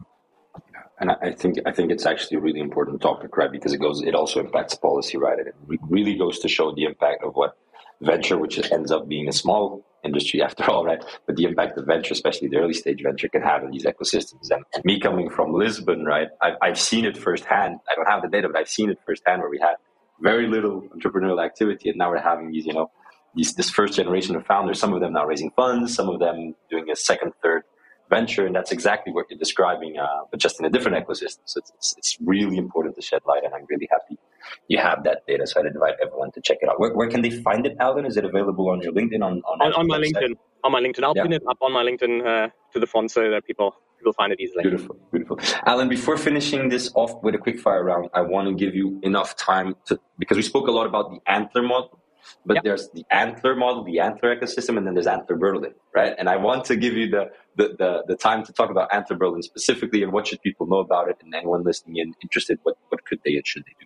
And 0.99 1.11
I 1.11 1.31
think 1.31 1.55
I 1.65 1.71
think 1.71 1.91
it's 1.91 2.05
actually 2.05 2.37
a 2.37 2.41
really 2.41 2.59
important 2.59 3.01
topic, 3.01 3.37
right? 3.37 3.49
Because 3.49 3.71
it 3.71 3.79
goes, 3.79 4.01
it 4.01 4.13
also 4.13 4.41
impacts 4.41 4.75
policy, 4.75 5.17
right? 5.17 5.39
And 5.39 5.47
it 5.47 5.55
re- 5.65 5.79
really 5.89 6.15
goes 6.17 6.39
to 6.39 6.49
show 6.49 6.75
the 6.75 6.83
impact 6.83 7.23
of 7.23 7.35
what 7.35 7.55
venture, 8.01 8.37
which 8.37 8.59
ends 8.71 8.91
up 8.91 9.07
being 9.07 9.27
a 9.27 9.33
small 9.33 9.85
industry 10.03 10.41
after 10.47 10.69
all, 10.69 10.85
right? 10.85 11.03
But 11.25 11.35
the 11.35 11.43
impact 11.45 11.77
of 11.77 11.85
venture, 11.85 12.13
especially 12.13 12.47
the 12.47 12.57
early 12.57 12.73
stage 12.73 13.01
venture, 13.03 13.29
can 13.29 13.41
have 13.41 13.63
in 13.63 13.71
these 13.71 13.85
ecosystems. 13.85 14.49
And 14.51 14.63
me 14.83 14.99
coming 14.99 15.29
from 15.29 15.53
Lisbon, 15.53 16.05
right, 16.05 16.29
I've, 16.41 16.55
I've 16.61 16.79
seen 16.79 17.05
it 17.05 17.17
firsthand. 17.17 17.79
I 17.89 17.95
don't 17.95 18.09
have 18.09 18.21
the 18.21 18.29
data, 18.29 18.47
but 18.49 18.57
I've 18.57 18.69
seen 18.69 18.89
it 18.89 18.99
firsthand 19.05 19.41
where 19.41 19.49
we 19.49 19.59
had 19.59 19.75
very 20.21 20.47
little 20.47 20.81
entrepreneurial 20.95 21.43
activity, 21.43 21.89
and 21.89 21.97
now 21.97 22.09
we're 22.09 22.19
having 22.19 22.51
these, 22.51 22.65
you 22.65 22.73
know, 22.73 22.91
these 23.35 23.53
this 23.53 23.69
first 23.69 23.93
generation 23.93 24.35
of 24.35 24.45
founders. 24.45 24.79
Some 24.79 24.93
of 24.93 25.01
them 25.01 25.13
now 25.13 25.25
raising 25.25 25.51
funds, 25.51 25.93
some 25.93 26.09
of 26.09 26.19
them 26.19 26.55
doing 26.69 26.89
a 26.89 26.95
second, 26.95 27.33
third 27.41 27.63
venture, 28.09 28.45
and 28.45 28.55
that's 28.55 28.71
exactly 28.71 29.13
what 29.13 29.27
you're 29.29 29.39
describing, 29.39 29.97
uh, 29.97 30.25
but 30.31 30.39
just 30.39 30.59
in 30.59 30.65
a 30.65 30.69
different 30.69 30.97
ecosystem. 30.97 31.39
So 31.45 31.59
it's, 31.59 31.71
it's, 31.75 31.95
it's, 31.97 32.17
really 32.19 32.57
important 32.57 32.95
to 32.95 33.01
shed 33.01 33.21
light, 33.27 33.43
and 33.43 33.53
I'm 33.53 33.65
really 33.69 33.87
happy 33.91 34.17
you 34.67 34.77
have 34.77 35.03
that 35.03 35.21
data. 35.27 35.45
So 35.47 35.59
I'd 35.59 35.67
invite 35.67 35.95
everyone 36.01 36.31
to 36.31 36.41
check 36.41 36.57
it 36.61 36.69
out. 36.69 36.79
Where, 36.79 36.93
where 36.93 37.09
can 37.09 37.21
they 37.21 37.29
find 37.29 37.65
it, 37.65 37.75
Alan? 37.79 38.05
Is 38.05 38.17
it 38.17 38.25
available 38.25 38.69
on 38.69 38.81
your 38.81 38.93
LinkedIn? 38.93 39.23
On 39.23 39.41
on, 39.45 39.61
on, 39.61 39.73
on 39.73 39.87
my 39.87 39.97
LinkedIn. 39.97 40.33
On 40.63 40.71
my 40.71 40.81
LinkedIn, 40.81 41.03
I'll 41.03 41.13
yeah. 41.15 41.23
pin 41.23 41.33
it 41.33 41.43
up 41.49 41.57
on 41.61 41.71
my 41.71 41.83
LinkedIn 41.83 42.25
uh, 42.25 42.49
to 42.73 42.79
the 42.79 42.87
front 42.87 43.11
so 43.11 43.29
that 43.31 43.45
people 43.45 43.75
people 43.97 44.13
find 44.13 44.33
it 44.33 44.39
easily. 44.39 44.63
Beautiful, 44.63 44.97
beautiful. 45.11 45.39
Alan, 45.65 45.89
before 45.89 46.17
finishing 46.17 46.69
this 46.69 46.91
off 46.95 47.21
with 47.23 47.35
a 47.35 47.37
quick 47.37 47.59
fire 47.59 47.83
round, 47.83 48.09
I 48.13 48.21
want 48.21 48.47
to 48.47 48.53
give 48.53 48.75
you 48.75 48.99
enough 49.03 49.35
time 49.35 49.75
to 49.87 49.99
because 50.17 50.37
we 50.37 50.43
spoke 50.43 50.67
a 50.67 50.71
lot 50.71 50.87
about 50.87 51.11
the 51.11 51.19
antler 51.31 51.63
model 51.63 51.99
but 52.45 52.55
yep. 52.55 52.63
there's 52.63 52.89
the 52.89 53.05
antler 53.11 53.55
model, 53.55 53.83
the 53.83 53.99
antler 53.99 54.35
ecosystem, 54.35 54.77
and 54.77 54.85
then 54.85 54.93
there's 54.93 55.07
antler 55.07 55.35
Berlin, 55.35 55.73
right? 55.95 56.13
And 56.17 56.29
I 56.29 56.37
want 56.37 56.65
to 56.65 56.75
give 56.75 56.93
you 56.93 57.09
the, 57.09 57.31
the, 57.55 57.75
the, 57.77 58.03
the, 58.07 58.15
time 58.15 58.43
to 58.45 58.53
talk 58.53 58.69
about 58.69 58.93
antler 58.93 59.17
Berlin 59.17 59.41
specifically 59.41 60.03
and 60.03 60.11
what 60.11 60.27
should 60.27 60.41
people 60.41 60.67
know 60.67 60.79
about 60.79 61.09
it 61.09 61.17
and 61.21 61.33
anyone 61.33 61.63
listening 61.63 61.97
in 61.97 62.13
interested, 62.21 62.59
what, 62.63 62.77
what 62.89 63.05
could 63.05 63.19
they 63.25 63.35
and 63.35 63.45
should 63.45 63.63
they 63.63 63.75
do? 63.79 63.85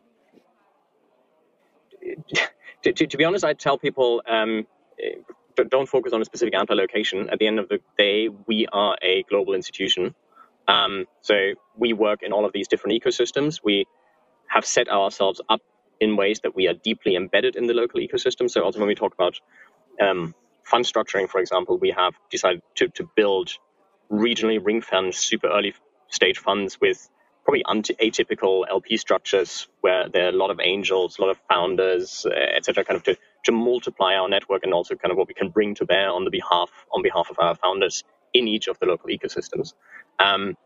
To, 2.83 2.93
to, 2.93 3.07
to 3.07 3.17
be 3.17 3.25
honest, 3.25 3.45
I 3.45 3.53
tell 3.53 3.77
people 3.77 4.21
um, 4.29 4.67
don't 5.69 5.87
focus 5.87 6.13
on 6.13 6.21
a 6.21 6.25
specific 6.25 6.55
antler 6.55 6.75
location. 6.75 7.29
At 7.29 7.39
the 7.39 7.47
end 7.47 7.59
of 7.59 7.69
the 7.69 7.79
day, 7.97 8.29
we 8.47 8.67
are 8.73 8.97
a 9.01 9.23
global 9.29 9.53
institution. 9.53 10.15
Um, 10.67 11.05
so 11.21 11.53
we 11.77 11.93
work 11.93 12.23
in 12.23 12.33
all 12.33 12.45
of 12.45 12.53
these 12.53 12.67
different 12.67 13.01
ecosystems. 13.01 13.61
We 13.63 13.85
have 14.47 14.65
set 14.65 14.89
ourselves 14.89 15.41
up 15.49 15.61
in 15.99 16.17
ways 16.17 16.41
that 16.41 16.55
we 16.55 16.67
are 16.67 16.73
deeply 16.73 17.15
embedded 17.15 17.55
in 17.55 17.67
the 17.67 17.73
local 17.73 17.99
ecosystem. 18.01 18.49
So 18.49 18.61
also 18.63 18.79
when 18.79 18.87
we 18.87 18.95
talk 18.95 19.13
about 19.13 19.39
um, 20.01 20.35
fund 20.63 20.85
structuring, 20.85 21.29
for 21.29 21.39
example, 21.41 21.77
we 21.77 21.91
have 21.91 22.13
decided 22.29 22.61
to, 22.75 22.87
to 22.89 23.09
build 23.15 23.51
regionally 24.11 24.59
ring 24.63 24.81
fenced 24.81 25.27
super 25.27 25.47
early 25.47 25.73
stage 26.09 26.39
funds 26.39 26.79
with 26.81 27.09
probably 27.45 27.63
atypical 28.01 28.65
LP 28.69 28.97
structures 28.97 29.67
where 29.81 30.09
there 30.09 30.27
are 30.27 30.29
a 30.29 30.33
lot 30.37 30.51
of 30.51 30.59
angels, 30.61 31.19
a 31.19 31.23
lot 31.23 31.31
of 31.31 31.39
founders, 31.49 32.25
uh, 32.25 32.31
etc., 32.57 32.85
kind 32.85 32.97
of 32.97 33.03
to, 33.03 33.17
to 33.45 33.51
multiply 33.51 34.15
our 34.15 34.29
network 34.29 34.63
and 34.63 34.73
also 34.73 34.95
kind 34.95 35.11
of 35.11 35.17
what 35.17 35.27
we 35.27 35.33
can 35.33 35.49
bring 35.49 35.75
to 35.75 35.85
bear 35.85 36.09
on 36.09 36.25
the 36.25 36.31
behalf 36.31 36.71
on 36.93 37.03
behalf 37.03 37.29
of 37.31 37.39
our 37.39 37.55
founders 37.55 38.03
in 38.33 38.47
each 38.47 38.67
of 38.67 38.79
the 38.79 38.85
local 38.87 39.09
ecosystems. 39.09 39.73
Um, 40.19 40.57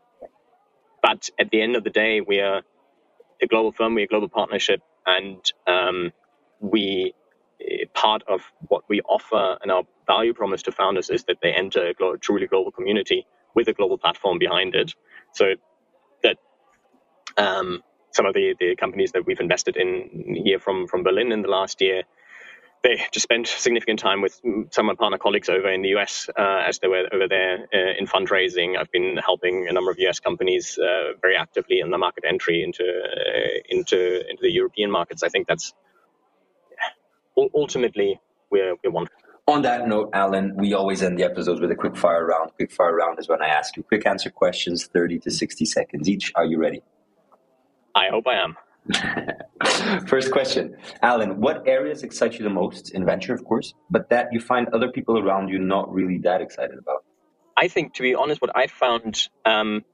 but 1.02 1.30
at 1.38 1.50
the 1.50 1.62
end 1.62 1.76
of 1.76 1.84
the 1.84 1.90
day, 1.90 2.20
we 2.20 2.40
are 2.40 2.62
a 3.42 3.48
global 3.48 3.72
firm, 3.72 3.94
we're 3.94 4.04
a 4.06 4.08
global 4.08 4.28
partnership, 4.30 4.82
and 5.06 5.40
um, 5.66 6.12
we 6.60 7.14
eh, 7.60 7.84
part 7.94 8.24
of 8.28 8.42
what 8.68 8.84
we 8.88 9.02
offer 9.02 9.58
and 9.62 9.72
our 9.72 9.84
value 10.06 10.34
promise 10.34 10.62
to 10.64 10.72
founders 10.72 11.10
is 11.10 11.24
that 11.24 11.38
they 11.42 11.52
enter 11.52 11.88
a 11.88 11.94
glo- 11.94 12.16
truly 12.16 12.48
global 12.48 12.72
community 12.72 13.26
with 13.54 13.68
a 13.68 13.74
global 13.74 13.98
platform 13.98 14.38
behind 14.38 14.74
it. 14.76 14.94
So 15.34 15.54
um, 17.38 17.82
some 18.12 18.26
of 18.26 18.34
the, 18.34 18.54
the 18.58 18.76
companies 18.76 19.12
that 19.12 19.24
we've 19.26 19.40
invested 19.40 19.76
in 19.76 20.40
here 20.44 20.58
from 20.58 20.86
from 20.86 21.02
Berlin 21.02 21.32
in 21.32 21.42
the 21.42 21.48
last 21.48 21.80
year 21.80 22.02
they 22.82 23.02
just 23.12 23.24
spent 23.24 23.46
significant 23.46 23.98
time 23.98 24.22
with 24.22 24.40
some 24.70 24.88
of 24.88 24.94
my 24.96 25.00
partner 25.00 25.18
colleagues 25.18 25.48
over 25.48 25.70
in 25.70 25.82
the 25.82 25.88
US 25.96 26.28
uh, 26.38 26.62
as 26.66 26.78
they 26.78 26.88
were 26.88 27.08
over 27.12 27.26
there 27.28 27.66
uh, 27.74 27.98
in 27.98 28.06
fundraising. 28.06 28.78
I've 28.78 28.90
been 28.92 29.16
helping 29.16 29.66
a 29.68 29.72
number 29.72 29.90
of 29.90 29.98
US 29.98 30.20
companies 30.20 30.78
uh, 30.78 31.16
very 31.20 31.36
actively 31.36 31.80
in 31.80 31.90
the 31.90 31.98
market 31.98 32.24
entry 32.26 32.62
into 32.62 32.84
uh, 32.84 33.58
into 33.68 34.28
into 34.28 34.42
the 34.42 34.52
European 34.52 34.90
markets. 34.90 35.22
I 35.22 35.28
think 35.28 35.48
that's 35.48 35.74
ultimately 37.36 38.20
we're 38.50 38.76
we 38.84 38.90
want. 38.90 39.08
On 39.46 39.62
that 39.62 39.88
note, 39.88 40.10
Alan, 40.12 40.54
we 40.56 40.74
always 40.74 41.02
end 41.02 41.18
the 41.18 41.24
episodes 41.24 41.58
with 41.60 41.70
a 41.70 41.74
quick 41.74 41.96
fire 41.96 42.26
round. 42.26 42.52
Quick 42.56 42.70
fire 42.70 42.94
round 42.94 43.18
is 43.18 43.28
when 43.28 43.42
I 43.42 43.48
ask 43.48 43.76
you 43.76 43.82
quick 43.82 44.06
answer 44.06 44.30
questions, 44.30 44.86
thirty 44.86 45.18
to 45.20 45.30
sixty 45.30 45.64
seconds 45.64 46.08
each. 46.08 46.32
Are 46.36 46.44
you 46.44 46.58
ready? 46.58 46.82
I 47.98 48.10
hope 48.10 48.26
I 48.28 48.36
am. 48.44 48.56
First 50.06 50.30
question, 50.30 50.76
Alan, 51.02 51.40
what 51.40 51.66
areas 51.66 52.04
excite 52.04 52.38
you 52.38 52.44
the 52.44 52.56
most 52.62 52.92
in 52.92 53.04
venture, 53.04 53.34
of 53.34 53.44
course, 53.44 53.74
but 53.90 54.08
that 54.10 54.28
you 54.32 54.40
find 54.40 54.68
other 54.68 54.88
people 54.88 55.18
around 55.18 55.48
you 55.48 55.58
not 55.58 55.92
really 55.92 56.18
that 56.18 56.40
excited 56.40 56.78
about? 56.78 57.04
I 57.56 57.66
think, 57.66 57.94
to 57.94 58.02
be 58.02 58.14
honest, 58.14 58.40
what 58.40 58.56
I 58.56 58.68
found 58.68 59.28
um, 59.44 59.84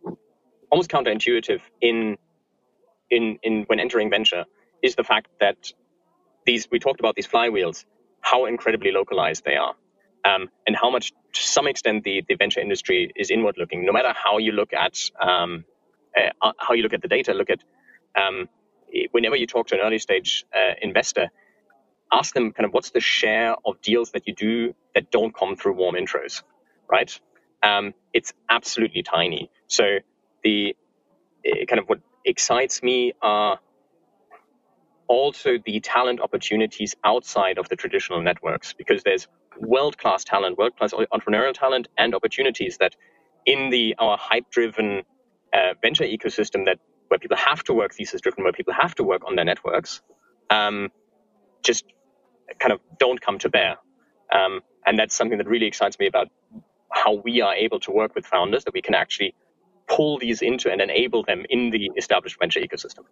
almost 0.71 0.91
counterintuitive 0.91 1.63
in, 1.81 2.19
in, 3.11 3.39
in 3.43 3.65
when 3.69 3.81
entering 3.81 4.11
venture 4.11 4.45
is 4.83 4.97
the 4.97 5.05
fact 5.05 5.29
that 5.41 5.73
these 6.45 6.69
we 6.71 6.79
talked 6.79 7.01
about 7.01 7.15
these 7.15 7.27
flywheels, 7.27 7.87
how 8.21 8.45
incredibly 8.45 8.93
localized 8.93 9.45
they 9.47 9.57
are, 9.57 9.75
um, 10.27 10.51
and 10.67 10.77
how 10.77 10.91
much, 10.91 11.13
to 11.33 11.43
some 11.43 11.67
extent, 11.67 12.05
the, 12.05 12.23
the 12.29 12.35
venture 12.35 12.61
industry 12.61 13.11
is 13.17 13.31
inward 13.31 13.57
looking. 13.57 13.87
No 13.87 13.93
matter 13.93 14.13
how 14.15 14.37
you 14.37 14.53
look 14.53 14.75
at 14.75 14.99
um, 15.19 15.65
uh, 16.17 16.53
how 16.59 16.75
you 16.75 16.83
look 16.83 16.93
at 16.93 17.03
the 17.03 17.09
data, 17.09 17.33
look 17.33 17.51
at 17.51 17.61
um, 18.17 18.49
whenever 19.13 19.37
you 19.37 19.47
talk 19.47 19.69
to 19.69 19.75
an 19.75 19.81
early 19.81 19.99
stage 19.99 20.45
uh, 20.55 20.75
investor, 20.81 21.29
ask 22.13 22.35
them 22.35 22.53
kind 22.53 22.67
of 22.67 22.73
what's 22.73 22.91
the 22.91 23.01
share 23.01 23.57
of 23.65 23.81
deals 23.81 24.13
that 24.13 24.27
you 24.27 24.35
do 24.35 24.75
that 24.95 25.11
don't 25.11 25.35
come 25.35 25.57
through 25.57 25.75
warm 25.75 25.97
intros, 25.97 26.43
right? 26.91 27.19
Um, 27.63 27.95
it's 28.13 28.33
absolutely 28.49 29.03
tiny. 29.03 29.51
So 29.67 29.99
the 30.43 30.77
uh, 31.47 31.65
kind 31.67 31.81
of 31.81 31.89
what 31.89 32.01
excites 32.25 32.83
me 32.83 33.13
are 33.23 33.59
also 35.07 35.59
the 35.65 35.81
talent 35.81 36.21
opportunities 36.21 36.95
outside 37.05 37.59
of 37.59 37.69
the 37.69 37.77
traditional 37.77 38.23
networks 38.23 38.73
because 38.73 39.03
there's 39.03 39.29
world-class 39.59 40.25
talent, 40.25 40.59
world-class 40.59 40.93
entrepreneurial 40.93 41.53
talent 41.53 41.89
and 41.99 42.15
opportunities 42.15 42.79
that 42.79 42.95
in 43.47 43.71
the 43.71 43.95
our 43.99 44.17
hype-driven 44.17 45.03
uh, 45.53 45.75
venture 45.83 46.05
ecosystem 46.05 46.65
that 46.65 46.79
where 47.09 47.19
people 47.19 47.37
have 47.37 47.63
to 47.65 47.75
work 47.75 47.95
thesis 47.95 48.21
driven, 48.21 48.45
where 48.45 48.53
people 48.53 48.75
have 48.75 48.95
to 48.97 49.05
work 49.05 49.23
on 49.27 49.37
their 49.37 49.45
networks, 49.45 50.03
um, 50.51 50.91
just 51.63 51.85
kind 52.59 52.73
of 52.73 52.81
don't 52.99 53.21
come 53.21 53.39
to 53.39 53.49
bear. 53.49 53.77
Um, 54.33 54.61
and 54.87 54.99
that's 54.99 55.15
something 55.15 55.39
that 55.39 55.49
really 55.49 55.67
excites 55.67 55.99
me 55.99 56.07
about 56.07 56.29
how 56.93 57.15
we 57.15 57.41
are 57.41 57.55
able 57.55 57.81
to 57.81 57.91
work 57.91 58.15
with 58.15 58.27
founders, 58.27 58.65
that 58.65 58.75
we 58.75 58.83
can 58.83 58.95
actually 58.95 59.35
pull 59.89 60.19
these 60.19 60.43
into 60.43 60.71
and 60.71 60.81
enable 60.81 61.23
them 61.25 61.45
in 61.49 61.71
the 61.71 61.91
established 61.97 62.39
venture 62.39 62.61
ecosystem. 62.61 63.05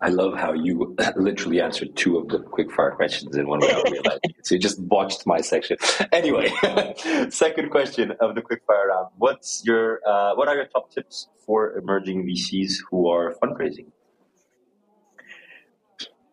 I 0.00 0.08
love 0.08 0.34
how 0.36 0.52
you 0.52 0.94
literally 1.16 1.60
answered 1.60 1.96
two 1.96 2.18
of 2.18 2.28
the 2.28 2.40
quick 2.40 2.70
fire 2.70 2.92
questions 2.92 3.36
in 3.36 3.46
one 3.46 3.60
without 3.60 3.90
realizing. 3.90 4.34
So 4.42 4.54
you 4.54 4.60
just 4.60 4.86
botched 4.88 5.26
my 5.26 5.40
section. 5.40 5.76
Anyway, 6.12 6.50
second 7.30 7.70
question 7.70 8.12
of 8.20 8.34
the 8.34 8.42
quick 8.42 8.62
fire 8.66 8.88
round. 8.88 9.08
What's 9.18 9.62
your 9.64 10.00
uh, 10.06 10.34
what 10.34 10.48
are 10.48 10.54
your 10.54 10.66
top 10.66 10.90
tips 10.90 11.28
for 11.44 11.76
emerging 11.76 12.26
VCs 12.26 12.74
who 12.90 13.08
are 13.08 13.34
fundraising? 13.42 13.86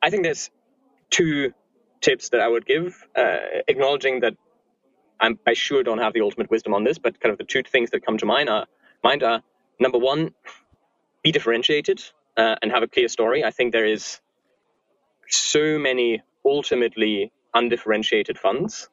I 0.01 0.09
think 0.09 0.23
there's 0.23 0.49
two 1.09 1.53
tips 2.01 2.29
that 2.29 2.41
I 2.41 2.47
would 2.47 2.65
give, 2.65 3.07
uh, 3.15 3.37
acknowledging 3.67 4.19
that 4.21 4.35
I'm, 5.19 5.39
I 5.47 5.53
sure 5.53 5.83
don't 5.83 5.99
have 5.99 6.13
the 6.13 6.21
ultimate 6.21 6.49
wisdom 6.51 6.73
on 6.73 6.83
this, 6.83 6.97
but 6.97 7.19
kind 7.19 7.31
of 7.31 7.37
the 7.37 7.45
two 7.45 7.63
things 7.63 7.91
that 7.91 8.05
come 8.05 8.17
to 8.17 8.25
mind 8.25 8.49
are 8.49 8.65
mind 9.03 9.23
are 9.23 9.41
number 9.79 9.97
one, 9.97 10.31
be 11.23 11.31
differentiated 11.31 12.03
uh, 12.37 12.55
and 12.61 12.71
have 12.71 12.83
a 12.83 12.87
clear 12.87 13.07
story. 13.07 13.43
I 13.43 13.51
think 13.51 13.71
there 13.71 13.85
is 13.85 14.19
so 15.29 15.79
many 15.79 16.21
ultimately 16.45 17.31
undifferentiated 17.53 18.37
funds 18.37 18.89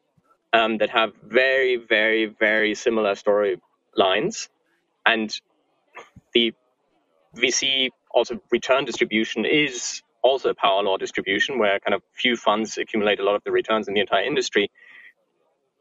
um, 0.52 0.78
that 0.78 0.90
have 0.90 1.12
very, 1.22 1.76
very, 1.76 2.26
very 2.26 2.74
similar 2.74 3.14
storylines, 3.14 4.48
and 5.06 5.34
the 6.32 6.52
VC 7.36 7.90
also 8.12 8.40
return 8.50 8.84
distribution 8.84 9.44
is 9.44 10.02
also 10.22 10.50
a 10.50 10.54
power 10.54 10.82
law 10.82 10.96
distribution 10.96 11.58
where 11.58 11.78
kind 11.80 11.94
of 11.94 12.02
few 12.12 12.36
funds 12.36 12.76
accumulate 12.76 13.20
a 13.20 13.24
lot 13.24 13.34
of 13.34 13.44
the 13.44 13.50
returns 13.50 13.88
in 13.88 13.94
the 13.94 14.00
entire 14.00 14.24
industry. 14.24 14.70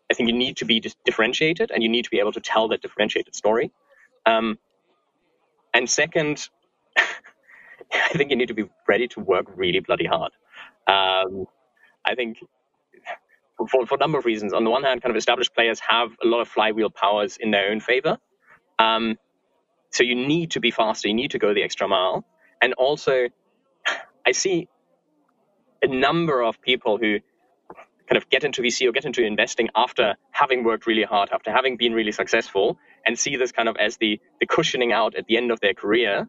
I 0.09 0.13
think 0.13 0.29
you 0.29 0.35
need 0.35 0.57
to 0.57 0.65
be 0.65 0.81
differentiated 1.05 1.71
and 1.71 1.83
you 1.83 1.89
need 1.89 2.05
to 2.05 2.09
be 2.09 2.19
able 2.19 2.31
to 2.31 2.39
tell 2.39 2.67
that 2.69 2.81
differentiated 2.81 3.35
story. 3.35 3.71
Um, 4.25 4.57
and 5.73 5.89
second, 5.89 6.49
I 7.93 8.17
think 8.17 8.31
you 8.31 8.37
need 8.37 8.47
to 8.47 8.53
be 8.53 8.69
ready 8.87 9.07
to 9.09 9.19
work 9.19 9.45
really 9.55 9.79
bloody 9.79 10.05
hard. 10.05 10.31
Um, 10.87 11.45
I 12.05 12.15
think 12.15 12.37
for, 13.67 13.85
for 13.85 13.95
a 13.95 13.97
number 13.97 14.17
of 14.17 14.25
reasons. 14.25 14.53
On 14.53 14.63
the 14.63 14.69
one 14.69 14.83
hand, 14.83 15.01
kind 15.01 15.11
of 15.11 15.17
established 15.17 15.53
players 15.53 15.79
have 15.81 16.11
a 16.23 16.27
lot 16.27 16.41
of 16.41 16.47
flywheel 16.47 16.89
powers 16.89 17.37
in 17.37 17.51
their 17.51 17.71
own 17.71 17.79
favor. 17.79 18.17
Um, 18.77 19.17
so 19.91 20.03
you 20.03 20.15
need 20.15 20.51
to 20.51 20.59
be 20.59 20.71
faster, 20.71 21.07
you 21.07 21.13
need 21.13 21.31
to 21.31 21.39
go 21.39 21.53
the 21.53 21.63
extra 21.63 21.87
mile. 21.87 22.25
And 22.61 22.73
also, 22.73 23.27
I 24.25 24.31
see 24.31 24.67
a 25.81 25.87
number 25.87 26.41
of 26.43 26.61
people 26.61 26.97
who 26.97 27.19
kind 28.07 28.17
of 28.17 28.29
get 28.29 28.43
into 28.43 28.61
VC 28.61 28.87
or 28.87 28.91
get 28.91 29.05
into 29.05 29.23
investing 29.23 29.69
after 29.75 30.15
having 30.31 30.63
worked 30.63 30.87
really 30.87 31.03
hard, 31.03 31.29
after 31.31 31.51
having 31.51 31.77
been 31.77 31.93
really 31.93 32.11
successful, 32.11 32.77
and 33.05 33.17
see 33.17 33.35
this 33.35 33.51
kind 33.51 33.69
of 33.69 33.75
as 33.77 33.97
the 33.97 34.19
the 34.39 34.45
cushioning 34.45 34.91
out 34.91 35.15
at 35.15 35.25
the 35.27 35.37
end 35.37 35.51
of 35.51 35.59
their 35.59 35.73
career. 35.73 36.27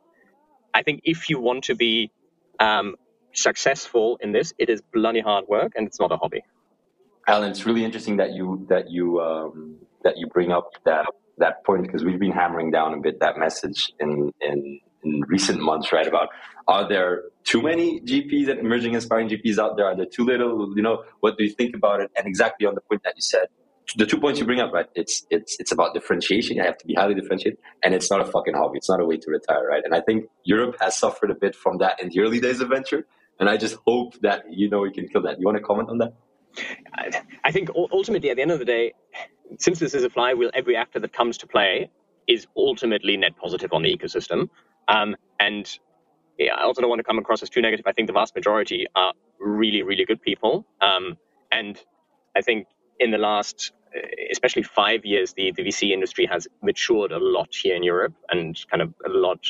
I 0.75 0.83
think 0.83 1.03
if 1.05 1.29
you 1.29 1.41
want 1.41 1.65
to 1.65 1.75
be 1.75 2.11
um, 2.59 2.97
successful 3.33 4.19
in 4.21 4.33
this, 4.33 4.53
it 4.59 4.69
is 4.69 4.81
bloody 4.93 5.21
hard 5.21 5.47
work 5.49 5.73
and 5.77 5.87
it's 5.87 6.01
not 6.01 6.13
a 6.13 6.17
hobby. 6.17 6.43
Alan, 7.27 7.51
it's 7.51 7.67
really 7.67 7.85
interesting 7.85 8.17
that 8.17 8.33
you 8.33 8.67
that 8.69 8.91
you 8.91 9.21
um, 9.21 9.77
that 10.05 10.17
you 10.17 10.27
bring 10.29 10.51
up 10.51 10.71
that 10.85 11.07
that 11.39 11.65
point 11.65 11.83
because 11.83 12.05
we've 12.05 12.19
been 12.19 12.33
hammering 12.33 12.71
down 12.71 12.95
a 12.95 13.01
bit 13.01 13.21
that 13.21 13.39
message 13.39 13.93
in 14.01 14.33
in 14.41 14.81
in 15.03 15.23
recent 15.29 15.61
months, 15.61 15.93
right? 15.93 16.07
About 16.07 16.29
are 16.67 16.89
there 16.89 17.23
too 17.45 17.63
many 17.63 18.01
GPs 18.01 18.49
and 18.51 18.61
emerging 18.61 18.97
aspiring 18.97 19.29
GPs 19.29 19.59
out 19.59 19.77
there? 19.77 19.87
Are 19.87 19.97
there 19.97 20.07
too 20.07 20.25
little? 20.25 20.73
You 20.77 20.83
know, 20.83 21.05
what 21.21 21.37
do 21.39 21.45
you 21.45 21.51
think 21.51 21.75
about 21.75 22.01
it? 22.01 22.11
And 22.17 22.27
exactly 22.27 22.67
on 22.67 22.75
the 22.75 22.81
point 22.83 23.03
that 23.05 23.15
you 23.17 23.23
said, 23.23 23.49
the 23.97 24.07
two 24.07 24.19
points 24.19 24.41
you 24.41 24.47
bring 24.47 24.61
up, 24.61 24.73
right? 24.73 24.87
It's 24.95 25.27
it's 25.31 25.59
it's 25.61 25.73
about 25.73 25.95
differentiation. 25.95 26.57
You 26.57 26.63
have 26.63 26.79
to 26.79 26.87
be 26.87 26.95
highly 26.95 27.15
differentiated, 27.15 27.59
and 27.83 27.95
it's 27.95 28.11
not 28.11 28.21
a 28.21 28.25
fucking 28.25 28.55
hobby. 28.55 28.79
It's 28.79 28.89
not 28.89 29.01
a 29.01 29.07
way 29.07 29.17
to 29.17 29.31
retire, 29.31 29.67
right? 29.67 29.83
And 29.85 29.95
I 29.95 30.01
think 30.01 30.27
Europe 30.45 30.77
has 30.81 30.97
suffered 30.97 31.31
a 31.31 31.35
bit 31.35 31.55
from 31.55 31.79
that 31.79 32.01
in 32.03 32.09
the 32.09 32.21
early 32.21 32.41
days 32.41 32.61
of 32.61 32.69
venture, 32.69 33.07
and 33.39 33.49
I 33.49 33.57
just 33.57 33.77
hope 33.87 34.15
that 34.21 34.45
you 34.51 34.69
know 34.69 34.81
we 34.81 34.93
can 34.93 35.09
kill 35.09 35.23
that. 35.23 35.39
You 35.39 35.47
want 35.47 35.59
to 35.59 35.63
comment 35.63 35.91
on 35.91 35.99
that? 35.99 36.13
I 37.45 37.53
think 37.53 37.71
ultimately, 37.75 38.31
at 38.31 38.37
the 38.37 38.43
end 38.43 38.51
of 38.51 38.59
the 38.59 38.65
day, 38.65 38.93
since 39.59 39.79
this 39.79 39.95
is 39.95 40.05
a 40.05 40.11
flywheel, 40.11 40.51
every 40.55 40.77
actor 40.77 40.99
that 40.99 41.13
comes 41.13 41.39
to 41.39 41.47
play 41.47 41.91
is 42.27 42.47
ultimately 42.57 43.17
net 43.17 43.37
positive 43.37 43.73
on 43.73 43.83
the 43.83 43.97
ecosystem. 43.97 44.49
Um, 44.89 45.17
and 45.39 45.79
yeah, 46.39 46.55
I 46.55 46.63
also 46.63 46.81
don't 46.81 46.91
want 46.91 47.01
to 47.01 47.05
come 47.05 47.19
across 47.19 47.43
as 47.43 47.51
too 47.51 47.61
negative. 47.61 47.87
I 47.87 47.93
think 47.93 48.07
the 48.07 48.13
vast 48.13 48.35
majority 48.35 48.87
are 48.95 49.13
really, 49.39 49.83
really 49.83 50.05
good 50.05 50.23
people. 50.23 50.67
Um, 50.81 51.17
and 51.51 51.81
I 52.37 52.41
think 52.43 52.67
in 52.99 53.11
the 53.11 53.19
last, 53.19 53.73
especially 54.31 54.63
five 54.63 55.05
years, 55.05 55.33
the, 55.33 55.53
the 55.53 55.63
VC 55.63 55.91
industry 55.91 56.27
has 56.27 56.47
matured 56.63 57.13
a 57.13 57.19
lot 57.19 57.55
here 57.55 57.75
in 57.75 57.83
Europe 57.83 58.15
and 58.31 58.59
kind 58.71 58.83
of 58.83 58.95
a 59.05 59.09
lot 59.09 59.41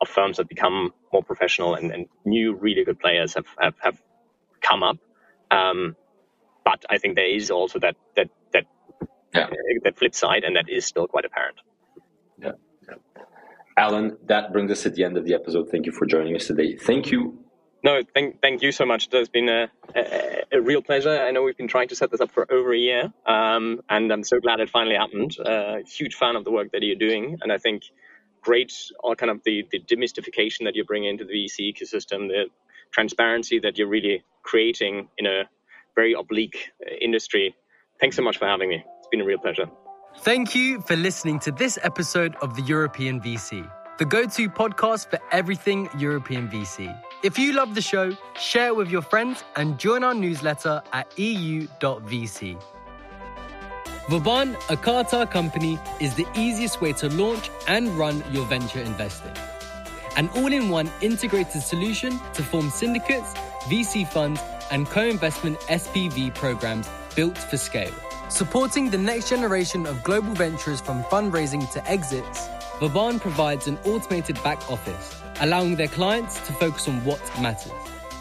of 0.00 0.08
firms 0.08 0.38
have 0.38 0.48
become 0.48 0.92
more 1.12 1.22
professional 1.22 1.74
and, 1.74 1.90
and 1.90 2.06
new, 2.24 2.54
really 2.54 2.84
good 2.84 2.98
players 2.98 3.34
have, 3.34 3.46
have, 3.58 3.74
have 3.80 4.00
come 4.60 4.82
up. 4.82 4.98
Um, 5.50 5.96
but 6.64 6.84
I 6.88 6.98
think 6.98 7.16
there 7.16 7.28
is 7.28 7.50
also 7.50 7.78
that, 7.80 7.96
that, 8.16 8.28
that, 8.52 8.64
yeah. 9.34 9.46
uh, 9.46 9.50
that 9.84 9.98
flip 9.98 10.14
side, 10.14 10.44
and 10.44 10.56
that 10.56 10.68
is 10.68 10.86
still 10.86 11.06
quite 11.06 11.24
apparent. 11.24 11.56
Yeah. 12.40 12.52
Alan, 13.76 14.16
that 14.26 14.52
brings 14.52 14.70
us 14.70 14.82
to 14.82 14.90
the 14.90 15.04
end 15.04 15.16
of 15.16 15.24
the 15.24 15.34
episode. 15.34 15.70
Thank 15.70 15.86
you 15.86 15.92
for 15.92 16.06
joining 16.06 16.36
us 16.36 16.46
today. 16.46 16.76
Thank 16.76 17.10
you. 17.10 17.38
No, 17.82 18.02
thank, 18.14 18.42
thank 18.42 18.62
you 18.62 18.72
so 18.72 18.84
much. 18.84 19.08
It's 19.10 19.28
been 19.28 19.48
a, 19.48 19.70
a, 19.96 20.42
a, 20.52 20.60
real 20.60 20.82
pleasure. 20.82 21.18
I 21.18 21.30
know 21.30 21.42
we've 21.42 21.56
been 21.56 21.68
trying 21.68 21.88
to 21.88 21.96
set 21.96 22.10
this 22.10 22.20
up 22.20 22.30
for 22.30 22.50
over 22.52 22.74
a 22.74 22.78
year, 22.78 23.12
um, 23.26 23.80
and 23.88 24.12
I'm 24.12 24.22
so 24.22 24.38
glad 24.38 24.60
it 24.60 24.68
finally 24.68 24.96
happened. 24.96 25.36
Uh, 25.38 25.78
huge 25.86 26.14
fan 26.14 26.36
of 26.36 26.44
the 26.44 26.50
work 26.50 26.72
that 26.72 26.82
you're 26.82 26.96
doing, 26.96 27.38
and 27.40 27.50
I 27.50 27.56
think 27.56 27.84
great 28.42 28.72
all 29.02 29.14
kind 29.14 29.30
of 29.30 29.40
the, 29.44 29.66
the 29.70 29.80
demystification 29.80 30.64
that 30.64 30.74
you 30.74 30.84
bring 30.84 31.04
into 31.04 31.24
the 31.24 31.32
VC 31.32 31.74
ecosystem, 31.74 32.28
the 32.28 32.46
transparency 32.90 33.58
that 33.60 33.78
you're 33.78 33.88
really 33.88 34.24
creating 34.42 35.08
in 35.18 35.26
a 35.26 35.44
very 35.94 36.12
oblique 36.12 36.70
uh, 36.84 36.94
industry. 37.00 37.54
Thanks 38.00 38.16
so 38.16 38.22
much 38.22 38.38
for 38.38 38.46
having 38.46 38.68
me. 38.68 38.84
It's 38.98 39.08
been 39.10 39.20
a 39.20 39.24
real 39.24 39.38
pleasure. 39.38 39.66
Thank 40.18 40.54
you 40.54 40.80
for 40.82 40.96
listening 40.96 41.38
to 41.40 41.52
this 41.52 41.78
episode 41.82 42.34
of 42.42 42.56
the 42.56 42.62
European 42.62 43.20
VC, 43.20 43.70
the 44.00 44.06
go 44.06 44.24
to 44.24 44.48
podcast 44.48 45.10
for 45.10 45.18
everything 45.30 45.86
European 45.98 46.48
VC. 46.48 46.98
If 47.22 47.38
you 47.38 47.52
love 47.52 47.74
the 47.74 47.82
show, 47.82 48.16
share 48.34 48.68
it 48.68 48.76
with 48.76 48.90
your 48.90 49.02
friends 49.02 49.44
and 49.56 49.78
join 49.78 50.02
our 50.02 50.14
newsletter 50.14 50.82
at 50.94 51.06
eu.vc. 51.18 52.62
Vauban, 54.08 54.56
a 54.70 54.76
Carta 54.78 55.28
company, 55.30 55.78
is 56.00 56.14
the 56.14 56.26
easiest 56.34 56.80
way 56.80 56.94
to 56.94 57.10
launch 57.10 57.50
and 57.68 57.88
run 57.98 58.24
your 58.32 58.46
venture 58.46 58.80
investing. 58.80 59.36
An 60.16 60.30
all 60.30 60.50
in 60.50 60.70
one 60.70 60.90
integrated 61.02 61.60
solution 61.60 62.18
to 62.32 62.42
form 62.42 62.70
syndicates, 62.70 63.34
VC 63.68 64.08
funds, 64.08 64.40
and 64.70 64.86
co 64.86 65.04
investment 65.04 65.60
SPV 65.68 66.34
programs 66.34 66.88
built 67.14 67.36
for 67.36 67.58
scale. 67.58 67.92
Supporting 68.30 68.88
the 68.88 68.96
next 68.96 69.28
generation 69.28 69.84
of 69.84 70.02
global 70.04 70.32
ventures 70.32 70.80
from 70.80 71.02
fundraising 71.04 71.70
to 71.72 71.86
exits, 71.86 72.48
Vauban 72.80 73.20
provides 73.20 73.66
an 73.66 73.76
automated 73.84 74.42
back 74.42 74.70
office, 74.70 75.14
allowing 75.42 75.76
their 75.76 75.86
clients 75.86 76.36
to 76.46 76.52
focus 76.54 76.88
on 76.88 77.04
what 77.04 77.20
matters, 77.38 77.70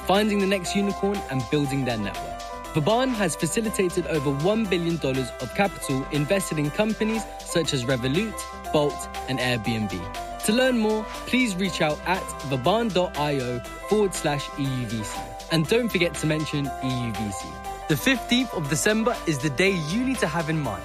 finding 0.05 0.39
the 0.39 0.45
next 0.45 0.76
unicorn 0.76 1.18
and 1.32 1.41
building 1.49 1.86
their 1.86 1.97
network. 1.97 2.41
Vauban 2.74 3.07
has 3.07 3.38
facilitated 3.38 4.05
over 4.07 4.32
$1 4.32 4.70
billion 4.70 4.97
of 4.97 5.55
capital 5.55 6.05
invested 6.12 6.60
in 6.60 6.70
companies 6.72 7.24
such 7.39 7.74
as 7.74 7.86
Revolut, 7.86 8.38
Bolt, 8.74 9.07
and 9.30 9.39
Airbnb. 9.39 10.43
To 10.43 10.51
learn 10.51 10.78
more, 10.78 11.05
please 11.26 11.55
reach 11.55 11.82
out 11.82 11.97
at 12.05 12.22
vauban.io 12.43 13.60
forward 13.88 14.14
slash 14.14 14.43
EUVC. 14.43 15.47
And 15.53 15.68
don't 15.70 15.88
forget 15.88 16.14
to 16.16 16.28
mention 16.28 16.66
EUVC. 16.66 17.88
The 17.88 17.95
15th 17.95 18.53
of 18.53 18.70
December 18.70 19.16
is 19.26 19.39
the 19.39 19.51
day 19.51 19.72
you 19.89 20.03
need 20.03 20.18
to 20.20 20.28
have 20.28 20.49
in 20.49 20.60
mind. 20.60 20.84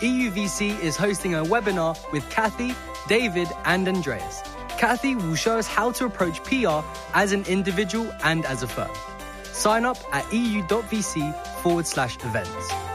EUVC 0.00 0.80
is 0.80 0.96
hosting 0.96 1.34
a 1.34 1.44
webinar 1.44 1.96
with 2.10 2.28
Kathy, 2.28 2.74
David, 3.06 3.48
and 3.64 3.86
Andreas. 3.86 4.42
Kathy 4.76 5.14
will 5.14 5.36
show 5.36 5.56
us 5.56 5.68
how 5.68 5.92
to 5.92 6.04
approach 6.04 6.42
PR 6.42 6.80
as 7.14 7.32
an 7.32 7.44
individual 7.46 8.12
and 8.24 8.44
as 8.44 8.62
a 8.64 8.66
firm. 8.66 8.90
Sign 9.44 9.84
up 9.84 9.96
at 10.12 10.24
eu.vc 10.32 11.34
forward 11.62 11.86
slash 11.86 12.16
events. 12.24 12.93